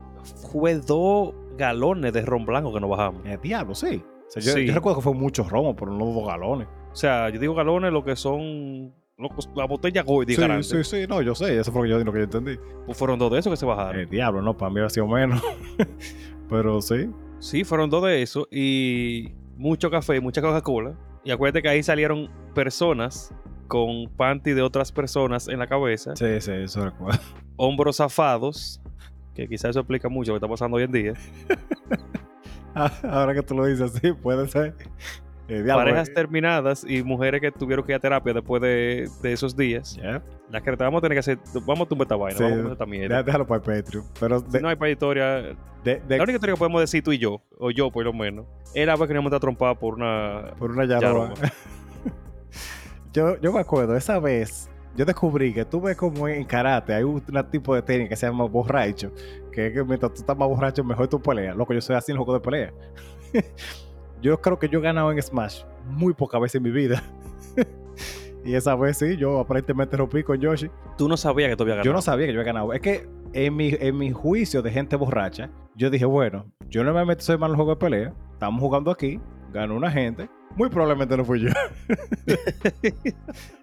fue 0.50 0.74
dos 0.74 1.34
galones 1.56 2.12
de 2.12 2.22
ron 2.22 2.44
blanco 2.44 2.72
que 2.74 2.80
nos 2.80 2.90
bajamos. 2.90 3.22
Eh, 3.24 3.38
diablo, 3.42 3.74
sí. 3.74 4.02
O 4.26 4.30
sea, 4.30 4.42
yo, 4.42 4.52
Sí. 4.52 4.66
yo 4.66 4.74
recuerdo 4.74 4.98
que 4.98 5.04
fue 5.04 5.14
muchos 5.14 5.48
romos, 5.50 5.76
pero 5.78 5.92
no 5.92 6.04
dos 6.06 6.26
galones. 6.26 6.66
O 6.92 6.96
sea, 6.96 7.28
yo 7.30 7.38
digo 7.38 7.54
galones 7.54 7.92
lo 7.92 8.04
que 8.04 8.16
son 8.16 8.92
locos, 9.20 9.48
la 9.54 9.66
botella 9.66 10.02
Gordy 10.02 10.34
Sí, 10.34 10.40
grande. 10.40 10.62
sí, 10.64 10.82
sí, 10.84 11.04
no, 11.08 11.20
yo 11.22 11.34
sé, 11.34 11.58
eso 11.58 11.70
fue 11.72 11.82
lo 11.82 11.84
que 11.84 11.90
yo, 12.00 12.04
lo 12.04 12.12
que 12.12 12.18
yo 12.18 12.24
entendí. 12.24 12.58
Pues 12.86 12.96
fueron 12.98 13.18
dos 13.18 13.30
de 13.32 13.38
esos 13.38 13.50
que 13.52 13.56
se 13.56 13.66
bajaron. 13.66 14.00
El 14.00 14.08
diablo, 14.08 14.40
no, 14.42 14.56
para 14.56 14.70
mí 14.70 14.78
había 14.78 14.90
sido 14.90 15.06
menos. 15.06 15.42
pero 16.48 16.80
sí. 16.80 17.10
Sí, 17.38 17.64
fueron 17.64 17.88
dos 17.90 18.04
de 18.04 18.22
esos 18.22 18.46
y 18.50 19.32
mucho 19.56 19.90
café 19.90 20.16
y 20.16 20.20
mucha 20.20 20.40
Coca-Cola. 20.42 20.94
Y 21.24 21.30
acuérdate 21.30 21.62
que 21.62 21.68
ahí 21.68 21.82
salieron 21.82 22.30
personas 22.54 23.34
con 23.68 24.08
panty 24.16 24.52
de 24.52 24.62
otras 24.62 24.90
personas 24.90 25.46
en 25.48 25.58
la 25.60 25.66
cabeza, 25.68 26.16
Sí, 26.16 26.40
sí, 26.40 26.50
eso 26.52 26.84
recuerdo. 26.86 27.20
hombros 27.56 27.98
zafados, 27.98 28.80
que 29.34 29.46
quizás 29.48 29.70
eso 29.70 29.80
explica 29.80 30.08
mucho 30.08 30.32
lo 30.32 30.40
que 30.40 30.44
está 30.44 30.50
pasando 30.50 30.76
hoy 30.78 30.84
en 30.84 30.92
día. 30.92 31.14
Ah, 32.72 32.92
Ahora 33.02 33.34
que 33.34 33.42
tú 33.42 33.56
lo 33.56 33.66
dices 33.66 33.92
así, 33.96 34.12
puede 34.12 34.46
ser. 34.46 34.76
Eh, 35.50 35.64
Parejas 35.66 36.08
eh, 36.08 36.12
terminadas 36.14 36.84
y 36.88 37.02
mujeres 37.02 37.40
que 37.40 37.50
tuvieron 37.50 37.84
que 37.84 37.90
ir 37.90 37.96
a 37.96 37.98
terapia 37.98 38.32
después 38.32 38.62
de, 38.62 39.08
de 39.20 39.32
esos 39.32 39.56
días. 39.56 39.98
Las 40.48 40.62
que 40.62 40.76
te 40.76 40.84
vamos 40.84 40.98
a 40.98 41.02
tener 41.02 41.16
que 41.16 41.20
hacer, 41.20 41.38
vamos 41.66 41.86
a 41.86 41.88
tumbar 41.88 42.04
esta 42.06 42.14
vaina, 42.14 42.38
Sí, 42.38 42.42
vamos 42.44 42.52
a 42.56 42.60
tumbar 42.60 42.72
esta 42.74 42.86
mierda. 42.86 43.22
Déjalo 43.24 43.46
para 43.46 43.56
el 43.74 43.82
Patreon. 43.82 44.04
Pero 44.20 44.40
de, 44.40 44.58
Si 44.58 44.62
no 44.62 44.68
hay 44.68 44.76
para 44.76 44.90
historia, 44.92 45.56
de- 45.82 46.02
la 46.08 46.16
única 46.22 46.32
historia 46.34 46.54
que 46.54 46.58
podemos 46.58 46.80
decir 46.80 47.02
tú 47.02 47.10
y 47.10 47.18
yo, 47.18 47.42
o 47.58 47.72
yo 47.72 47.90
por 47.90 48.04
lo 48.04 48.12
menos, 48.12 48.46
era 48.74 48.94
que 48.94 49.00
nos 49.00 49.10
hemos 49.10 49.24
estado 49.24 49.40
trompados 49.40 49.76
por 49.78 49.94
una 49.94 50.54
por 50.56 50.70
una 50.70 50.84
yaroba. 50.84 51.34
yaroba. 51.34 51.52
yo, 53.12 53.40
yo 53.40 53.52
me 53.52 53.58
acuerdo, 53.60 53.96
esa 53.96 54.20
vez 54.20 54.70
yo 54.96 55.04
descubrí 55.04 55.52
que 55.52 55.64
tú 55.64 55.80
ves 55.80 55.96
como 55.96 56.28
en 56.28 56.44
karate 56.44 56.94
hay 56.94 57.02
un, 57.02 57.14
un 57.26 57.50
tipo 57.50 57.74
de 57.74 57.82
técnica 57.82 58.10
que 58.10 58.16
se 58.16 58.26
llama 58.26 58.44
borracho, 58.44 59.12
que 59.52 59.72
que 59.72 59.82
mientras 59.82 60.12
tú 60.14 60.20
estás 60.20 60.36
más 60.36 60.48
borracho, 60.48 60.84
mejor 60.84 61.08
tu 61.08 61.20
pelea. 61.20 61.54
Loco, 61.54 61.72
yo 61.74 61.80
soy 61.80 61.96
así 61.96 62.12
en 62.12 62.18
el 62.18 62.24
juego 62.24 62.34
de 62.38 62.40
pelea. 62.40 62.72
yo 64.20 64.40
creo 64.40 64.58
que 64.58 64.68
yo 64.68 64.78
he 64.78 64.82
ganado 64.82 65.10
en 65.12 65.20
Smash 65.22 65.62
muy 65.86 66.14
pocas 66.14 66.40
veces 66.40 66.56
en 66.56 66.62
mi 66.62 66.70
vida. 66.70 67.02
y 68.44 68.54
esa 68.54 68.74
vez 68.74 68.98
sí, 68.98 69.16
yo 69.16 69.38
aparentemente 69.38 69.96
rompí 69.96 70.22
con 70.22 70.38
Yoshi. 70.40 70.70
Tú 70.96 71.08
no 71.08 71.16
sabías 71.16 71.50
que 71.50 71.56
tú 71.56 71.62
habías 71.62 71.76
ganado. 71.76 71.86
Yo 71.86 71.92
no 71.92 72.02
sabía 72.02 72.26
que 72.26 72.32
yo 72.32 72.40
había 72.40 72.52
ganado. 72.52 72.72
Es 72.72 72.80
que 72.80 73.08
en 73.32 73.56
mi, 73.56 73.74
en 73.78 73.96
mi 73.96 74.10
juicio 74.12 74.62
de 74.62 74.70
gente 74.70 74.96
borracha, 74.96 75.50
yo 75.74 75.90
dije, 75.90 76.04
bueno, 76.04 76.46
yo 76.68 76.84
normalmente 76.84 77.22
soy 77.22 77.38
malo 77.38 77.54
en 77.54 77.60
el 77.60 77.64
juego 77.64 77.70
de 77.72 77.80
pelea. 77.80 78.14
Estamos 78.32 78.60
jugando 78.60 78.90
aquí, 78.90 79.20
ganó 79.52 79.74
una 79.76 79.90
gente. 79.90 80.28
Muy 80.56 80.68
probablemente 80.68 81.16
no 81.16 81.24
fui 81.24 81.40
yo. 81.42 81.48
Eso 82.82 83.12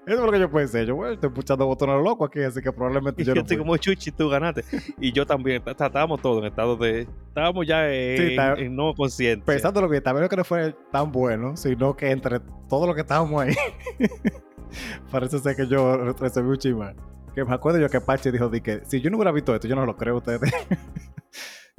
es 0.06 0.19
lo 0.19 0.32
que 0.32 0.39
yo 0.39 0.50
pensé. 0.50 0.86
Yo, 0.86 0.95
bueno, 0.95 1.13
estoy 1.13 1.30
puchando 1.30 1.65
botones 1.65 1.95
a 1.95 1.97
lo 1.97 2.04
loco 2.04 2.23
aquí, 2.26 2.39
así 2.41 2.62
que 2.62 2.71
probablemente 2.71 3.21
Y 3.21 3.26
yo 3.26 3.34
yo 3.34 3.41
estoy 3.41 3.58
como 3.58 3.76
chuchi, 3.76 4.12
tú 4.12 4.30
ganaste. 4.30 4.63
Y 5.00 5.12
yo 5.12 5.26
también. 5.26 5.62
Estábamos 5.65 6.21
todos 6.21 6.39
en 6.39 6.45
estado 6.45 6.78
de. 6.78 7.02
Estábamos 7.28 7.67
ya 7.67 7.91
en, 7.93 8.17
Sí, 8.17 8.23
está- 8.30 8.54
en 8.54 8.76
no 8.76 8.93
consciente. 8.95 9.45
Pensándolo 9.45 9.89
bien, 9.89 10.02
también 10.02 10.30
que 10.30 10.38
no 10.38 10.43
fue 10.45 10.73
tan 10.91 11.12
bueno, 11.12 11.58
sino 11.58 11.95
que 11.95 12.10
entre 12.10 12.39
todo 12.69 12.88
lo 12.88 12.95
que 12.95 13.02
estábamos 13.02 13.41
ahí, 13.41 13.54
parece 15.12 15.39
ser 15.39 15.56
que 15.56 15.67
yo 15.67 15.97
re- 15.97 16.13
recibí 16.13 16.47
un 16.47 16.58
chimán. 16.58 16.95
Que 17.36 17.43
me 17.45 17.54
acuerdo 17.54 17.80
yo 17.80 17.89
que 17.89 18.02
Pache 18.02 18.32
dijo, 18.32 18.50
di 18.50 18.62
que 18.62 18.82
si 18.86 19.00
yo 19.02 19.10
no 19.10 19.17
hubiera 19.17 19.32
visto 19.32 19.54
esto, 19.54 19.67
yo 19.67 19.76
no 19.76 19.86
lo 19.86 19.95
creo 19.97 20.15
a 20.15 20.17
ustedes. 20.19 20.41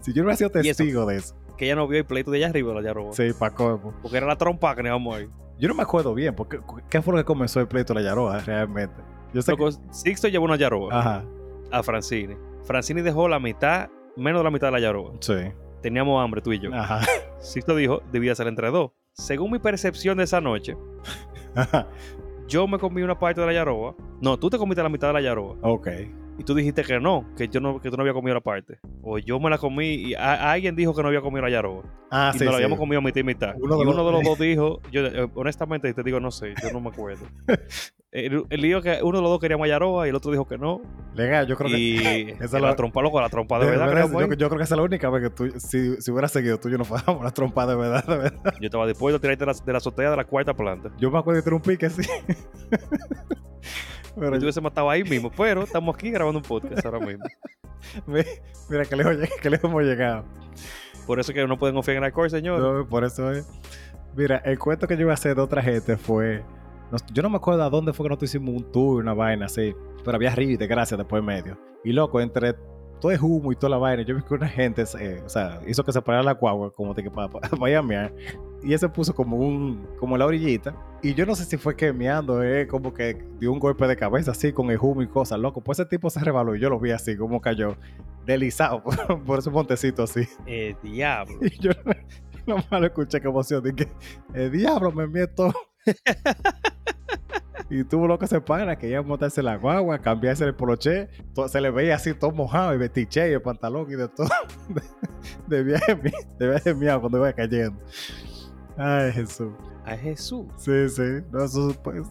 si 0.01 0.13
yo 0.13 0.23
no 0.23 0.29
hubiera 0.29 0.37
sido 0.37 0.51
testigo 0.51 1.07
de 1.07 1.17
eso. 1.17 1.35
Que 1.57 1.65
ella 1.67 1.75
no 1.75 1.89
vio 1.89 1.99
el 1.99 2.07
pleito 2.07 2.31
de 2.31 2.39
allá 2.39 2.49
arriba, 2.49 2.73
la 2.75 2.83
ya 2.83 2.93
robó. 2.93 3.13
Sí, 3.13 3.31
pa' 3.39 3.51
colmo. 3.51 3.93
Porque 4.01 4.17
era 4.17 4.27
la 4.27 4.37
trompa 4.37 4.75
que 4.77 4.83
íbamos 4.83 5.17
ahí. 5.17 5.29
Yo 5.59 5.69
no 5.69 5.75
me 5.75 5.83
acuerdo 5.83 6.15
bien, 6.15 6.35
porque 6.37 6.61
¿qué 6.89 7.03
fue 7.03 7.15
lo 7.15 7.19
que 7.19 7.25
comenzó 7.25 7.59
el 7.61 7.67
pleito 7.67 7.93
de 7.93 8.01
la 8.01 8.07
Yaroa 8.07 8.39
realmente? 8.41 9.03
Yo 9.35 9.43
sé 9.43 9.51
Loco, 9.51 9.71
Sixto 9.91 10.29
llevó 10.29 10.45
una 10.45 10.57
Yaroa 10.57 10.91
que... 10.91 10.97
Ajá, 10.97 11.25
a 11.73 11.83
Francini. 11.83 12.37
Francini 12.63 13.03
dejó 13.03 13.29
la 13.29 13.41
mitad, 13.41 13.89
menos 14.17 14.41
de 14.41 14.45
la 14.45 14.51
mitad 14.51 14.69
de 14.69 14.73
la 14.73 14.81
Yaroa. 14.81 15.13
sí. 15.21 15.35
Teníamos 15.83 16.21
hambre 16.21 16.43
tú 16.43 16.53
y 16.53 16.59
yo. 16.59 16.75
Ajá, 16.75 17.01
Sixto 17.41 17.77
dijo, 17.77 18.03
debía 18.11 18.35
ser 18.35 18.49
entre 18.49 18.69
dos. 18.73 18.91
Según 19.13 19.53
mi 19.53 19.61
percepción 19.61 20.19
de 20.19 20.25
esa 20.25 20.41
noche, 20.41 20.77
ajá. 21.55 21.87
yo 22.49 22.67
me 22.67 22.79
comí 22.81 23.03
una 23.03 23.17
parte 23.17 23.41
de 23.41 23.47
la 23.47 23.53
Yaroa. 23.53 23.95
No, 24.21 24.37
tú 24.39 24.51
te 24.51 24.59
comiste 24.59 24.83
la 24.83 24.89
mitad 24.89 25.09
de 25.09 25.15
la 25.15 25.21
Yaroa. 25.21 25.57
Ok. 25.63 25.89
Y 26.39 26.45
tú 26.45 26.55
dijiste 26.55 26.85
que 26.85 27.01
no, 27.01 27.27
que 27.37 27.49
yo 27.49 27.59
no, 27.61 27.81
que 27.81 27.91
tú 27.91 27.97
no 27.97 28.03
había 28.03 28.13
comido 28.15 28.33
la 28.35 28.41
parte. 28.41 28.79
O 29.03 29.19
yo 29.19 29.41
me 29.41 29.51
la 29.51 29.59
comí 29.59 29.87
y 29.95 30.15
a- 30.15 30.53
alguien 30.53 30.77
dijo 30.77 30.95
que 30.95 31.03
no 31.03 31.09
había 31.09 31.21
comido 31.21 31.43
la 31.43 31.51
Yaroa. 31.51 31.83
Ah, 32.11 32.31
y 32.33 32.39
sí, 32.39 32.45
nos 32.45 32.53
la 32.53 32.59
sí. 32.59 32.63
habíamos 32.65 32.79
comido 32.79 33.03
mitad 33.03 33.21
y 33.21 33.25
mitad. 33.25 33.55
Uno 33.61 33.77
y 33.79 33.83
uno 33.83 33.93
los- 33.93 34.07
de 34.07 34.13
los 34.13 34.23
dos 34.25 34.39
dijo, 34.39 34.81
yo 34.93 35.05
eh, 35.05 35.29
honestamente 35.35 35.93
te 35.93 36.03
digo, 36.05 36.21
no 36.21 36.31
sé, 36.31 36.55
yo 36.63 36.71
no 36.73 36.81
me 36.81 36.91
acuerdo. 36.91 37.27
el, 38.13 38.45
el 38.49 38.61
lío 38.61 38.81
que 38.81 39.01
uno 39.03 39.19
de 39.19 39.23
los 39.23 39.31
dos 39.33 39.41
quería 39.41 39.59
Mayaroa 39.59 40.07
y 40.07 40.11
el 40.11 40.15
otro 40.15 40.31
dijo 40.31 40.47
que 40.47 40.57
no. 40.59 40.81
Legal, 41.15 41.47
yo 41.49 41.57
creo 41.57 41.71
que... 41.71 41.77
Y 41.77 42.27
la 42.53 42.61
la- 42.61 42.77
trompa, 42.77 43.03
loco, 43.03 43.21
la 43.21 43.29
trompa 43.29 43.59
de, 43.59 43.65
de 43.65 43.71
verdad, 43.73 44.09
yo, 44.09 44.29
yo 44.35 44.49
creo 44.49 44.59
que 44.59 44.63
esa 44.65 44.75
es 44.75 44.79
la 44.79 44.85
única 44.85 45.11
vez 45.11 45.23
que 45.25 45.31
tú, 45.31 45.59
si, 45.59 46.01
si 46.01 46.11
hubiera 46.13 46.29
seguido 46.29 46.61
tú, 46.61 46.71
yo 46.71 46.79
no 46.79 46.85
fuéramos 46.85 47.21
una 47.21 47.33
trompa 47.33 47.67
de 47.67 47.75
verdad, 47.75 48.05
de 48.07 48.17
verdad. 48.17 48.55
Yo 48.61 48.67
estaba 48.67 48.87
dispuesto 48.87 49.17
a 49.17 49.21
tirarte 49.21 49.45
de 49.45 49.53
la, 49.53 49.59
de 49.59 49.73
la 49.73 49.79
azotea 49.79 50.11
de 50.11 50.17
la 50.17 50.25
cuarta 50.25 50.55
planta. 50.55 50.91
Yo 50.99 51.11
me 51.11 51.19
acuerdo 51.19 51.39
de 51.39 51.43
tener 51.43 51.55
un 51.57 51.63
pique 51.63 51.87
así. 51.87 52.03
Pero 54.19 54.37
Yo 54.37 54.43
hubiese 54.43 54.61
matado 54.61 54.91
ahí 54.91 55.05
mismo, 55.05 55.31
pero 55.37 55.63
estamos 55.63 55.95
aquí 55.95 56.11
grabando 56.11 56.39
un 56.39 56.45
podcast 56.45 56.85
ahora 56.85 57.01
mismo. 57.01 57.25
mi- 58.07 58.23
mira 58.69 58.85
que 58.85 58.97
lejos, 58.97 59.17
que 59.41 59.51
lejos 59.51 59.71
hemos 59.71 59.83
llegado. 59.85 60.25
Por 61.07 61.21
eso 61.21 61.33
es 61.33 61.37
que 61.37 61.47
no 61.47 61.59
pueden 61.59 61.75
confiar 61.75 61.97
en 61.99 62.05
alcohol, 62.05 62.29
señor. 62.31 62.61
No, 62.61 62.87
por 62.89 63.05
eso 63.05 63.31
es. 63.33 63.49
Mira, 64.17 64.39
el 64.45 64.59
cuento 64.59 64.87
que 64.87 64.95
yo 64.97 65.03
iba 65.03 65.13
a 65.13 65.15
hacer 65.15 65.35
de 65.37 65.43
otra 65.43 65.63
gente 65.63 65.97
fue. 65.97 66.43
yo 67.13 67.23
no 67.23 67.31
me 67.31 67.37
acuerdo 67.37 67.63
a 67.63 67.71
dónde 67.71 67.93
fue 67.93 68.05
que 68.05 68.09
nosotros 68.11 68.31
hicimos 68.31 68.55
un 68.63 68.73
tour, 68.73 69.03
una 69.03 69.15
vaina 69.15 69.47
así. 69.47 69.75
Pero 70.05 70.17
había 70.17 70.35
río 70.35 70.51
y 70.51 70.57
de 70.57 70.67
gracia 70.67 70.97
después 70.97 71.21
en 71.21 71.27
medio. 71.27 71.59
Y 71.85 71.93
loco, 71.93 72.21
entre 72.21 72.55
todo 73.01 73.13
el 73.13 73.21
humo 73.23 73.53
y 73.53 73.57
toda 73.57 73.71
la 73.71 73.79
vaina, 73.79 74.03
yo 74.03 74.17
vi 74.17 74.23
que 74.23 74.35
una 74.35 74.49
gente, 74.49 74.83
eh, 75.01 75.23
o 75.25 75.29
sea, 75.29 75.61
hizo 75.67 75.85
que 75.85 75.93
se 75.93 76.03
parara 76.03 76.25
la 76.25 76.33
guagua 76.35 76.73
como 76.73 76.93
de 76.95 77.03
que 77.05 77.11
para 77.11 77.29
pa. 77.29 77.41
Y 78.63 78.75
ese 78.75 78.89
puso 78.89 79.15
como 79.15 79.37
un, 79.37 79.87
como 79.99 80.17
la 80.19 80.27
orillita. 80.27 80.75
Y 81.01 81.15
yo 81.15 81.25
no 81.27 81.37
sé 81.37 81.45
si 81.45 81.57
fue 81.57 81.77
que 81.77 81.93
meando, 81.93 82.43
eh, 82.43 82.67
como 82.67 82.93
que 82.93 83.25
dio 83.39 83.53
un 83.53 83.61
golpe 83.61 83.87
de 83.87 83.97
cabeza 83.97 84.33
así 84.33 84.53
con 84.53 84.69
el 84.71 84.79
humo 84.81 85.01
y 85.01 85.07
cosas, 85.07 85.39
loco. 85.39 85.61
Pues 85.61 85.79
ese 85.79 85.89
tipo 85.89 86.11
se 86.11 86.19
rebaló 86.21 86.57
y 86.57 86.61
yo 86.61 86.69
lo 86.69 86.81
vi 86.81 86.91
así, 86.91 87.17
como 87.17 87.41
cayó, 87.41 87.77
deslizado 88.27 88.83
por, 89.07 89.23
por 89.25 89.39
ese 89.39 89.51
montecito 89.51 90.03
así. 90.03 90.27
Eh, 90.47 90.75
diablo. 90.83 91.39
Y 91.43 91.57
yo 91.61 91.71
nomás 92.47 92.67
lo 92.71 92.87
escuché 92.87 93.21
que 93.21 93.29
emoción. 93.29 93.63
Dije, 93.63 93.89
el 94.35 94.51
diablo 94.51 94.91
me 94.91 95.27
todo. 95.29 95.53
y 97.71 97.85
tuvo 97.85 98.07
loco 98.09 98.25
ese 98.25 98.41
pana 98.41 98.77
que 98.77 98.89
iba 98.89 98.99
a 98.99 99.03
montarse 99.03 99.43
la 99.43 99.57
guagua, 99.57 99.99
cambiarse 99.99 100.45
el 100.45 100.55
poloché. 100.55 101.09
to- 101.35 101.49
se 101.49 101.61
le 101.61 101.71
veía 101.71 101.95
así 101.97 102.15
todo 102.15 102.33
mojado 102.33 102.75
y 102.75 102.79
vestiche 102.79 103.29
y 103.31 103.35
el 103.35 103.43
pantalón 103.43 103.87
y 103.91 103.95
de 103.95 104.09
todo. 104.09 104.29
De, 105.47 105.63
viaje, 105.63 105.95
de 106.39 106.49
viaje 106.49 106.75
mío 106.75 106.99
cuando 107.01 107.19
iba 107.19 107.33
cayendo. 107.33 107.79
Ay, 108.79 109.13
Jesús. 109.13 109.53
A 109.85 109.97
Jesús. 109.97 110.47
Sí, 110.57 110.89
sí. 110.89 111.03
No, 111.33 111.45
eso, 111.45 111.75
pues, 111.83 112.03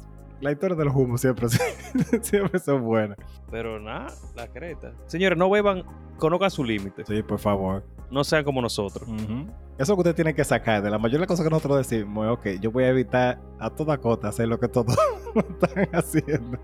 la 0.41 0.51
historia 0.51 0.75
de 0.75 0.85
los 0.85 0.95
humos 0.95 1.21
siempre, 1.21 1.47
siempre 2.21 2.59
son 2.59 2.83
buenas. 2.83 3.17
Pero 3.49 3.79
nada, 3.79 4.13
la 4.35 4.47
creta. 4.47 4.91
Señores, 5.05 5.37
no 5.37 5.49
beban, 5.49 5.83
conozcan 6.17 6.51
su 6.51 6.63
límite. 6.63 7.05
Sí, 7.05 7.23
por 7.23 7.39
favor. 7.39 7.83
No 8.11 8.23
sean 8.23 8.43
como 8.43 8.61
nosotros. 8.61 9.07
Ujú. 9.07 9.47
Eso 9.77 9.83
es 9.83 9.89
lo 9.89 9.95
que 9.95 10.01
usted 10.01 10.15
tiene 10.15 10.33
que 10.33 10.43
sacar. 10.43 10.81
De 10.81 10.89
la 10.89 10.97
mayoría 10.97 11.19
de 11.19 11.21
las 11.21 11.27
cosas 11.27 11.45
que 11.45 11.49
nosotros 11.49 11.77
decimos, 11.77 12.25
es, 12.25 12.31
ok, 12.33 12.61
yo 12.61 12.71
voy 12.71 12.83
a 12.83 12.89
evitar 12.89 13.39
a 13.59 13.69
toda 13.69 13.97
costa 13.97 14.29
hacer 14.29 14.47
lo 14.47 14.59
que 14.59 14.67
todos 14.67 14.95
están 15.35 15.87
haciendo. 15.93 16.57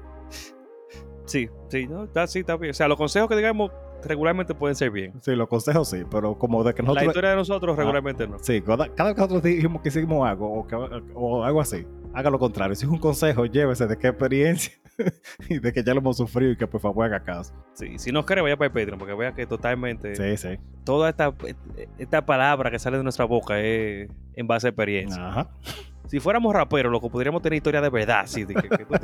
Sí, 1.25 1.49
sí, 1.69 1.87
no, 1.87 2.03
está, 2.03 2.27
sí, 2.27 2.39
está 2.39 2.57
bien. 2.57 2.71
O 2.71 2.73
sea, 2.73 2.87
los 2.87 2.97
consejos 2.97 3.29
que 3.29 3.35
digamos 3.35 3.71
regularmente 4.07 4.53
pueden 4.55 4.75
ser 4.75 4.91
bien. 4.91 5.13
Sí, 5.21 5.35
los 5.35 5.47
consejos 5.47 5.89
sí, 5.89 6.03
pero 6.09 6.37
como 6.37 6.63
de 6.63 6.73
que 6.73 6.81
La 6.81 6.87
nosotros... 6.87 7.07
historia 7.07 7.29
de 7.31 7.35
nosotros 7.35 7.73
Ah. 7.73 7.77
regularmente 7.79 8.27
no. 8.27 8.37
Sí, 8.39 8.61
cada, 8.61 8.87
cada 8.93 9.09
vez 9.09 9.15
que 9.15 9.21
nosotros 9.21 9.43
dijimos 9.43 9.81
que 9.81 9.89
hicimos 9.89 10.27
algo 10.27 10.51
o, 10.51 10.67
que- 10.67 10.75
o 11.13 11.43
algo 11.43 11.61
así, 11.61 11.85
haga 12.13 12.29
lo 12.29 12.39
contrario. 12.39 12.75
Si 12.75 12.85
es 12.85 12.91
un 12.91 12.99
consejo, 12.99 13.45
llévese 13.45 13.87
de 13.87 13.97
qué 13.97 14.07
experiencia 14.09 14.73
y 15.49 15.59
de 15.59 15.73
que 15.73 15.83
ya 15.83 15.93
lo 15.93 15.99
hemos 16.01 16.17
sufrido 16.17 16.51
y 16.51 16.57
que 16.57 16.67
por 16.67 16.79
favor 16.81 17.05
haga 17.05 17.23
caso. 17.23 17.53
Sí, 17.73 17.97
si 17.97 18.11
no 18.11 18.25
quiere, 18.25 18.41
vaya 18.41 18.57
para 18.57 18.67
el 18.67 18.73
Patreon, 18.73 18.99
porque 18.99 19.13
vea 19.15 19.33
que 19.33 19.45
totalmente 19.47 20.15
Sí, 20.15 20.37
sí. 20.37 20.57
toda 20.83 21.09
esta, 21.09 21.33
esta 21.97 22.25
palabra 22.25 22.69
que 22.71 22.79
sale 22.79 22.97
de 22.97 23.03
nuestra 23.03 23.25
boca 23.25 23.59
es 23.59 24.09
en 24.35 24.47
base 24.47 24.67
a 24.67 24.69
experiencia. 24.69 25.27
Ajá. 25.29 25.49
Si 26.13 26.19
fuéramos 26.19 26.53
raperos, 26.53 26.91
loco, 26.91 27.09
podríamos 27.09 27.41
tener 27.41 27.57
historia 27.57 27.81
de 27.81 27.89
verdad. 27.89 28.25
Sí, 28.27 28.43
de 28.45 28.53
que, 28.53 28.69
que 28.69 28.85
tú, 28.85 28.97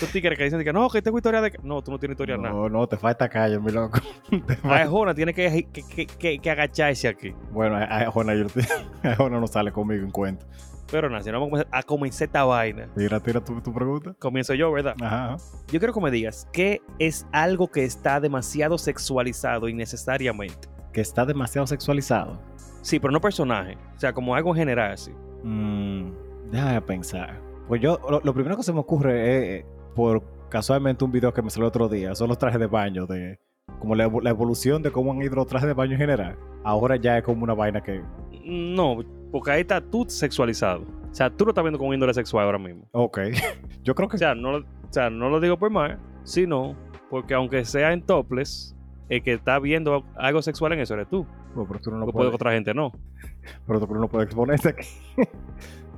tú 0.00 0.06
tigres 0.12 0.36
que 0.36 0.42
dicen 0.42 0.64
que 0.64 0.72
no, 0.72 0.90
que 0.90 1.00
tengo 1.00 1.16
historia 1.16 1.40
de. 1.40 1.52
No, 1.62 1.82
tú 1.82 1.92
no 1.92 2.00
tienes 2.00 2.14
historia 2.16 2.34
de 2.34 2.42
nada. 2.42 2.52
No, 2.52 2.68
no, 2.68 2.84
te 2.88 2.96
falta 2.96 3.28
calle, 3.28 3.60
mi 3.60 3.70
loco. 3.70 4.00
Falta- 4.60 4.74
Arjona 4.82 5.14
tiene 5.14 5.32
que, 5.32 5.68
que, 6.08 6.38
que, 6.40 6.50
agacharse 6.50 7.06
aquí. 7.06 7.32
Bueno, 7.52 7.76
a- 7.76 7.84
a 7.84 8.10
Jona, 8.10 8.34
yo- 8.34 8.46
a 9.08 9.14
Jona 9.14 9.38
no 9.38 9.46
sale 9.46 9.70
conmigo 9.70 10.02
en 10.04 10.10
cuenta. 10.10 10.44
Pero 10.90 11.08
nada, 11.08 11.22
si 11.22 11.30
no 11.30 11.38
vamos 11.38 11.64
a 11.70 11.82
comenzar- 11.84 12.22
a 12.22 12.24
esta 12.24 12.42
vaina, 12.44 12.88
Tira, 12.96 13.20
tira 13.20 13.40
tu, 13.40 13.60
tu 13.60 13.72
pregunta. 13.72 14.12
comienzo 14.18 14.52
yo, 14.54 14.72
¿verdad? 14.72 14.96
Ajá. 15.00 15.34
ajá. 15.34 15.44
Yo 15.70 15.78
quiero 15.78 15.94
que 15.94 16.00
me 16.00 16.10
digas, 16.10 16.48
¿qué 16.52 16.82
es 16.98 17.24
algo 17.30 17.68
que 17.70 17.84
está 17.84 18.18
demasiado 18.18 18.78
sexualizado 18.78 19.68
innecesariamente? 19.68 20.68
Que 20.92 21.02
está 21.02 21.24
demasiado 21.24 21.68
sexualizado. 21.68 22.36
Sí, 22.80 22.98
pero 22.98 23.12
no 23.12 23.20
personaje. 23.20 23.78
O 23.96 24.00
sea, 24.00 24.12
como 24.12 24.34
algo 24.34 24.50
en 24.50 24.56
general, 24.56 24.98
sí. 24.98 25.12
Mm, 25.44 26.10
déjame 26.52 26.80
pensar. 26.82 27.40
Pues 27.66 27.80
yo, 27.80 27.98
lo, 28.08 28.20
lo 28.20 28.34
primero 28.34 28.56
que 28.56 28.62
se 28.62 28.72
me 28.72 28.78
ocurre 28.80 29.22
es, 29.58 29.60
eh, 29.62 29.66
por 29.94 30.22
casualmente, 30.48 31.04
un 31.04 31.10
video 31.12 31.32
que 31.32 31.42
me 31.42 31.50
salió 31.50 31.66
otro 31.68 31.88
día, 31.88 32.14
son 32.14 32.28
los 32.28 32.38
trajes 32.38 32.60
de 32.60 32.66
baño, 32.66 33.06
de 33.06 33.40
como 33.80 33.94
la, 33.94 34.06
evo- 34.06 34.22
la 34.22 34.30
evolución 34.30 34.82
de 34.82 34.90
cómo 34.90 35.12
han 35.12 35.22
ido 35.22 35.34
los 35.36 35.46
trajes 35.46 35.66
de 35.66 35.74
baño 35.74 35.92
en 35.92 35.98
general. 35.98 36.36
Ahora 36.64 36.96
ya 36.96 37.18
es 37.18 37.24
como 37.24 37.42
una 37.44 37.54
vaina 37.54 37.80
que, 37.82 38.02
No, 38.44 38.98
porque 39.32 39.50
ahí 39.50 39.60
está 39.62 39.80
tú 39.80 40.04
sexualizado. 40.08 40.82
O 41.10 41.14
sea, 41.14 41.30
tú 41.30 41.44
lo 41.44 41.50
estás 41.50 41.62
viendo 41.64 41.78
como 41.78 41.92
índole 41.94 42.12
sexual 42.14 42.44
ahora 42.46 42.58
mismo. 42.58 42.86
ok, 42.92 43.18
yo 43.82 43.94
creo 43.94 44.08
que 44.08 44.16
O 44.16 44.18
sea, 44.18 44.34
no, 44.34 44.56
o 44.58 44.62
sea, 44.90 45.10
no 45.10 45.28
lo 45.30 45.40
digo 45.40 45.58
por 45.58 45.70
mal, 45.70 45.98
sino 46.24 46.76
porque 47.10 47.34
aunque 47.34 47.64
sea 47.64 47.92
en 47.92 48.02
topless, 48.02 48.74
el 49.08 49.22
que 49.22 49.34
está 49.34 49.58
viendo 49.58 50.04
algo 50.16 50.40
sexual 50.42 50.72
en 50.72 50.80
eso 50.80 50.94
eres 50.94 51.08
tú. 51.08 51.26
Pero 51.54 51.80
tú 51.80 51.90
no, 51.90 51.98
lo 51.98 52.04
puede 52.06 52.12
puedes, 52.14 52.34
otra 52.34 52.52
gente 52.52 52.72
no. 52.74 52.92
pero 53.66 53.80
tú 53.86 53.94
no 53.94 54.08
puedes 54.08 54.26
exponerse 54.26 54.70
aquí. 54.70 54.88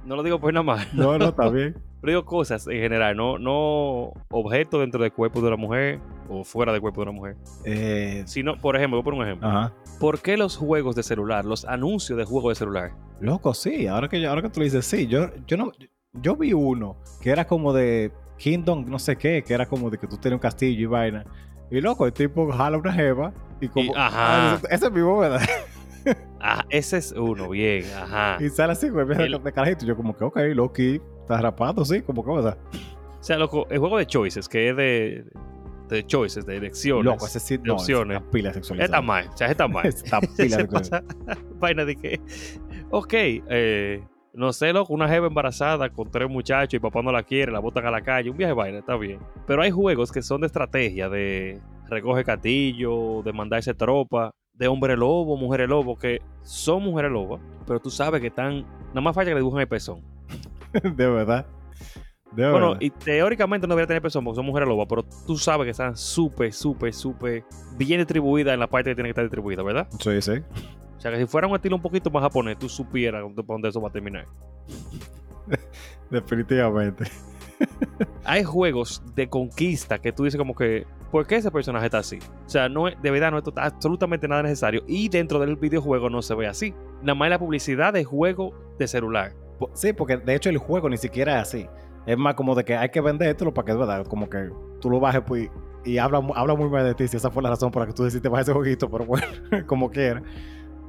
No 0.04 0.16
lo 0.16 0.22
digo 0.22 0.38
por 0.40 0.52
nada 0.52 0.64
más. 0.64 0.92
No, 0.94 1.16
no, 1.18 1.26
está 1.30 1.48
bien. 1.50 1.74
Pero 2.00 2.10
digo 2.10 2.24
cosas 2.26 2.66
en 2.66 2.78
general, 2.80 3.16
no, 3.16 3.38
no 3.38 4.12
objetos 4.30 4.80
dentro 4.80 5.00
del 5.02 5.12
cuerpo 5.12 5.40
de 5.40 5.48
una 5.48 5.56
mujer 5.56 6.00
o 6.28 6.44
fuera 6.44 6.70
del 6.72 6.80
cuerpo 6.82 7.00
de 7.00 7.10
una 7.10 7.18
mujer. 7.18 7.36
Eh, 7.64 8.22
Sino, 8.26 8.58
por 8.60 8.76
ejemplo, 8.76 8.98
voy 8.98 9.02
a 9.02 9.04
poner 9.04 9.20
un 9.20 9.26
ejemplo. 9.26 9.48
ajá. 9.48 9.72
¿Por 10.00 10.20
qué 10.20 10.36
los 10.36 10.56
juegos 10.56 10.96
de 10.96 11.02
celular, 11.02 11.44
los 11.46 11.64
anuncios 11.64 12.18
de 12.18 12.24
juegos 12.24 12.50
de 12.50 12.54
celular? 12.56 12.92
Loco, 13.20 13.54
sí, 13.54 13.86
ahora 13.86 14.08
que, 14.08 14.26
ahora 14.26 14.42
que 14.42 14.50
tú 14.50 14.60
lo 14.60 14.64
dices, 14.64 14.84
sí, 14.84 15.06
yo, 15.06 15.30
yo 15.46 15.56
no, 15.56 15.70
yo 16.12 16.36
vi 16.36 16.52
uno 16.52 16.96
que 17.22 17.30
era 17.30 17.46
como 17.46 17.72
de 17.72 18.12
Kingdom, 18.36 18.84
no 18.86 18.98
sé 18.98 19.16
qué, 19.16 19.42
que 19.42 19.54
era 19.54 19.64
como 19.66 19.88
de 19.88 19.96
que 19.96 20.06
tú 20.06 20.16
tenías 20.18 20.36
un 20.36 20.40
castillo 20.42 20.82
y 20.82 20.86
vaina. 20.86 21.24
Y 21.70 21.80
loco, 21.80 22.04
el 22.06 22.12
tipo 22.12 22.50
jala 22.52 22.76
una 22.76 22.92
jeva 22.92 23.32
y 23.60 23.68
como... 23.68 23.86
Y- 23.86 23.96
ajá. 23.96 24.52
Ah, 24.54 24.58
ese- 24.70 24.86
es 24.86 24.92
mismo, 24.92 25.16
¿verdad? 25.18 25.40
Ah, 26.46 26.62
ese 26.68 26.98
es 26.98 27.12
uno, 27.12 27.48
bien, 27.48 27.84
ajá. 27.96 28.36
Y 28.38 28.50
sale 28.50 28.72
así, 28.72 28.90
güey, 28.90 29.06
El- 29.18 29.42
de 29.42 29.52
carajito. 29.52 29.86
Yo 29.86 29.96
como 29.96 30.14
que, 30.14 30.24
ok, 30.24 30.38
Loki, 30.54 31.00
estás 31.20 31.40
rapado, 31.40 31.84
sí, 31.86 32.02
como 32.02 32.22
que, 32.22 32.30
¿verdad? 32.32 32.58
O 33.18 33.22
sea, 33.24 33.38
loco, 33.38 33.66
el 33.70 33.78
juego 33.78 33.96
de 33.96 34.04
choices, 34.06 34.46
que 34.46 34.68
es 34.68 34.76
de, 34.76 35.24
de 35.88 36.06
choices, 36.06 36.44
de 36.44 36.58
elecciones. 36.58 37.06
Loco, 37.06 37.26
ese 37.26 37.40
sí, 37.40 37.56
de 37.56 37.62
no, 37.64 37.74
opciones. 37.76 38.18
Está 38.18 38.30
pila 38.30 38.52
sexualizada. 38.52 38.84
Está 38.98 39.00
mal, 39.00 39.28
o 39.32 39.36
sea, 39.38 39.50
está 39.50 39.68
mal. 39.68 39.86
Está 39.88 40.20
pila 40.36 40.36
Se 40.36 40.48
sexualizada. 40.50 41.04
vaina 41.58 41.86
de 41.86 41.96
que, 41.96 42.20
ok, 42.90 43.12
eh, 43.14 44.04
no 44.34 44.52
sé, 44.52 44.74
loco, 44.74 44.92
una 44.92 45.08
jeva 45.08 45.26
embarazada 45.28 45.88
con 45.88 46.10
tres 46.10 46.28
muchachos 46.28 46.74
y 46.74 46.78
papá 46.78 47.00
no 47.00 47.10
la 47.10 47.22
quiere, 47.22 47.52
la 47.52 47.60
botan 47.60 47.86
a 47.86 47.90
la 47.90 48.02
calle, 48.02 48.28
un 48.28 48.36
viaje 48.36 48.50
de 48.50 48.54
vaina, 48.56 48.78
está 48.80 48.96
bien. 48.98 49.18
Pero 49.46 49.62
hay 49.62 49.70
juegos 49.70 50.12
que 50.12 50.20
son 50.20 50.42
de 50.42 50.48
estrategia, 50.48 51.08
de 51.08 51.58
recoge 51.88 52.22
castillo, 52.24 53.22
de 53.24 53.32
mandarse 53.32 53.72
tropa, 53.72 54.32
de 54.54 54.68
hombre 54.68 54.96
lobo, 54.96 55.36
mujeres 55.36 55.68
lobo, 55.68 55.96
que 55.98 56.20
son 56.42 56.82
mujeres 56.82 57.10
lobas, 57.10 57.40
pero 57.66 57.80
tú 57.80 57.90
sabes 57.90 58.20
que 58.20 58.28
están, 58.28 58.64
nada 58.88 59.00
más 59.00 59.14
falta 59.14 59.30
que 59.30 59.34
le 59.34 59.40
dibujen 59.40 59.60
el 59.60 59.68
pezón. 59.68 60.00
De 60.72 61.08
verdad. 61.08 61.46
De 62.32 62.50
Bueno, 62.50 62.68
verdad. 62.70 62.80
y 62.80 62.90
teóricamente 62.90 63.66
no 63.66 63.74
debería 63.74 63.86
tener 63.86 64.02
pezón 64.02 64.24
porque 64.24 64.36
son 64.36 64.46
mujeres 64.46 64.68
lobas, 64.68 64.86
pero 64.88 65.04
tú 65.26 65.36
sabes 65.36 65.64
que 65.64 65.70
están 65.70 65.96
súper, 65.96 66.52
súper, 66.52 66.92
súper 66.92 67.44
bien 67.76 68.00
distribuidas 68.00 68.54
en 68.54 68.60
la 68.60 68.66
parte 68.68 68.90
que 68.90 68.94
tiene 68.96 69.08
que 69.08 69.12
estar 69.12 69.24
distribuida, 69.24 69.62
¿verdad? 69.62 69.88
Sí, 70.00 70.20
sí. 70.20 70.32
O 70.96 71.00
sea 71.00 71.10
que 71.12 71.18
si 71.18 71.26
fuera 71.26 71.46
un 71.46 71.54
estilo 71.54 71.76
un 71.76 71.82
poquito 71.82 72.10
más 72.10 72.22
japonés, 72.22 72.58
tú 72.58 72.68
supieras 72.68 73.22
dónde 73.46 73.68
eso 73.68 73.80
va 73.80 73.88
a 73.88 73.92
terminar. 73.92 74.26
Definitivamente. 76.10 77.04
Hay 78.24 78.44
juegos 78.44 79.02
de 79.14 79.28
conquista 79.28 79.98
que 79.98 80.12
tú 80.12 80.24
dices 80.24 80.38
como 80.38 80.54
que, 80.54 80.86
¿por 81.10 81.26
qué 81.26 81.36
ese 81.36 81.50
personaje 81.50 81.86
está 81.86 81.98
así? 81.98 82.18
O 82.46 82.48
sea, 82.48 82.68
no 82.68 82.86
de 82.90 83.10
verdad 83.10 83.30
no 83.30 83.38
es 83.38 83.44
tota- 83.44 83.64
absolutamente 83.64 84.26
nada 84.28 84.42
necesario 84.42 84.82
y 84.86 85.08
dentro 85.08 85.38
del 85.38 85.56
videojuego 85.56 86.10
no 86.10 86.22
se 86.22 86.34
ve 86.34 86.46
así. 86.46 86.74
Nada 87.02 87.14
más 87.14 87.30
la 87.30 87.38
publicidad 87.38 87.92
de 87.92 88.04
juego 88.04 88.54
de 88.78 88.88
celular. 88.88 89.32
Sí, 89.74 89.92
porque 89.92 90.16
de 90.16 90.34
hecho 90.34 90.50
el 90.50 90.58
juego 90.58 90.88
ni 90.88 90.96
siquiera 90.96 91.36
es 91.36 91.42
así. 91.48 91.68
Es 92.06 92.18
más 92.18 92.34
como 92.34 92.54
de 92.54 92.64
que 92.64 92.76
hay 92.76 92.90
que 92.90 93.00
vendértelo 93.00 93.54
para 93.54 93.66
que 93.66 93.72
es 93.72 93.78
verdad, 93.78 94.06
como 94.06 94.28
que 94.28 94.50
tú 94.80 94.90
lo 94.90 95.00
bajes 95.00 95.22
pues, 95.26 95.48
y 95.84 95.98
habla, 95.98 96.20
habla 96.34 96.54
muy 96.54 96.68
mal 96.68 96.84
de 96.84 96.94
ti. 96.94 97.08
Si 97.08 97.16
esa 97.16 97.30
fue 97.30 97.42
la 97.42 97.50
razón 97.50 97.70
por 97.70 97.82
la 97.82 97.86
que 97.86 97.94
tú 97.94 98.04
decidiste 98.04 98.28
bajar 98.28 98.42
ese 98.42 98.52
jueguito, 98.52 98.90
pero 98.90 99.06
bueno, 99.06 99.26
como 99.66 99.90
quiera. 99.90 100.22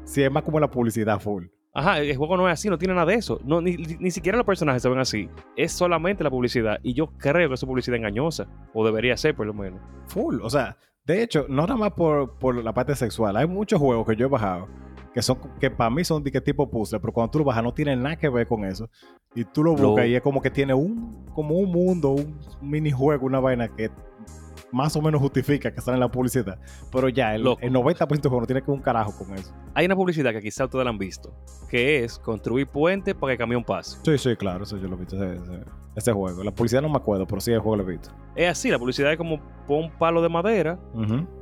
Sí, 0.03 0.23
es 0.23 0.31
más 0.31 0.43
como 0.43 0.59
la 0.59 0.69
publicidad 0.69 1.19
full. 1.19 1.45
Ajá, 1.77 1.99
el 1.99 2.15
juego 2.15 2.37
no 2.37 2.47
es 2.47 2.53
así, 2.53 2.69
no 2.69 2.77
tiene 2.77 2.93
nada 2.93 3.05
de 3.07 3.15
eso. 3.15 3.39
No, 3.43 3.59
ni, 3.61 3.75
ni- 3.75 4.09
siquiera 4.09 4.37
los 4.37 4.45
personajes 4.47 4.81
se 4.81 4.87
ven 4.89 4.97
así. 4.97 5.29
Es 5.57 5.73
solamente 5.73 6.23
la 6.23 6.29
publicidad. 6.31 6.79
Y 6.81 6.93
yo 6.93 7.07
creo 7.17 7.49
que 7.49 7.53
es 7.55 7.65
publicidad 7.65 7.97
engañosa. 7.97 8.47
O 8.73 8.85
debería 8.85 9.17
ser, 9.17 9.35
por 9.35 9.45
lo 9.45 9.53
menos. 9.53 9.81
Full. 10.07 10.39
O 10.41 10.49
sea, 10.49 10.77
de 11.05 11.21
hecho, 11.21 11.45
no 11.49 11.63
nada 11.63 11.75
más 11.75 11.91
por, 11.91 12.37
por 12.39 12.55
la 12.63 12.73
parte 12.73 12.95
sexual. 12.95 13.35
Hay 13.35 13.45
muchos 13.45 13.79
juegos 13.79 14.07
que 14.07 14.15
yo 14.15 14.25
he 14.25 14.29
bajado 14.29 14.67
que 15.13 15.21
son 15.21 15.37
que 15.61 15.71
para 15.71 15.89
mí 15.89 16.03
son 16.03 16.21
de 16.23 16.29
que 16.29 16.41
tipo 16.41 16.69
puzzle, 16.69 16.99
pero 16.99 17.13
cuando 17.13 17.31
tú 17.31 17.39
lo 17.39 17.45
bajas 17.45 17.63
no 17.63 17.73
tiene 17.73 17.95
nada 17.95 18.17
que 18.17 18.27
ver 18.27 18.45
con 18.47 18.65
eso. 18.65 18.89
Y 19.33 19.45
tú 19.45 19.63
lo 19.63 19.73
Lo- 19.75 19.87
buscas 19.89 20.07
y 20.07 20.15
es 20.15 20.21
como 20.21 20.41
que 20.41 20.49
tiene 20.51 20.73
un 20.73 21.25
como 21.33 21.55
un 21.55 21.71
mundo, 21.71 22.09
un 22.11 22.37
minijuego, 22.61 23.25
una 23.25 23.39
vaina 23.39 23.69
que 23.69 23.89
más 24.71 24.95
o 24.95 25.01
menos 25.01 25.21
justifica 25.21 25.71
que 25.71 25.79
sale 25.81 25.95
en 25.95 26.01
la 26.01 26.09
publicidad. 26.11 26.57
Pero 26.91 27.09
ya, 27.09 27.33
el, 27.35 27.43
Loco. 27.43 27.61
el 27.61 27.71
90% 27.73 28.07
del 28.09 28.19
juego 28.29 28.41
no 28.41 28.45
tiene 28.47 28.61
que 28.61 28.67
ver 28.71 28.77
un 28.77 28.83
carajo 28.83 29.13
con 29.17 29.33
eso. 29.35 29.53
Hay 29.73 29.85
una 29.85 29.95
publicidad 29.95 30.31
que 30.31 30.41
quizá 30.41 30.65
ustedes 30.65 30.83
la 30.83 30.91
han 30.91 30.97
visto. 30.97 31.33
Que 31.69 32.03
es 32.03 32.19
construir 32.19 32.67
puentes 32.67 33.13
para 33.15 33.29
que 33.31 33.33
el 33.33 33.39
camión 33.39 33.63
pase. 33.63 33.97
Sí, 34.03 34.17
sí, 34.17 34.35
claro, 34.35 34.63
eso 34.63 34.77
yo 34.77 34.87
lo 34.87 34.95
he 34.95 34.99
visto, 34.99 35.15
ese, 35.15 35.35
ese- 35.41 35.63
ese 35.95 36.11
juego. 36.11 36.43
La 36.43 36.51
publicidad 36.51 36.81
no 36.81 36.89
me 36.89 36.97
acuerdo, 36.97 37.25
pero 37.25 37.39
sí 37.39 37.51
el 37.53 37.59
juego 37.59 37.77
lo 37.77 37.83
he 37.83 37.93
visto. 37.93 38.09
Es 38.35 38.49
así, 38.49 38.69
la 38.69 38.77
publicidad 38.79 39.11
es 39.13 39.17
como 39.17 39.39
pon 39.65 39.85
un 39.85 39.91
palo 39.91 40.21
de 40.21 40.27
madera 40.29 40.77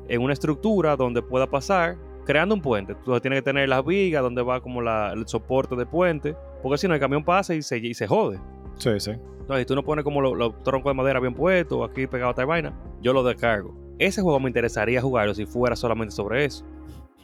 en 0.08 0.22
una 0.22 0.34
estructura 0.34 0.96
donde 0.96 1.24
pueda 1.24 1.48
pasar, 1.48 1.98
creando 2.26 2.54
un 2.54 2.62
puente. 2.62 2.94
Tú 3.04 3.20
tienes 3.20 3.40
que 3.40 3.44
tener 3.44 3.68
las 3.68 3.84
vigas 3.84 4.22
donde 4.22 4.44
va 4.44 4.62
como 4.62 4.80
la- 4.82 5.12
el 5.14 5.28
soporte 5.28 5.76
de 5.76 5.88
puente, 5.88 6.36
porque 6.62 6.78
si 6.78 6.88
no 6.88 6.94
el 6.94 7.00
camión 7.00 7.24
pasa 7.24 7.56
y 7.56 7.64
se, 7.64 7.80
y 7.80 7.94
se 7.96 8.06
jode. 8.06 8.40
Sí, 8.78 9.00
sí. 9.00 9.12
Entonces, 9.40 9.66
tú 9.66 9.76
no 9.76 9.84
pones 9.84 10.04
como 10.04 10.22
los, 10.22 10.38
los 10.38 10.64
troncos 10.64 10.90
de 10.92 10.96
madera 10.96 11.20
bien 11.20 11.34
puestos, 11.34 11.90
aquí 11.90 12.08
pegado 12.08 12.32
a 12.32 12.34
tal 12.34 12.46
vaina, 12.46 12.74
yo 13.02 13.14
lo 13.14 13.24
descargo. 13.24 13.76
Ese 14.00 14.22
juego 14.22 14.40
me 14.40 14.50
interesaría 14.50 15.02
jugarlo 15.02 15.34
si 15.34 15.46
fuera 15.46 15.76
solamente 15.76 16.14
sobre 16.14 16.46
eso. 16.46 16.66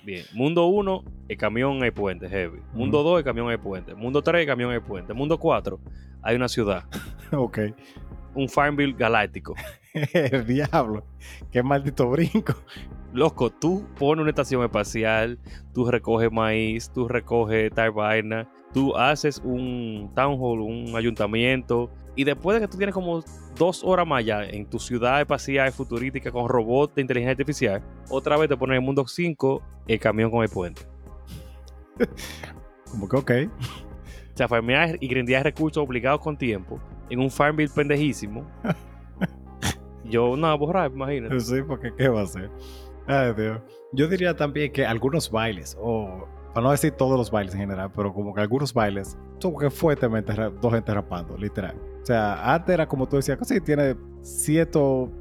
Bien, 0.03 0.23
mundo 0.33 0.65
1, 0.65 1.03
el 1.27 1.37
camión 1.37 1.83
hay 1.83 1.91
puente, 1.91 2.29
heavy. 2.29 2.59
Mundo 2.73 3.03
2, 3.03 3.19
el 3.19 3.23
camión 3.23 3.49
hay 3.49 3.57
puente. 3.57 3.95
Mundo 3.95 4.21
3, 4.21 4.41
el 4.41 4.47
camión 4.47 4.71
hay 4.71 4.79
puente. 4.79 5.13
Mundo 5.13 5.37
4, 5.37 5.79
hay 6.21 6.35
una 6.35 6.47
ciudad. 6.47 6.85
ok. 7.31 7.59
Un 8.33 8.47
Farmville 8.47 8.93
galáctico. 8.93 9.55
el 10.13 10.45
diablo. 10.45 11.05
Qué 11.51 11.63
maldito 11.63 12.09
brinco. 12.09 12.53
Loco, 13.11 13.49
tú 13.49 13.85
pones 13.97 14.21
una 14.21 14.29
estación 14.29 14.63
espacial, 14.63 15.39
tú 15.73 15.89
recoges 15.89 16.31
maíz, 16.31 16.91
tú 16.91 17.07
recoges 17.07 17.71
tal 17.73 17.91
vaina, 17.91 18.47
tú 18.71 18.95
haces 18.95 19.41
un 19.43 20.11
town 20.13 20.37
hall, 20.39 20.59
un 20.59 20.95
ayuntamiento, 20.95 21.89
y 22.15 22.23
después 22.23 22.55
de 22.55 22.61
que 22.61 22.71
tú 22.71 22.77
tienes 22.77 22.93
como 22.93 23.23
dos 23.57 23.83
horas 23.83 24.05
más 24.05 24.23
ya 24.23 24.43
en 24.43 24.65
tu 24.65 24.77
ciudad 24.77 25.21
espacial 25.21 25.71
futurística 25.71 26.31
con 26.31 26.47
robots 26.47 26.95
de 26.95 27.01
inteligencia 27.01 27.31
artificial, 27.31 27.83
otra 28.09 28.37
vez 28.37 28.47
te 28.47 28.57
pones 28.57 28.75
en 28.75 28.81
el 28.81 28.85
mundo 28.85 29.07
5 29.07 29.61
el 29.87 29.99
camión 29.99 30.29
con 30.29 30.43
el 30.43 30.49
puente. 30.49 30.81
Como 32.91 33.09
que 33.09 33.17
ok. 33.17 33.31
O 34.33 34.37
sea, 34.37 34.47
farmear 34.47 34.97
y 35.01 35.07
grindear 35.07 35.43
recursos 35.43 35.83
obligados 35.83 36.21
con 36.21 36.37
tiempo 36.37 36.79
en 37.09 37.19
un 37.19 37.29
Farmville 37.29 37.71
pendejísimo. 37.73 38.45
Yo, 40.05 40.35
no, 40.37 40.57
borrar, 40.57 40.91
imagínate. 40.91 41.39
Sí, 41.39 41.61
porque 41.67 41.93
¿qué 41.95 42.07
va 42.07 42.21
a 42.21 42.25
ser? 42.25 42.49
Ay, 43.09 43.33
Dios. 43.33 43.59
Yo 43.91 44.07
diría 44.07 44.35
también 44.35 44.71
que 44.71 44.85
algunos 44.85 45.31
bailes, 45.31 45.75
o 45.81 46.27
para 46.53 46.63
no 46.63 46.71
decir 46.71 46.91
todos 46.91 47.17
los 47.17 47.31
bailes 47.31 47.53
en 47.55 47.61
general, 47.61 47.91
pero 47.95 48.13
como 48.13 48.33
que 48.33 48.41
algunos 48.41 48.73
bailes, 48.73 49.17
son 49.39 49.55
que 49.57 49.69
fuertemente 49.69 50.31
dos 50.61 50.73
gente 50.73 50.93
rapando, 50.93 51.35
literal. 51.37 51.75
O 52.01 52.05
sea, 52.05 52.53
antes 52.53 52.73
era 52.73 52.87
como 52.87 53.07
tú 53.07 53.15
decías, 53.17 53.37
que 53.37 53.45
sí, 53.45 53.59
tiene 53.61 53.95
cierto 54.21 55.11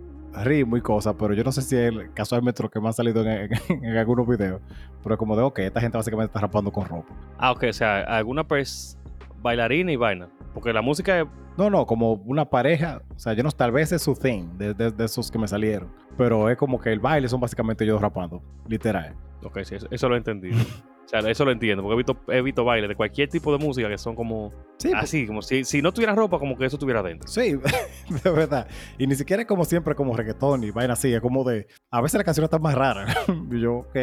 ritmo 0.44 0.76
y 0.76 0.80
cosas, 0.82 1.14
pero 1.18 1.32
yo 1.34 1.42
no 1.42 1.50
sé 1.50 1.62
si 1.62 1.76
es 1.76 1.92
casualmente 2.14 2.62
lo 2.62 2.70
que 2.70 2.78
más 2.80 2.94
ha 2.94 2.96
salido 2.98 3.22
en, 3.22 3.28
en- 3.28 3.50
en 3.84 3.96
algunos 3.96 4.26
videos. 4.28 4.60
Pero 5.02 5.16
como 5.16 5.34
de, 5.36 5.42
ok, 5.42 5.58
esta 5.60 5.80
gente 5.80 5.96
básicamente 5.96 6.28
está 6.28 6.40
rapando 6.40 6.70
con 6.70 6.86
ropa. 6.86 7.08
Ah, 7.38 7.52
ok, 7.52 7.64
o 7.70 7.72
sea, 7.72 8.00
alguna 8.00 8.46
pers 8.46 8.98
bailarina 9.40 9.90
y 9.92 9.96
vaina. 9.96 10.28
Porque 10.52 10.72
la 10.72 10.82
música 10.82 11.20
es 11.20 11.26
No, 11.58 11.68
no, 11.68 11.84
como 11.86 12.12
una 12.24 12.48
pareja, 12.48 13.02
o 13.14 13.18
sea, 13.18 13.32
yo 13.34 13.42
no, 13.42 13.50
tal 13.50 13.72
vez 13.72 13.90
es 13.92 14.00
su 14.00 14.14
thing, 14.14 14.56
de, 14.56 14.72
de- 14.74 14.92
de 14.92 15.04
esos 15.04 15.30
que 15.30 15.38
me 15.38 15.48
salieron. 15.48 15.92
Pero 16.16 16.48
es 16.48 16.56
como 16.56 16.80
que 16.80 16.90
el 16.92 17.00
baile 17.00 17.28
son 17.28 17.40
básicamente 17.40 17.82
ellos 17.84 18.00
rapando, 18.00 18.40
literal. 18.68 19.14
Ok, 19.44 19.58
sí, 19.64 19.74
eso, 19.74 19.88
eso 19.90 20.08
lo 20.08 20.14
he 20.14 20.18
entendido. 20.18 20.56
o 21.04 21.08
sea, 21.08 21.18
eso 21.28 21.44
lo 21.44 21.50
entiendo, 21.50 21.82
porque 21.82 21.94
he 21.94 21.96
visto, 21.96 22.16
he 22.32 22.42
visto 22.42 22.64
bailes 22.64 22.88
de 22.88 22.94
cualquier 22.94 23.28
tipo 23.28 23.50
de 23.50 23.58
música 23.64 23.88
que 23.88 23.98
son 23.98 24.14
como 24.14 24.52
Sí, 24.78 24.92
así, 24.94 25.26
como 25.26 25.42
si, 25.42 25.64
si 25.64 25.82
no 25.82 25.92
tuviera 25.92 26.14
ropa, 26.14 26.38
como 26.38 26.56
que 26.56 26.64
eso 26.64 26.76
estuviera 26.76 27.02
dentro. 27.02 27.28
Sí, 27.28 27.56
de 28.24 28.30
verdad. 28.30 28.68
Y 28.96 29.08
ni 29.08 29.16
siquiera 29.16 29.42
es 29.42 29.48
como 29.48 29.64
siempre 29.64 29.96
como 29.96 30.16
reggaetón 30.16 30.62
y 30.62 30.70
vaina 30.70 30.92
así. 30.92 31.12
Es 31.12 31.20
como 31.20 31.42
de. 31.42 31.66
A 31.90 32.00
veces 32.00 32.18
la 32.18 32.24
canción 32.24 32.44
está 32.44 32.60
más 32.60 32.74
rara. 32.76 33.04
y 33.50 33.60
yo, 33.60 33.78
ok, 33.78 33.96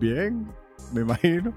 bien, 0.00 0.48
me 0.92 1.02
imagino. 1.02 1.52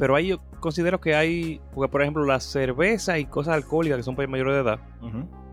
Pero 0.00 0.16
ahí 0.16 0.28
yo 0.28 0.38
considero 0.58 1.00
que 1.00 1.14
hay, 1.14 1.60
porque 1.74 1.88
por 1.92 2.02
ejemplo, 2.02 2.24
la 2.24 2.40
cerveza 2.40 3.18
y 3.20 3.26
cosas 3.26 3.54
alcohólicas 3.54 3.98
que 3.98 4.02
son 4.02 4.16
para 4.16 4.26
mayores 4.26 4.54
de 4.54 4.60
edad, 4.60 4.80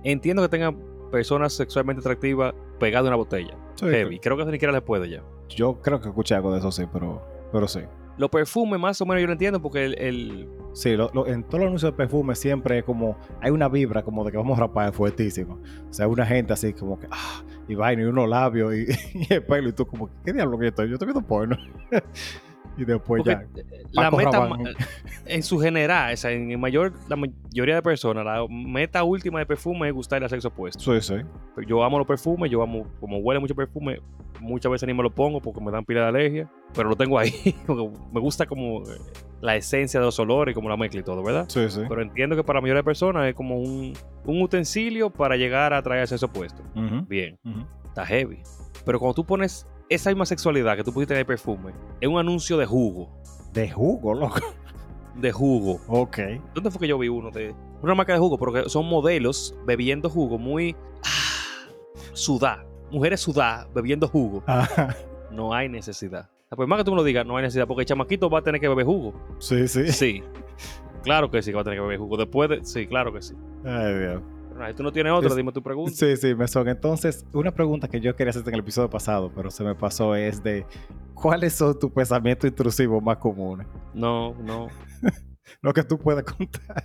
entiendo 0.04 0.42
que 0.42 0.50
tengan 0.50 0.76
personas 1.12 1.54
sexualmente 1.54 2.00
atractivas 2.00 2.56
pegadas 2.80 3.06
a 3.06 3.10
una 3.10 3.18
botella. 3.18 3.56
Sí, 3.76 3.86
Heavy. 3.86 4.20
Creo 4.20 4.36
que 4.36 4.42
eso 4.42 4.50
ni 4.52 4.56
siquiera 4.56 4.72
les 4.72 4.82
puede 4.82 5.10
ya. 5.10 5.22
Yo 5.50 5.80
creo 5.82 6.00
que 6.02 6.08
escuché 6.10 6.34
algo 6.34 6.52
de 6.52 6.60
eso, 6.60 6.72
sí, 6.72 6.84
pero, 6.92 7.22
pero 7.52 7.68
sí. 7.68 7.82
Los 8.18 8.30
perfumes, 8.32 8.80
más 8.80 9.00
o 9.00 9.06
menos, 9.06 9.22
yo 9.22 9.28
lo 9.28 9.34
entiendo 9.34 9.62
porque 9.62 9.86
el, 9.86 10.00
el- 10.00 10.50
Sí, 10.74 10.96
lo- 10.96 11.12
lo- 11.14 11.28
en 11.28 11.44
todos 11.44 11.60
los 11.60 11.68
anuncios 11.68 11.92
de 11.92 11.98
perfume 11.98 12.34
siempre 12.36 12.80
es 12.80 12.84
como. 12.84 13.16
Hay 13.42 13.52
una 13.52 13.68
vibra 13.68 14.02
como 14.04 14.24
de 14.24 14.32
que 14.32 14.38
vamos 14.38 14.58
a 14.58 14.62
rapar 14.62 14.92
fuertísimo. 14.94 15.60
O 15.90 15.94
sea, 15.94 16.08
una 16.08 16.26
gente 16.26 16.54
así 16.54 16.74
como 16.74 17.00
que. 17.00 17.08
Ah, 17.12 17.42
y 17.68 17.76
vaina 17.76 18.02
y 18.04 18.06
unos 18.06 18.28
labios 18.30 18.74
y, 18.76 18.86
y 19.14 19.34
el 19.34 19.44
pelo. 19.44 19.70
Y 19.70 19.74
tú, 19.74 19.86
como, 19.88 20.10
¿qué 20.26 20.34
diablo 20.34 20.58
que 20.58 20.66
yo 20.66 20.70
estoy? 20.70 20.88
Yo 20.90 20.94
estoy 20.96 21.08
viendo 21.08 21.22
porno. 21.28 21.58
y 22.78 22.86
después 22.86 23.24
porque 23.24 23.38
Pues 23.52 23.66
ya. 23.66 23.76
la 23.92 24.04
Paco 24.04 24.18
meta 24.18 24.32
Rabanne. 24.32 24.64
ma- 24.64 24.70
en 25.26 25.44
su 25.44 25.60
general, 25.60 26.14
o 26.14 26.18
sea, 26.18 26.32
en 26.32 26.52
el 26.52 26.58
mayor, 26.58 26.94
la 27.10 27.16
mayoría 27.16 27.76
de 27.76 27.82
personas, 27.82 28.24
la 28.24 28.46
meta 28.50 29.04
última 29.04 29.40
de 29.40 29.46
perfume 29.46 29.88
es 29.88 29.94
gustarle 29.94 30.26
al 30.26 30.30
sexo 30.30 30.48
opuesto. 30.50 30.80
Sí, 30.80 31.02
sí. 31.02 31.16
Yo 31.68 31.84
amo 31.84 31.98
los 31.98 32.08
perfumes, 32.08 32.50
yo 32.52 32.62
amo, 32.62 32.88
como 33.00 33.18
huele 33.18 33.40
mucho 33.40 33.56
perfume, 33.56 34.00
muchas 34.40 34.72
veces 34.72 34.88
ni 34.88 34.94
me 34.94 35.02
lo 35.04 35.10
pongo 35.10 35.42
porque 35.42 35.60
me 35.60 35.72
dan 35.72 35.84
pila 35.84 36.02
de 36.02 36.08
alergia, 36.08 36.50
pero 36.76 36.88
lo 36.90 36.96
tengo 36.96 37.18
ahí, 37.18 37.32
me 38.14 38.20
gusta 38.22 38.46
como 38.46 38.84
eh, 38.84 38.98
la 39.42 39.56
esencia 39.56 40.00
de 40.00 40.06
los 40.06 40.20
olores, 40.20 40.54
como 40.54 40.70
la 40.70 40.78
mezcla 40.78 41.00
y 41.00 41.04
todo, 41.04 41.24
¿verdad? 41.24 41.46
Sí, 41.50 41.68
sí. 41.70 41.82
Pero 41.90 42.02
entiendo 42.02 42.36
que 42.36 42.44
para 42.44 42.58
la 42.58 42.62
mayoría 42.62 42.82
de 42.82 42.86
personas 42.86 43.28
es 43.28 43.34
como 43.36 43.58
un, 43.60 43.94
un 44.26 44.42
utensilio 44.42 45.10
para 45.10 45.36
llegar 45.36 45.74
a 45.74 45.80
atraer 45.80 46.02
al 46.02 46.08
sexo 46.08 46.28
opuesto. 46.28 46.62
Bien, 47.08 47.38
está 47.86 48.06
heavy. 48.06 48.42
Pero 48.86 49.00
cuando 49.00 49.16
tú 49.16 49.26
pones 49.26 49.68
esa 49.90 50.10
misma 50.10 50.26
sexualidad 50.26 50.76
que 50.76 50.84
tú 50.84 50.92
pusiste 50.94 51.14
en 51.14 51.20
el 51.22 51.26
perfume, 51.26 51.74
en 52.02 52.12
un 52.12 52.20
anuncio 52.20 52.58
de 52.58 52.66
jugo, 52.66 53.10
De 53.54 53.70
jugo, 53.70 54.14
loco. 54.14 54.40
de 55.16 55.32
jugo, 55.32 55.80
Ok. 55.88 56.18
¿Dónde 56.54 56.72
fue 56.72 56.82
que 56.82 56.88
yo 56.88 56.98
vi 56.98 57.08
uno 57.10 57.32
de 57.32 57.56
una 57.82 57.96
marca 57.96 58.14
de 58.14 58.20
jugo? 58.20 58.38
Pero 58.38 58.54
que 58.54 58.70
son 58.70 58.86
modelos 58.88 59.56
bebiendo 59.66 60.10
jugo 60.10 60.38
muy 60.38 60.76
ah, 61.04 61.66
sudá. 62.14 62.66
Mujeres 62.92 63.20
sudá 63.22 63.68
bebiendo 63.74 64.08
jugo. 64.08 64.44
Ajá. 64.48 64.96
No 65.32 65.54
hay 65.54 65.68
necesidad. 65.70 66.30
Ah, 66.50 66.56
Pues 66.56 66.68
más 66.70 66.78
que 66.78 66.84
tú 66.86 66.92
me 66.92 66.98
lo 66.98 67.04
digas, 67.04 67.26
no 67.26 67.36
hay 67.38 67.44
necesidad. 67.44 67.68
Porque 67.68 67.82
el 67.82 67.86
chamaquito 67.88 68.30
va 68.30 68.40
a 68.40 68.42
tener 68.42 68.62
que 68.62 68.68
beber 68.70 68.86
jugo. 68.86 69.14
Sí, 69.40 69.68
sí. 69.68 69.92
Sí. 69.92 70.24
Claro 71.04 71.30
que 71.32 71.42
sí 71.42 71.52
que 71.52 71.56
va 71.56 71.62
a 71.62 71.64
tener 71.64 71.78
que 71.80 71.84
beber 71.84 72.00
jugo. 72.00 72.18
Después 72.18 72.50
de... 72.50 72.64
Sí, 72.66 72.88
claro 72.88 73.12
que 73.14 73.22
sí. 73.22 73.34
Ay, 73.66 73.94
Dios. 74.00 74.22
Nada, 74.58 74.74
tú 74.74 74.84
no 74.84 74.92
tienes 74.92 75.14
otro, 75.14 75.30
Es- 75.30 75.36
dime 75.36 75.52
tu 75.52 75.62
pregunta. 75.62 75.92
Sí, 75.96 76.18
sí, 76.18 76.34
me 76.36 76.48
son. 76.48 76.68
Entonces, 76.68 77.26
una 77.34 77.52
pregunta 77.52 77.88
que 77.88 78.00
yo 78.00 78.16
quería 78.16 78.32
hacerte 78.32 78.50
en 78.50 78.56
el 78.56 78.62
episodio 78.62 78.90
pasado, 78.90 79.32
pero 79.36 79.52
se 79.52 79.64
me 79.64 79.76
pasó, 79.76 80.16
es 80.16 80.42
de 80.44 80.66
¿cuáles 81.14 81.54
son 81.54 81.78
tus 81.78 81.92
pensamientos 81.92 82.50
intrusivos 82.50 83.02
más 83.04 83.18
comunes? 83.18 83.68
No, 83.94 84.34
no. 84.42 84.68
Lo 85.62 85.74
que 85.74 85.84
tú 85.84 85.98
puedas 85.98 86.24
contar. 86.24 86.84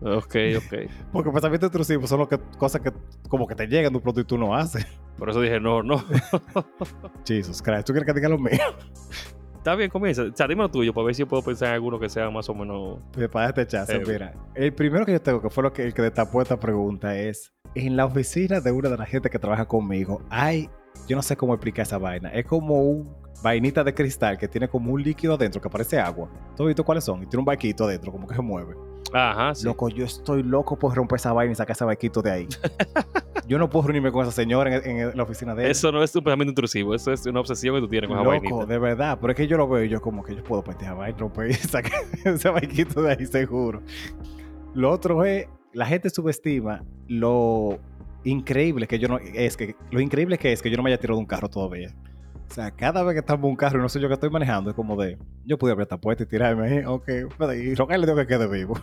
Ok, 0.00 0.34
ok. 0.56 0.90
Porque 1.12 1.30
pensamientos 1.30 1.68
intrusivos 1.68 2.08
son 2.08 2.18
lo 2.20 2.28
que, 2.28 2.36
cosas 2.58 2.80
que 2.80 2.90
como 3.28 3.46
que 3.46 3.54
te 3.54 3.66
llegan 3.68 3.92
de 3.92 3.98
un 3.98 4.02
pronto 4.02 4.20
y 4.20 4.24
tú 4.24 4.36
no 4.38 4.54
haces. 4.54 4.84
Por 5.18 5.30
eso 5.30 5.40
dije, 5.40 5.60
no, 5.60 5.82
no. 5.82 6.02
Jesus 7.26 7.62
Christ, 7.62 7.84
¿tú 7.86 7.92
quieres 7.92 8.06
que 8.06 8.12
diga 8.14 8.28
lo 8.28 8.38
mío? 8.38 8.50
Está 9.62 9.76
bien, 9.76 9.90
comienza. 9.90 10.22
O 10.22 10.36
sea, 10.36 10.48
dime 10.48 10.62
lo 10.62 10.68
tuyo 10.68 10.92
para 10.92 11.04
ver 11.06 11.14
si 11.14 11.24
puedo 11.24 11.40
pensar 11.40 11.68
en 11.68 11.74
alguno 11.74 12.00
que 12.00 12.08
sea 12.08 12.28
más 12.30 12.48
o 12.48 12.54
menos... 12.54 12.98
Pues 13.12 13.28
para 13.28 13.48
este 13.48 13.62
Eh, 13.76 14.02
mira. 14.04 14.34
El 14.56 14.72
primero 14.74 15.06
que 15.06 15.12
yo 15.12 15.22
tengo, 15.22 15.40
que 15.40 15.50
fue 15.50 15.62
lo 15.62 15.72
que, 15.72 15.84
el 15.84 15.94
que 15.94 16.02
destapó 16.02 16.42
esta 16.42 16.58
pregunta, 16.58 17.16
es: 17.16 17.52
en 17.76 17.96
la 17.96 18.06
oficina 18.06 18.60
de 18.60 18.72
una 18.72 18.88
de 18.88 18.96
las 18.96 19.08
gente 19.08 19.30
que 19.30 19.38
trabaja 19.38 19.66
conmigo, 19.66 20.20
hay. 20.30 20.68
Yo 21.06 21.14
no 21.14 21.22
sé 21.22 21.36
cómo 21.36 21.54
explicar 21.54 21.84
esa 21.84 21.96
vaina. 21.96 22.30
Es 22.30 22.44
como 22.44 22.82
un 22.82 23.14
vainita 23.40 23.84
de 23.84 23.94
cristal 23.94 24.36
que 24.36 24.48
tiene 24.48 24.66
como 24.66 24.92
un 24.92 25.00
líquido 25.00 25.34
adentro 25.34 25.60
que 25.60 25.70
parece 25.70 26.00
agua. 26.00 26.28
¿Tú 26.56 26.64
has 26.64 26.66
visto 26.66 26.82
cuáles 26.82 27.04
son? 27.04 27.22
Y 27.22 27.26
tiene 27.26 27.42
un 27.42 27.44
barquito 27.44 27.84
adentro, 27.84 28.10
como 28.10 28.26
que 28.26 28.34
se 28.34 28.42
mueve. 28.42 28.74
Ajá, 29.12 29.54
sí. 29.54 29.64
Loco, 29.64 29.88
yo 29.88 30.04
estoy 30.04 30.42
loco 30.42 30.78
por 30.78 30.94
romper 30.94 31.16
esa 31.16 31.32
vaina 31.32 31.52
y 31.52 31.54
sacar 31.54 31.74
ese 31.74 31.84
barquito 31.84 32.22
de 32.22 32.30
ahí. 32.30 32.48
yo 33.46 33.58
no 33.58 33.68
puedo 33.68 33.86
reunirme 33.88 34.12
con 34.12 34.22
esa 34.22 34.32
señora 34.32 34.76
en, 34.76 34.98
en 34.98 35.16
la 35.16 35.22
oficina 35.22 35.54
de 35.54 35.64
él. 35.64 35.70
Eso 35.70 35.92
no 35.92 36.02
es 36.02 36.14
un 36.14 36.22
pensamiento 36.22 36.50
intrusivo, 36.50 36.94
eso 36.94 37.12
es 37.12 37.26
una 37.26 37.40
obsesión 37.40 37.74
que 37.74 37.80
tú 37.80 37.88
tienes 37.88 38.08
con 38.08 38.18
esa 38.18 38.24
Loco, 38.24 38.40
vainita. 38.40 38.66
de 38.66 38.78
verdad. 38.78 39.18
Pero 39.20 39.32
es 39.32 39.36
que 39.36 39.46
yo 39.46 39.56
lo 39.56 39.68
veo 39.68 39.84
y 39.84 39.88
yo 39.88 40.00
como 40.00 40.22
que 40.22 40.34
yo 40.34 40.42
puedo 40.42 40.64
esa 40.68 40.94
vaina, 40.94 41.18
romper 41.18 41.50
y 41.50 41.54
sacar 41.54 41.92
ese 42.24 42.48
barquito 42.48 43.02
de 43.02 43.12
ahí, 43.12 43.26
seguro. 43.26 43.82
Lo 44.74 44.90
otro 44.90 45.24
es, 45.24 45.46
la 45.72 45.86
gente 45.86 46.08
subestima 46.10 46.82
lo 47.08 47.78
increíble 48.24 48.86
que 48.86 48.98
yo 48.98 49.08
no 49.08 49.18
es 49.18 49.56
que 49.56 49.74
lo 49.90 50.00
increíble 50.00 50.38
que 50.38 50.52
es 50.52 50.62
que 50.62 50.70
yo 50.70 50.76
no 50.76 50.82
me 50.82 50.90
haya 50.90 51.00
tirado 51.00 51.16
de 51.16 51.20
un 51.20 51.26
carro 51.26 51.48
todavía. 51.48 51.94
O 52.52 52.54
sea, 52.54 52.70
cada 52.70 53.02
vez 53.02 53.14
que 53.14 53.20
estamos 53.20 53.44
en 53.44 53.50
un 53.52 53.56
carro 53.56 53.78
y 53.78 53.80
no 53.80 53.88
sé 53.88 53.98
yo 53.98 54.08
que 54.08 54.14
estoy 54.14 54.28
manejando, 54.28 54.68
es 54.68 54.76
como 54.76 54.94
de, 54.94 55.16
yo 55.46 55.56
pude 55.56 55.72
abrir 55.72 55.84
esta 55.84 55.96
puerta 55.96 56.24
y 56.24 56.26
tirarme 56.26 56.68
ahí, 56.68 56.84
ok, 56.84 57.08
y 57.56 57.74
rogarle 57.74 58.04
digo 58.04 58.18
que 58.18 58.26
quede 58.26 58.46
vivo. 58.46 58.74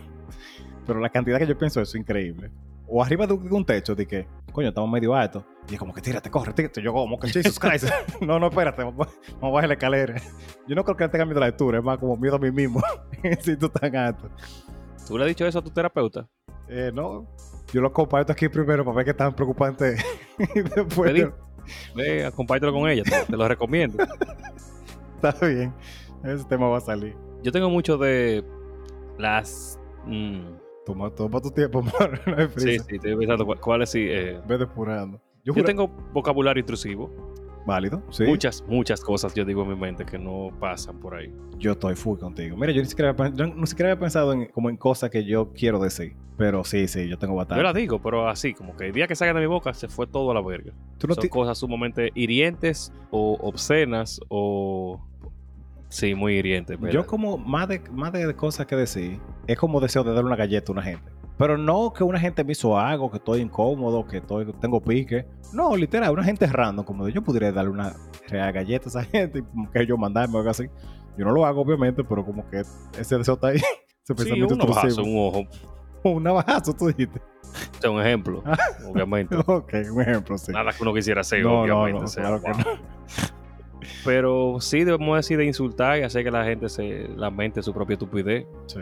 Pero 0.88 0.98
la 0.98 1.08
cantidad 1.08 1.38
que 1.38 1.46
yo 1.46 1.56
pienso 1.56 1.80
es 1.80 1.94
increíble. 1.94 2.50
O 2.88 3.00
arriba 3.00 3.28
de 3.28 3.34
un 3.34 3.64
techo, 3.64 3.94
de 3.94 4.08
que, 4.08 4.26
coño, 4.52 4.70
estamos 4.70 4.90
medio 4.90 5.14
alto. 5.14 5.46
Y 5.68 5.74
es 5.74 5.78
como 5.78 5.94
que 5.94 6.00
tírate, 6.00 6.28
corre, 6.32 6.52
tírate. 6.52 6.82
Yo 6.82 6.92
como 6.92 7.16
que 7.20 7.28
Jesus 7.28 7.60
Christ. 7.60 7.88
no, 8.20 8.40
no, 8.40 8.48
espérate, 8.48 8.82
vamos, 8.82 9.06
vamos 9.34 9.40
a 9.40 9.48
bajar 9.50 9.68
la 9.68 9.74
escalera. 9.74 10.16
Yo 10.66 10.74
no 10.74 10.82
creo 10.82 10.96
que 10.96 11.08
tenga 11.08 11.24
miedo 11.24 11.38
a 11.38 11.42
la 11.42 11.46
altura, 11.46 11.78
es 11.78 11.84
más 11.84 11.96
como 11.98 12.16
miedo 12.16 12.34
a 12.34 12.38
mí 12.40 12.50
mismo. 12.50 12.82
si 13.38 13.56
tú 13.56 13.66
estás 13.66 13.94
alto. 13.94 14.30
¿Tú 15.06 15.16
le 15.16 15.22
has 15.22 15.28
dicho 15.28 15.46
eso 15.46 15.60
a 15.60 15.62
tu 15.62 15.70
terapeuta? 15.70 16.28
Eh, 16.68 16.90
no, 16.92 17.28
yo 17.72 17.80
lo 17.80 17.92
comparto 17.92 18.32
aquí 18.32 18.48
primero 18.48 18.84
para 18.84 18.96
ver 18.96 19.06
qué 19.06 19.14
tan 19.14 19.32
preocupante 19.32 19.96
y 20.56 20.60
después... 20.60 21.30
Ve, 21.94 22.30
compártelo 22.34 22.72
con 22.72 22.88
ella, 22.88 23.02
te, 23.04 23.10
te 23.30 23.36
lo 23.36 23.46
recomiendo. 23.48 24.02
Está 25.22 25.46
bien, 25.46 25.72
ese 26.24 26.44
tema 26.44 26.68
va 26.68 26.78
a 26.78 26.80
salir. 26.80 27.14
Yo 27.42 27.52
tengo 27.52 27.68
mucho 27.70 27.96
de 27.98 28.44
las... 29.18 29.78
mm, 30.06 30.40
Toma, 30.86 31.10
toma 31.10 31.40
tu 31.40 31.50
tiempo, 31.50 31.78
amor. 31.80 32.20
No 32.26 32.36
hay 32.36 32.48
sí, 32.48 32.54
prisa. 32.54 32.84
sí, 32.84 32.94
estoy 32.96 33.16
pensando 33.16 33.46
cu- 33.46 33.56
cuáles 33.60 33.90
sí. 33.90 34.06
eh, 34.08 34.40
Ve 34.48 34.56
depurando. 34.58 35.20
Yo, 35.44 35.54
yo 35.54 35.64
tengo 35.64 35.88
vocabulario 36.12 36.60
intrusivo. 36.60 37.10
Válido, 37.66 38.02
sí. 38.10 38.24
Muchas, 38.24 38.64
muchas 38.66 39.00
cosas 39.00 39.34
yo 39.34 39.44
digo 39.44 39.62
en 39.62 39.68
mi 39.70 39.76
mente 39.76 40.04
que 40.04 40.18
no 40.18 40.50
pasan 40.58 40.98
por 40.98 41.14
ahí. 41.14 41.32
Yo 41.58 41.72
estoy 41.72 41.94
full 41.94 42.18
contigo. 42.18 42.56
Mira, 42.56 42.72
yo 42.72 42.80
ni 42.82 42.88
siquiera, 42.88 43.14
yo 43.34 43.46
ni 43.46 43.66
siquiera 43.66 43.92
había 43.92 44.00
pensado 44.00 44.32
en, 44.32 44.46
como 44.46 44.70
en 44.70 44.76
cosas 44.76 45.10
que 45.10 45.24
yo 45.24 45.52
quiero 45.52 45.78
decir. 45.78 46.14
Pero 46.36 46.64
sí, 46.64 46.88
sí, 46.88 47.06
yo 47.06 47.18
tengo 47.18 47.34
Yo 47.34 47.38
bastante. 47.38 47.62
las 47.62 47.74
digo, 47.74 48.00
pero 48.00 48.26
así, 48.26 48.54
como 48.54 48.74
que 48.74 48.86
el 48.86 48.92
día 48.92 49.06
que 49.06 49.14
salgan 49.14 49.36
de 49.36 49.42
mi 49.42 49.46
boca 49.46 49.74
se 49.74 49.88
fue 49.88 50.06
todo 50.06 50.30
a 50.30 50.34
la 50.34 50.40
verga. 50.40 50.72
Tú 50.96 51.06
no 51.06 51.14
Son 51.14 51.28
cosas 51.28 51.58
sumamente 51.58 52.12
hirientes 52.14 52.92
o 53.10 53.34
obscenas 53.42 54.20
o... 54.28 55.06
Sí, 55.90 56.14
muy 56.14 56.34
hirientes. 56.34 56.78
Yo 56.78 56.82
¿verdad? 56.84 57.04
como 57.06 57.36
más 57.36 57.68
de, 57.68 57.82
más 57.92 58.12
de 58.12 58.34
cosas 58.34 58.66
que 58.66 58.76
decir, 58.76 59.20
es 59.46 59.58
como 59.58 59.80
deseo 59.80 60.04
de 60.04 60.12
darle 60.14 60.28
una 60.28 60.36
galleta 60.36 60.70
a 60.70 60.72
una 60.72 60.82
gente. 60.82 61.12
Pero 61.36 61.58
no 61.58 61.92
que 61.92 62.04
una 62.04 62.20
gente 62.20 62.44
me 62.44 62.52
hizo 62.52 62.78
algo, 62.78 63.10
que 63.10 63.16
estoy 63.16 63.40
incómodo, 63.40 64.06
que 64.06 64.18
estoy, 64.18 64.52
tengo 64.60 64.80
pique. 64.80 65.26
No, 65.52 65.76
literal, 65.76 66.12
una 66.12 66.22
gente 66.22 66.46
random, 66.46 66.84
como 66.84 67.04
de 67.06 67.12
yo 67.12 67.22
podría 67.22 67.50
darle 67.50 67.70
una 67.72 67.96
real 68.28 68.52
galleta 68.52 68.86
a 68.86 68.88
esa 68.88 69.04
gente 69.10 69.42
que 69.72 69.86
yo 69.86 69.96
mandarme 69.96 70.36
o 70.36 70.38
algo 70.38 70.50
así. 70.50 70.68
Yo 71.18 71.24
no 71.24 71.32
lo 71.32 71.44
hago, 71.44 71.62
obviamente, 71.62 72.04
pero 72.04 72.24
como 72.24 72.48
que 72.48 72.60
ese 72.98 73.18
deseo 73.18 73.34
está 73.34 73.48
ahí. 73.48 73.56
Ese 74.02 74.14
Sí, 74.14 74.14
pensamiento 74.14 74.54
un 74.54 74.62
ojazo, 74.62 74.88
intrusivo. 74.88 75.28
un 75.28 75.28
ojo. 75.28 75.48
Un 76.16 76.22
navajazo, 76.22 76.72
tú 76.72 76.86
dijiste. 76.86 77.20
Este 77.72 77.86
es 77.86 77.92
un 77.92 78.00
ejemplo, 78.00 78.42
obviamente. 78.88 79.36
ok, 79.36 79.74
un 79.92 80.00
ejemplo, 80.00 80.38
sí. 80.38 80.50
Nada 80.52 80.72
que 80.72 80.82
uno 80.82 80.94
quisiera 80.94 81.20
hacer, 81.20 81.42
no, 81.42 81.66
no, 81.66 81.82
obviamente. 81.82 81.98
no, 82.00 82.04
o 82.04 82.08
sea, 82.08 82.22
claro 82.22 82.40
que 82.40 82.52
wow. 82.52 82.60
no. 82.60 83.39
Pero 84.04 84.56
sí 84.60 84.84
debemos 84.84 85.16
decir 85.16 85.38
de 85.38 85.44
insultar 85.46 85.98
y 85.98 86.02
hacer 86.02 86.24
que 86.24 86.30
la 86.30 86.44
gente 86.44 86.68
se 86.68 87.08
lamente 87.16 87.62
su 87.62 87.72
propia 87.72 87.94
estupidez. 87.94 88.46
Sí. 88.66 88.80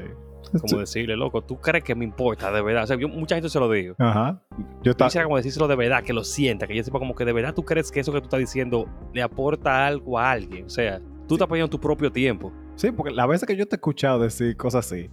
Como 0.61 0.81
decirle, 0.81 1.15
loco, 1.17 1.43
¿tú 1.43 1.61
crees 1.61 1.85
que 1.85 1.95
me 1.95 2.05
importa 2.05 2.51
de 2.51 2.63
verdad? 2.63 2.85
O 2.85 2.87
sea, 2.87 2.97
yo 2.97 3.09
mucha 3.09 3.35
gente 3.35 3.51
se 3.51 3.61
lo 3.61 3.71
digo. 3.71 3.95
Ajá. 3.99 4.41
Yo 4.57 4.65
Yo 4.85 4.91
estaba. 4.93 5.09
quisiera 5.09 5.25
como 5.25 5.37
decírselo 5.37 5.69
de 5.69 5.77
verdad, 5.77 6.03
que 6.03 6.13
lo 6.13 6.25
sienta, 6.25 6.67
que 6.67 6.75
yo 6.75 6.83
sepa 6.83 6.99
como 6.99 7.15
que 7.15 7.25
de 7.25 7.33
verdad 7.33 7.55
tú 7.55 7.65
crees 7.65 7.91
que 7.91 8.01
eso 8.01 8.13
que 8.13 8.21
tú 8.21 8.25
estás 8.25 8.41
diciendo 8.41 8.87
le 9.13 9.21
aporta 9.23 9.87
algo 9.87 10.19
a 10.19 10.31
alguien. 10.31 10.65
O 10.67 10.71
sea, 10.71 11.01
tú 11.27 11.35
estás 11.35 11.49
poniendo 11.49 11.69
tu 11.69 11.79
propio 11.79 12.11
tiempo. 12.11 12.53
Sí, 12.77 12.91
porque 12.93 13.13
las 13.13 13.29
veces 13.29 13.47
que 13.47 13.57
yo 13.57 13.67
te 13.67 13.75
he 13.75 13.79
escuchado 13.79 14.21
decir 14.21 14.57
cosas 14.57 14.87
así, 14.87 15.11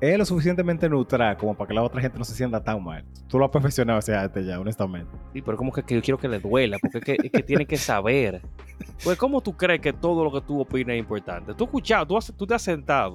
es 0.00 0.18
lo 0.18 0.24
suficientemente 0.24 0.88
neutral 0.88 1.36
como 1.36 1.54
para 1.54 1.68
que 1.68 1.74
la 1.74 1.82
otra 1.82 2.00
gente 2.00 2.18
no 2.18 2.24
se 2.24 2.34
sienta 2.34 2.62
tan 2.62 2.82
mal. 2.82 3.04
Tú 3.28 3.38
lo 3.38 3.44
has 3.44 3.50
perfeccionado 3.50 3.98
ese 3.98 4.14
arte 4.14 4.44
ya, 4.44 4.58
honestamente. 4.58 5.10
Sí, 5.32 5.42
pero 5.42 5.56
como 5.56 5.72
que, 5.72 5.82
que 5.82 5.94
yo 5.96 6.00
quiero 6.02 6.18
que 6.18 6.28
le 6.28 6.38
duela, 6.40 6.78
porque 6.80 6.98
es 6.98 7.04
que, 7.04 7.16
es 7.26 7.30
que 7.30 7.42
tiene 7.42 7.66
que 7.66 7.76
saber. 7.76 8.40
Pues, 9.04 9.18
¿cómo 9.18 9.40
tú 9.40 9.56
crees 9.56 9.80
que 9.80 9.92
todo 9.92 10.24
lo 10.24 10.32
que 10.32 10.40
tú 10.46 10.60
opinas 10.60 10.94
es 10.94 11.00
importante? 11.00 11.52
Tú 11.54 11.64
has 11.64 11.68
escuchado, 11.68 12.06
tú, 12.06 12.16
has- 12.16 12.32
tú 12.36 12.46
te 12.46 12.54
has 12.54 12.62
sentado 12.62 13.14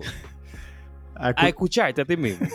a 1.15 1.47
escucharte 1.47 2.01
a 2.01 2.05
ti 2.05 2.17
mismo. 2.17 2.45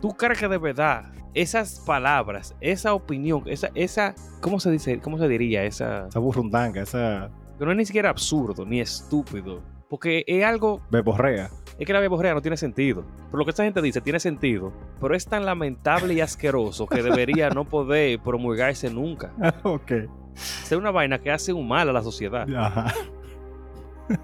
¿Tú 0.00 0.10
crees 0.10 0.38
que 0.38 0.48
de 0.48 0.58
verdad 0.58 1.12
esas 1.34 1.80
palabras, 1.80 2.54
esa 2.60 2.94
opinión, 2.94 3.42
esa, 3.46 3.70
esa, 3.74 4.14
¿cómo 4.40 4.58
se 4.60 4.70
dice? 4.70 4.98
¿Cómo 5.00 5.18
se 5.18 5.28
diría? 5.28 5.64
Esa, 5.64 6.08
Esa 6.08 6.18
burrundanga, 6.18 6.82
esa 6.82 7.30
que 7.58 7.64
no 7.64 7.70
es 7.72 7.76
ni 7.76 7.84
siquiera 7.84 8.10
absurdo 8.10 8.64
ni 8.64 8.80
estúpido, 8.80 9.62
porque 9.88 10.24
es 10.26 10.44
algo, 10.44 10.80
beborrea. 10.90 11.50
Es 11.78 11.86
que 11.86 11.92
la 11.92 12.00
verborrea 12.00 12.34
no 12.34 12.42
tiene 12.42 12.56
sentido. 12.56 13.04
Pero 13.26 13.38
lo 13.38 13.44
que 13.44 13.50
esta 13.50 13.64
gente 13.64 13.80
dice 13.80 14.00
tiene 14.00 14.18
sentido, 14.18 14.72
pero 15.00 15.14
es 15.14 15.26
tan 15.26 15.44
lamentable 15.46 16.14
y 16.14 16.20
asqueroso 16.20 16.86
que 16.86 17.02
debería 17.02 17.50
no 17.50 17.64
poder 17.64 18.18
promulgarse 18.20 18.90
nunca. 18.90 19.32
ok. 19.62 19.92
Es 20.34 20.72
una 20.72 20.90
vaina 20.90 21.18
que 21.18 21.30
hace 21.30 21.52
un 21.52 21.66
mal 21.66 21.88
a 21.88 21.92
la 21.92 22.02
sociedad. 22.02 22.48
Ajá. 22.54 22.92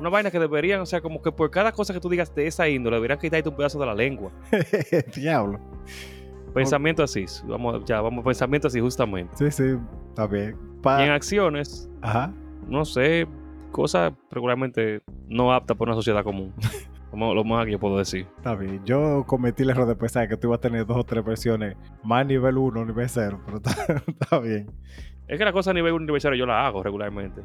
Una 0.01 0.09
vaina 0.09 0.31
que 0.31 0.39
deberían, 0.39 0.81
o 0.81 0.87
sea, 0.87 1.01
como 1.01 1.21
que 1.21 1.31
por 1.31 1.51
cada 1.51 1.71
cosa 1.73 1.93
que 1.93 2.01
tú 2.01 2.09
digas 2.09 2.35
de 2.35 2.47
esa 2.47 2.69
índole, 2.69 2.97
deberían 2.97 3.19
quitarte 3.19 3.49
un 3.49 3.57
pedazo 3.57 3.79
de 3.79 3.87
la 3.87 3.95
lengua. 3.95 4.31
Diablo. 5.15 5.61
Pensamiento 6.55 7.03
así, 7.03 7.27
vamos, 7.47 7.85
ya, 7.85 8.01
vamos, 8.01 8.25
pensamiento 8.25 8.69
así 8.69 8.81
justamente. 8.81 9.37
Sí, 9.37 9.51
sí, 9.51 9.77
está 10.09 10.27
bien. 10.27 10.57
Y 10.85 11.03
en 11.03 11.11
acciones, 11.11 11.91
Ajá. 12.01 12.33
no 12.69 12.85
sé, 12.85 13.27
cosas 13.73 14.13
regularmente 14.31 15.03
no 15.29 15.53
aptas 15.53 15.77
para 15.77 15.91
una 15.91 15.97
sociedad 15.97 16.23
común. 16.23 16.55
Como 17.15 17.33
lo 17.33 17.45
más 17.45 17.65
que 17.65 17.71
yo 17.71 17.79
puedo 17.79 17.97
decir. 17.97 18.27
Está 18.39 18.57
bien. 18.57 18.85
Yo 18.85 19.23
cometí 19.25 19.63
el 19.63 19.71
error 19.71 19.87
de 19.87 19.95
pensar 19.95 20.29
que 20.29 20.37
tú 20.37 20.49
ibas 20.49 20.59
a 20.59 20.61
tener 20.63 20.85
dos 20.85 20.97
o 20.97 21.05
tres 21.05 21.25
versiones 21.25 21.77
más 22.03 22.27
nivel 22.27 22.59
1, 22.59 22.87
nivel 22.87 23.09
0, 23.09 23.41
pero 23.47 23.59
está, 23.59 24.03
está 24.09 24.41
bien. 24.41 24.69
Es 25.29 25.39
que 25.39 25.45
la 25.45 25.53
cosa 25.53 25.71
a 25.71 25.75
nivel 25.75 25.93
universitario 25.93 26.37
yo 26.37 26.45
la 26.45 26.67
hago 26.67 26.83
regularmente. 26.83 27.41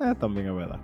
Eh, 0.00 0.12
también 0.18 0.48
es 0.48 0.56
verdad. 0.56 0.80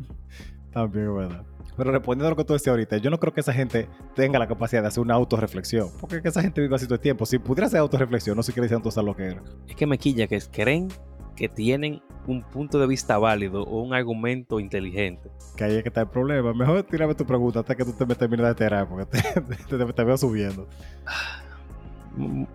también 0.72 1.04
es 1.06 1.14
verdad. 1.14 1.42
Pero 1.76 1.92
respondiendo 1.92 2.28
a 2.28 2.30
lo 2.30 2.36
que 2.36 2.44
tú 2.44 2.54
decías 2.54 2.72
ahorita, 2.72 2.96
yo 2.96 3.10
no 3.10 3.20
creo 3.20 3.34
que 3.34 3.40
esa 3.40 3.52
gente 3.52 3.90
tenga 4.14 4.38
la 4.38 4.48
capacidad 4.48 4.80
de 4.80 4.88
hacer 4.88 5.02
una 5.02 5.12
autorreflexión. 5.12 5.90
Porque 6.00 6.16
es 6.16 6.22
que 6.22 6.28
esa 6.28 6.40
gente 6.40 6.62
vive 6.62 6.74
así 6.76 6.86
todo 6.86 6.94
el 6.94 7.02
tiempo. 7.02 7.26
Si 7.26 7.38
pudiera 7.38 7.66
hacer 7.66 7.80
autorreflexión, 7.80 8.36
no 8.38 8.42
sé 8.42 8.54
qué 8.54 8.62
le 8.62 8.68
dicen 8.68 8.80
todas 8.80 9.04
lo 9.04 9.14
que 9.14 9.24
era. 9.24 9.42
Es 9.68 9.76
que 9.76 9.86
me 9.86 9.98
quilla 9.98 10.26
que 10.26 10.40
creen 10.50 10.88
que 11.36 11.48
tienen 11.48 12.02
un 12.26 12.42
punto 12.42 12.78
de 12.80 12.86
vista 12.86 13.18
válido 13.18 13.62
o 13.62 13.82
un 13.82 13.94
argumento 13.94 14.58
inteligente. 14.58 15.30
Que 15.56 15.64
ahí 15.64 15.76
es 15.76 15.82
que 15.82 15.88
está 15.90 16.00
el 16.02 16.08
problema. 16.08 16.52
Mejor 16.54 16.82
tírame 16.82 17.14
tu 17.14 17.24
pregunta 17.24 17.60
hasta 17.60 17.74
que 17.76 17.84
tú 17.84 17.92
te 17.92 18.04
me 18.06 18.14
termines 18.14 18.44
de 18.44 18.50
enterar, 18.50 18.88
porque 18.88 19.04
te, 19.06 19.40
te- 19.40 19.76
te- 19.78 19.92
te 19.92 20.04
veo 20.04 20.16
subiendo. 20.16 20.66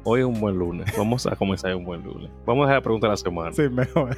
Hoy 0.03 0.21
es 0.21 0.25
un 0.25 0.39
buen 0.39 0.57
lunes. 0.57 0.91
Vamos 0.97 1.27
a 1.27 1.35
comenzar 1.35 1.75
un 1.75 1.85
buen 1.85 2.03
lunes. 2.03 2.29
Vamos 2.45 2.63
a 2.63 2.67
dejar 2.67 2.79
la 2.79 2.83
pregunta 2.83 3.07
de 3.07 3.11
la 3.11 3.17
semana. 3.17 3.51
Sí, 3.53 3.69
mejor. 3.69 4.17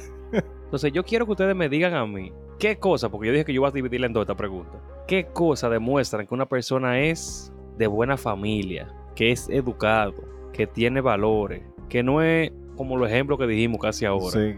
Entonces, 0.64 0.90
yo 0.92 1.04
quiero 1.04 1.26
que 1.26 1.32
ustedes 1.32 1.54
me 1.54 1.68
digan 1.68 1.92
a 1.94 2.06
mí 2.06 2.32
qué 2.58 2.78
cosa, 2.78 3.10
porque 3.10 3.26
yo 3.28 3.32
dije 3.34 3.44
que 3.44 3.52
yo 3.52 3.60
voy 3.60 3.68
a 3.68 3.72
dividirla 3.72 4.06
en 4.06 4.14
dos 4.14 4.22
esta 4.22 4.34
pregunta. 4.36 4.72
¿Qué 5.06 5.26
cosa 5.26 5.68
demuestran 5.68 6.26
que 6.26 6.32
una 6.34 6.46
persona 6.46 6.98
es 7.00 7.52
de 7.76 7.86
buena 7.86 8.16
familia, 8.16 8.88
que 9.14 9.32
es 9.32 9.48
educado, 9.50 10.14
que 10.52 10.66
tiene 10.66 11.02
valores, 11.02 11.62
que 11.90 12.02
no 12.02 12.22
es 12.22 12.50
como 12.76 12.96
los 12.96 13.08
ejemplos 13.08 13.38
que 13.38 13.46
dijimos 13.46 13.80
casi 13.80 14.04
ahora? 14.04 14.30
Sí. 14.38 14.54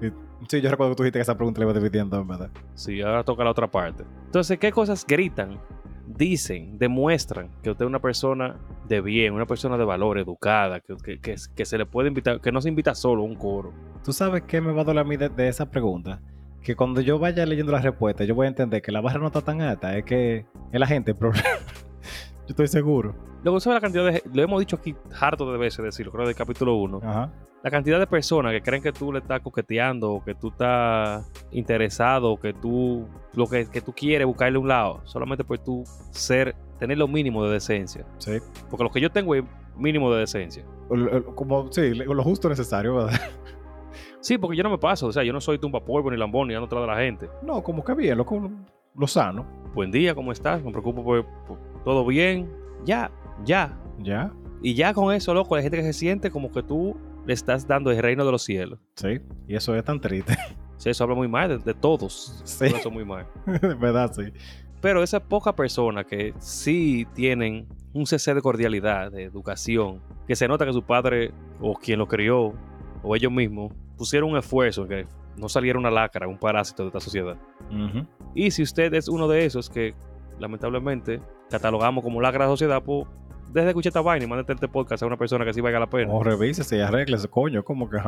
sí, 0.48 0.60
yo 0.60 0.70
recuerdo 0.70 0.92
que 0.92 0.96
tú 0.96 1.02
dijiste 1.02 1.18
que 1.18 1.22
esa 1.22 1.36
pregunta 1.36 1.60
la 1.60 1.66
iba 1.66 1.72
dividiendo, 1.72 2.18
en 2.20 2.28
verdad. 2.28 2.50
Sí, 2.74 3.00
ahora 3.00 3.24
toca 3.24 3.44
la 3.44 3.50
otra 3.50 3.70
parte. 3.70 4.04
Entonces, 4.26 4.58
¿qué 4.58 4.70
cosas 4.72 5.04
gritan, 5.06 5.58
dicen, 6.06 6.78
demuestran 6.78 7.48
que 7.62 7.70
usted 7.70 7.84
es 7.84 7.88
una 7.88 8.00
persona 8.00 8.56
de 8.88 9.00
bien, 9.00 9.32
una 9.34 9.46
persona 9.46 9.76
de 9.76 9.84
valor, 9.84 10.18
educada, 10.18 10.80
que, 10.80 10.96
que- 11.02 11.18
que- 11.20 11.36
que 11.54 11.64
se 11.64 11.78
le 11.78 11.86
puede 11.86 12.08
invitar, 12.08 12.40
que 12.40 12.52
no 12.52 12.60
se 12.60 12.68
invita 12.68 12.94
solo 12.94 13.22
a 13.22 13.24
un 13.24 13.34
coro? 13.34 13.72
¿Tú 14.04 14.12
sabes 14.12 14.42
qué 14.46 14.60
me 14.60 14.72
va 14.72 14.82
a 14.82 14.84
doler 14.84 15.04
a 15.04 15.08
mí 15.08 15.16
de, 15.16 15.28
de 15.28 15.48
esa 15.48 15.68
pregunta? 15.70 16.20
Que 16.62 16.74
cuando 16.76 17.00
yo 17.00 17.18
vaya 17.18 17.46
leyendo 17.46 17.72
las 17.72 17.82
respuestas, 17.84 18.26
yo 18.26 18.34
voy 18.34 18.46
a 18.46 18.48
entender 18.48 18.82
que 18.82 18.90
la 18.92 19.00
barra 19.00 19.18
no 19.20 19.26
está 19.28 19.40
tan 19.40 19.60
alta, 19.60 19.96
es 19.96 20.04
que 20.04 20.46
es 20.72 20.80
la 20.80 20.86
gente 20.86 21.12
el 21.12 21.16
problema. 21.16 21.44
Yo 22.46 22.50
estoy 22.50 22.68
seguro. 22.68 23.14
Luego, 23.42 23.60
¿sabes 23.60 23.76
la 23.76 23.80
cantidad 23.80 24.04
de... 24.04 24.22
Lo 24.32 24.42
hemos 24.42 24.60
dicho 24.60 24.76
aquí 24.76 24.94
harto 25.20 25.50
de 25.50 25.58
veces 25.58 25.84
decirlo, 25.84 26.12
creo 26.12 26.26
del 26.26 26.34
capítulo 26.34 26.76
1. 26.76 27.00
Ajá. 27.02 27.32
La 27.62 27.70
cantidad 27.70 27.98
de 27.98 28.06
personas 28.06 28.52
que 28.52 28.62
creen 28.62 28.82
que 28.82 28.92
tú 28.92 29.12
le 29.12 29.18
estás 29.18 29.40
coqueteando, 29.40 30.12
o 30.12 30.24
que 30.24 30.34
tú 30.34 30.48
estás 30.48 31.30
interesado, 31.50 32.32
o 32.32 32.40
que 32.40 32.52
tú... 32.52 33.06
Lo 33.34 33.46
que, 33.46 33.66
que 33.68 33.80
tú 33.80 33.92
quieres 33.92 34.26
buscarle 34.26 34.58
un 34.58 34.68
lado, 34.68 35.00
solamente 35.04 35.44
por 35.44 35.58
tú 35.58 35.84
ser... 36.10 36.54
Tener 36.78 36.98
lo 36.98 37.08
mínimo 37.08 37.42
de 37.46 37.52
decencia. 37.54 38.04
Sí. 38.18 38.38
Porque 38.68 38.84
lo 38.84 38.90
que 38.90 39.00
yo 39.00 39.10
tengo 39.10 39.34
es 39.34 39.42
mínimo 39.76 40.12
de 40.12 40.20
decencia. 40.20 40.62
Como, 41.34 41.72
sí, 41.72 41.94
lo 41.94 42.12
lo 42.14 42.22
justo 42.22 42.48
necesario, 42.50 42.96
¿verdad? 42.96 43.18
Sí, 44.20 44.36
porque 44.38 44.56
yo 44.56 44.62
no 44.62 44.70
me 44.70 44.78
paso. 44.78 45.06
O 45.06 45.12
sea, 45.12 45.22
yo 45.22 45.32
no 45.32 45.40
soy 45.40 45.58
tumba 45.58 45.84
polvo 45.84 46.10
ni 46.10 46.16
lambón 46.16 46.48
ni 46.48 46.54
ando 46.54 46.66
atrás 46.66 46.82
de 46.82 46.86
la 46.88 46.96
gente. 46.98 47.30
No, 47.42 47.62
como 47.62 47.82
que 47.84 47.94
bien, 47.94 48.18
lo, 48.18 48.26
lo 48.94 49.06
sano. 49.06 49.46
Buen 49.74 49.90
día, 49.90 50.14
¿cómo 50.14 50.32
estás? 50.32 50.62
Me 50.62 50.70
preocupo 50.70 51.02
por, 51.04 51.24
por- 51.46 51.58
todo 51.86 52.04
bien. 52.04 52.50
Ya, 52.84 53.12
ya. 53.44 53.78
¿Ya? 54.00 54.32
Y 54.60 54.74
ya 54.74 54.92
con 54.92 55.14
eso, 55.14 55.32
loco, 55.32 55.54
hay 55.54 55.62
gente 55.62 55.76
que 55.76 55.84
se 55.84 55.92
siente 55.92 56.32
como 56.32 56.50
que 56.50 56.60
tú 56.60 56.96
le 57.24 57.32
estás 57.32 57.68
dando 57.68 57.92
el 57.92 58.02
reino 58.02 58.24
de 58.24 58.32
los 58.32 58.42
cielos. 58.42 58.80
Sí. 58.96 59.20
Y 59.46 59.54
eso 59.54 59.74
es 59.74 59.84
tan 59.84 60.00
triste. 60.00 60.36
Sí, 60.78 60.90
eso 60.90 61.04
habla 61.04 61.16
muy 61.16 61.26
mal 61.26 61.48
de, 61.48 61.56
de 61.56 61.72
todos. 61.72 62.42
Sí. 62.44 62.66
Eso 62.66 62.90
muy 62.90 63.02
mal. 63.02 63.26
¿Verdad? 63.46 64.12
Sí. 64.12 64.24
Pero 64.82 65.02
esas 65.02 65.22
pocas 65.22 65.54
personas 65.54 66.04
que 66.04 66.34
sí 66.38 67.06
tienen 67.14 67.66
un 67.94 68.04
cc 68.04 68.34
de 68.34 68.42
cordialidad, 68.42 69.10
de 69.10 69.22
educación, 69.22 70.02
que 70.28 70.36
se 70.36 70.46
nota 70.46 70.66
que 70.66 70.74
su 70.74 70.82
padre 70.82 71.32
o 71.62 71.72
quien 71.76 71.98
lo 71.98 72.06
crió 72.06 72.52
o 73.02 73.16
ellos 73.16 73.32
mismos 73.32 73.72
pusieron 73.96 74.32
un 74.32 74.36
esfuerzo 74.36 74.82
en 74.82 74.88
que 74.88 75.06
no 75.38 75.48
saliera 75.48 75.78
una 75.78 75.90
lacra, 75.90 76.28
un 76.28 76.36
parásito 76.36 76.82
de 76.82 76.88
esta 76.88 77.00
sociedad. 77.00 77.38
Y 78.34 78.50
si 78.50 78.62
usted 78.62 78.92
es 78.92 79.08
uno 79.08 79.28
de 79.28 79.46
esos 79.46 79.70
que 79.70 79.94
lamentablemente 80.38 81.20
catalogamos 81.50 82.02
como 82.02 82.20
lacra 82.20 82.44
de 82.44 82.50
la 82.50 82.52
sociedad, 82.52 82.82
pues 82.82 83.06
desde 83.52 83.68
escuchar 83.68 83.90
esta 83.90 84.00
vaina 84.00 84.24
y 84.24 84.28
mándate 84.28 84.52
este 84.52 84.68
podcast 84.68 85.02
a 85.02 85.06
una 85.06 85.16
persona 85.16 85.44
que 85.44 85.54
sí 85.54 85.60
valga 85.60 85.80
la 85.80 85.88
pena. 85.88 86.12
O 86.12 86.22
revísese 86.22 86.76
y 86.76 86.80
arréglese, 86.80 87.28
coño, 87.28 87.64
como 87.64 87.88
que. 87.88 87.98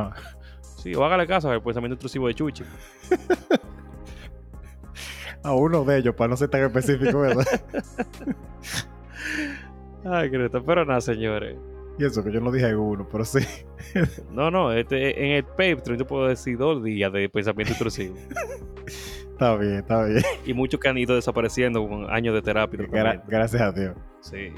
Sí, 0.61 0.93
o 0.95 1.03
hágale 1.03 1.25
caso 1.27 1.49
al 1.49 1.61
pensamiento 1.63 1.95
intrusivo 1.95 2.27
de 2.27 2.35
Chuchi. 2.35 2.63
a 5.43 5.53
uno 5.53 5.83
de 5.85 5.97
ellos, 5.97 6.15
para 6.15 6.29
no 6.29 6.37
ser 6.37 6.49
tan 6.49 6.63
específico, 6.63 7.19
¿verdad? 7.19 7.45
Ay, 10.05 10.29
Creta, 10.29 10.61
pero 10.61 10.85
nada, 10.85 11.01
señores. 11.01 11.57
y 11.97 12.05
eso 12.05 12.23
que 12.23 12.31
yo 12.31 12.39
no 12.39 12.51
dije 12.51 12.73
uno, 12.75 13.07
pero 13.11 13.25
sí. 13.25 13.39
No, 14.31 14.49
no, 14.51 14.71
este, 14.71 15.25
en 15.25 15.31
el 15.31 15.43
Patreon 15.43 15.97
yo 15.97 16.07
puedo 16.07 16.27
decir 16.27 16.57
dos 16.57 16.83
días 16.83 17.11
de 17.11 17.27
pensamiento 17.29 17.73
intrusivo. 17.73 18.15
Está 19.39 19.55
bien, 19.55 19.73
está 19.75 20.03
bien. 20.03 20.21
y 20.45 20.53
muchos 20.53 20.79
que 20.81 20.89
han 20.89 20.97
ido 20.97 21.15
desapareciendo 21.15 21.87
con 21.87 22.11
años 22.11 22.33
de 22.35 22.41
terapia. 22.41 22.79
Gra- 22.87 23.23
gracias 23.25 23.61
a 23.61 23.71
Dios. 23.71 23.95
Sí. 24.19 24.49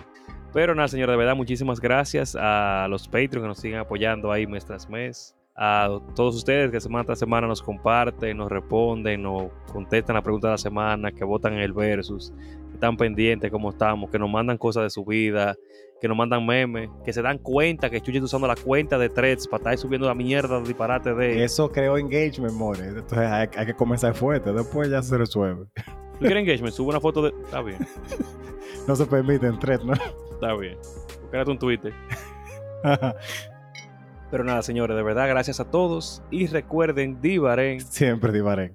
Pero 0.54 0.74
nada, 0.74 0.88
señor, 0.88 1.10
de 1.10 1.16
verdad, 1.18 1.36
muchísimas 1.36 1.80
gracias 1.80 2.36
a 2.38 2.88
los 2.90 3.08
Patreon 3.08 3.44
que 3.44 3.48
nos 3.48 3.60
siguen 3.60 3.80
apoyando 3.80 4.32
ahí 4.32 4.48
mes 4.48 4.66
tras 4.66 4.90
mes. 4.90 5.36
A 5.56 5.88
todos 6.16 6.36
ustedes 6.36 6.72
que 6.72 6.80
semana 6.82 7.04
tras 7.06 7.20
semana 7.20 7.46
nos 7.46 7.62
comparten, 7.62 8.38
nos 8.38 8.50
responden, 8.50 9.22
nos 9.22 9.52
contestan 9.72 10.16
la 10.16 10.22
pregunta 10.24 10.48
de 10.48 10.54
la 10.54 10.58
semana, 10.58 11.12
que 11.12 11.24
votan 11.24 11.54
en 11.54 11.60
el 11.60 11.74
versus, 11.74 12.34
están 12.82 12.98
pendientes 12.98 13.52
cómo 13.52 13.70
estamos, 13.70 14.10
que 14.10 14.18
nos 14.18 14.30
mandan 14.30 14.58
cosas 14.58 14.84
de 14.84 14.90
su 14.90 15.06
vida, 15.06 15.56
que 16.02 16.08
nos 16.08 16.18
mandan 16.18 16.44
memes, 16.44 16.90
que 17.06 17.14
se 17.14 17.22
dan 17.22 17.38
cuenta 17.38 17.92
que 17.92 18.02
Chuchi 18.02 18.18
está 18.18 18.26
usando 18.26 18.48
la 18.48 18.56
cuenta 18.56 18.98
de 18.98 19.08
threads 19.08 19.48
para 19.48 19.60
estar 19.60 19.78
subiendo 19.78 20.08
la 20.08 20.16
mierda 20.16 20.60
de 20.60 20.68
disparate 20.68 21.14
de... 21.14 21.44
Eso 21.44 21.72
creó 21.72 21.96
engagement, 21.96 22.54
more. 22.54 22.84
Entonces 22.84 23.20
hay, 23.20 23.48
hay 23.56 23.66
que 23.68 23.76
comenzar 23.76 24.16
fuerte. 24.16 24.52
Después 24.52 24.90
ya 24.90 25.04
se 25.04 25.16
resuelve. 25.16 25.68
¿Tú 25.76 26.26
quieres 26.26 26.42
engagement? 26.42 26.74
Sube 26.74 26.90
una 26.90 27.00
foto 27.00 27.22
de... 27.22 27.30
Está 27.44 27.62
bien, 27.62 27.78
No 28.88 28.96
se 28.96 29.06
permite 29.06 29.46
en 29.46 29.60
thread, 29.60 29.82
¿no? 29.82 29.94
está 29.94 30.56
bien. 30.56 30.80
Créate 31.30 31.52
un 31.52 31.60
Twitter. 31.60 31.94
Pero 34.32 34.44
nada, 34.44 34.64
señores, 34.64 34.98
de 34.98 35.04
verdad, 35.04 35.28
gracias 35.28 35.60
a 35.60 35.70
todos. 35.70 36.24
Y 36.32 36.48
recuerden, 36.48 37.22
Divaren. 37.22 37.80
Siempre 37.80 38.32
divaré. 38.32 38.74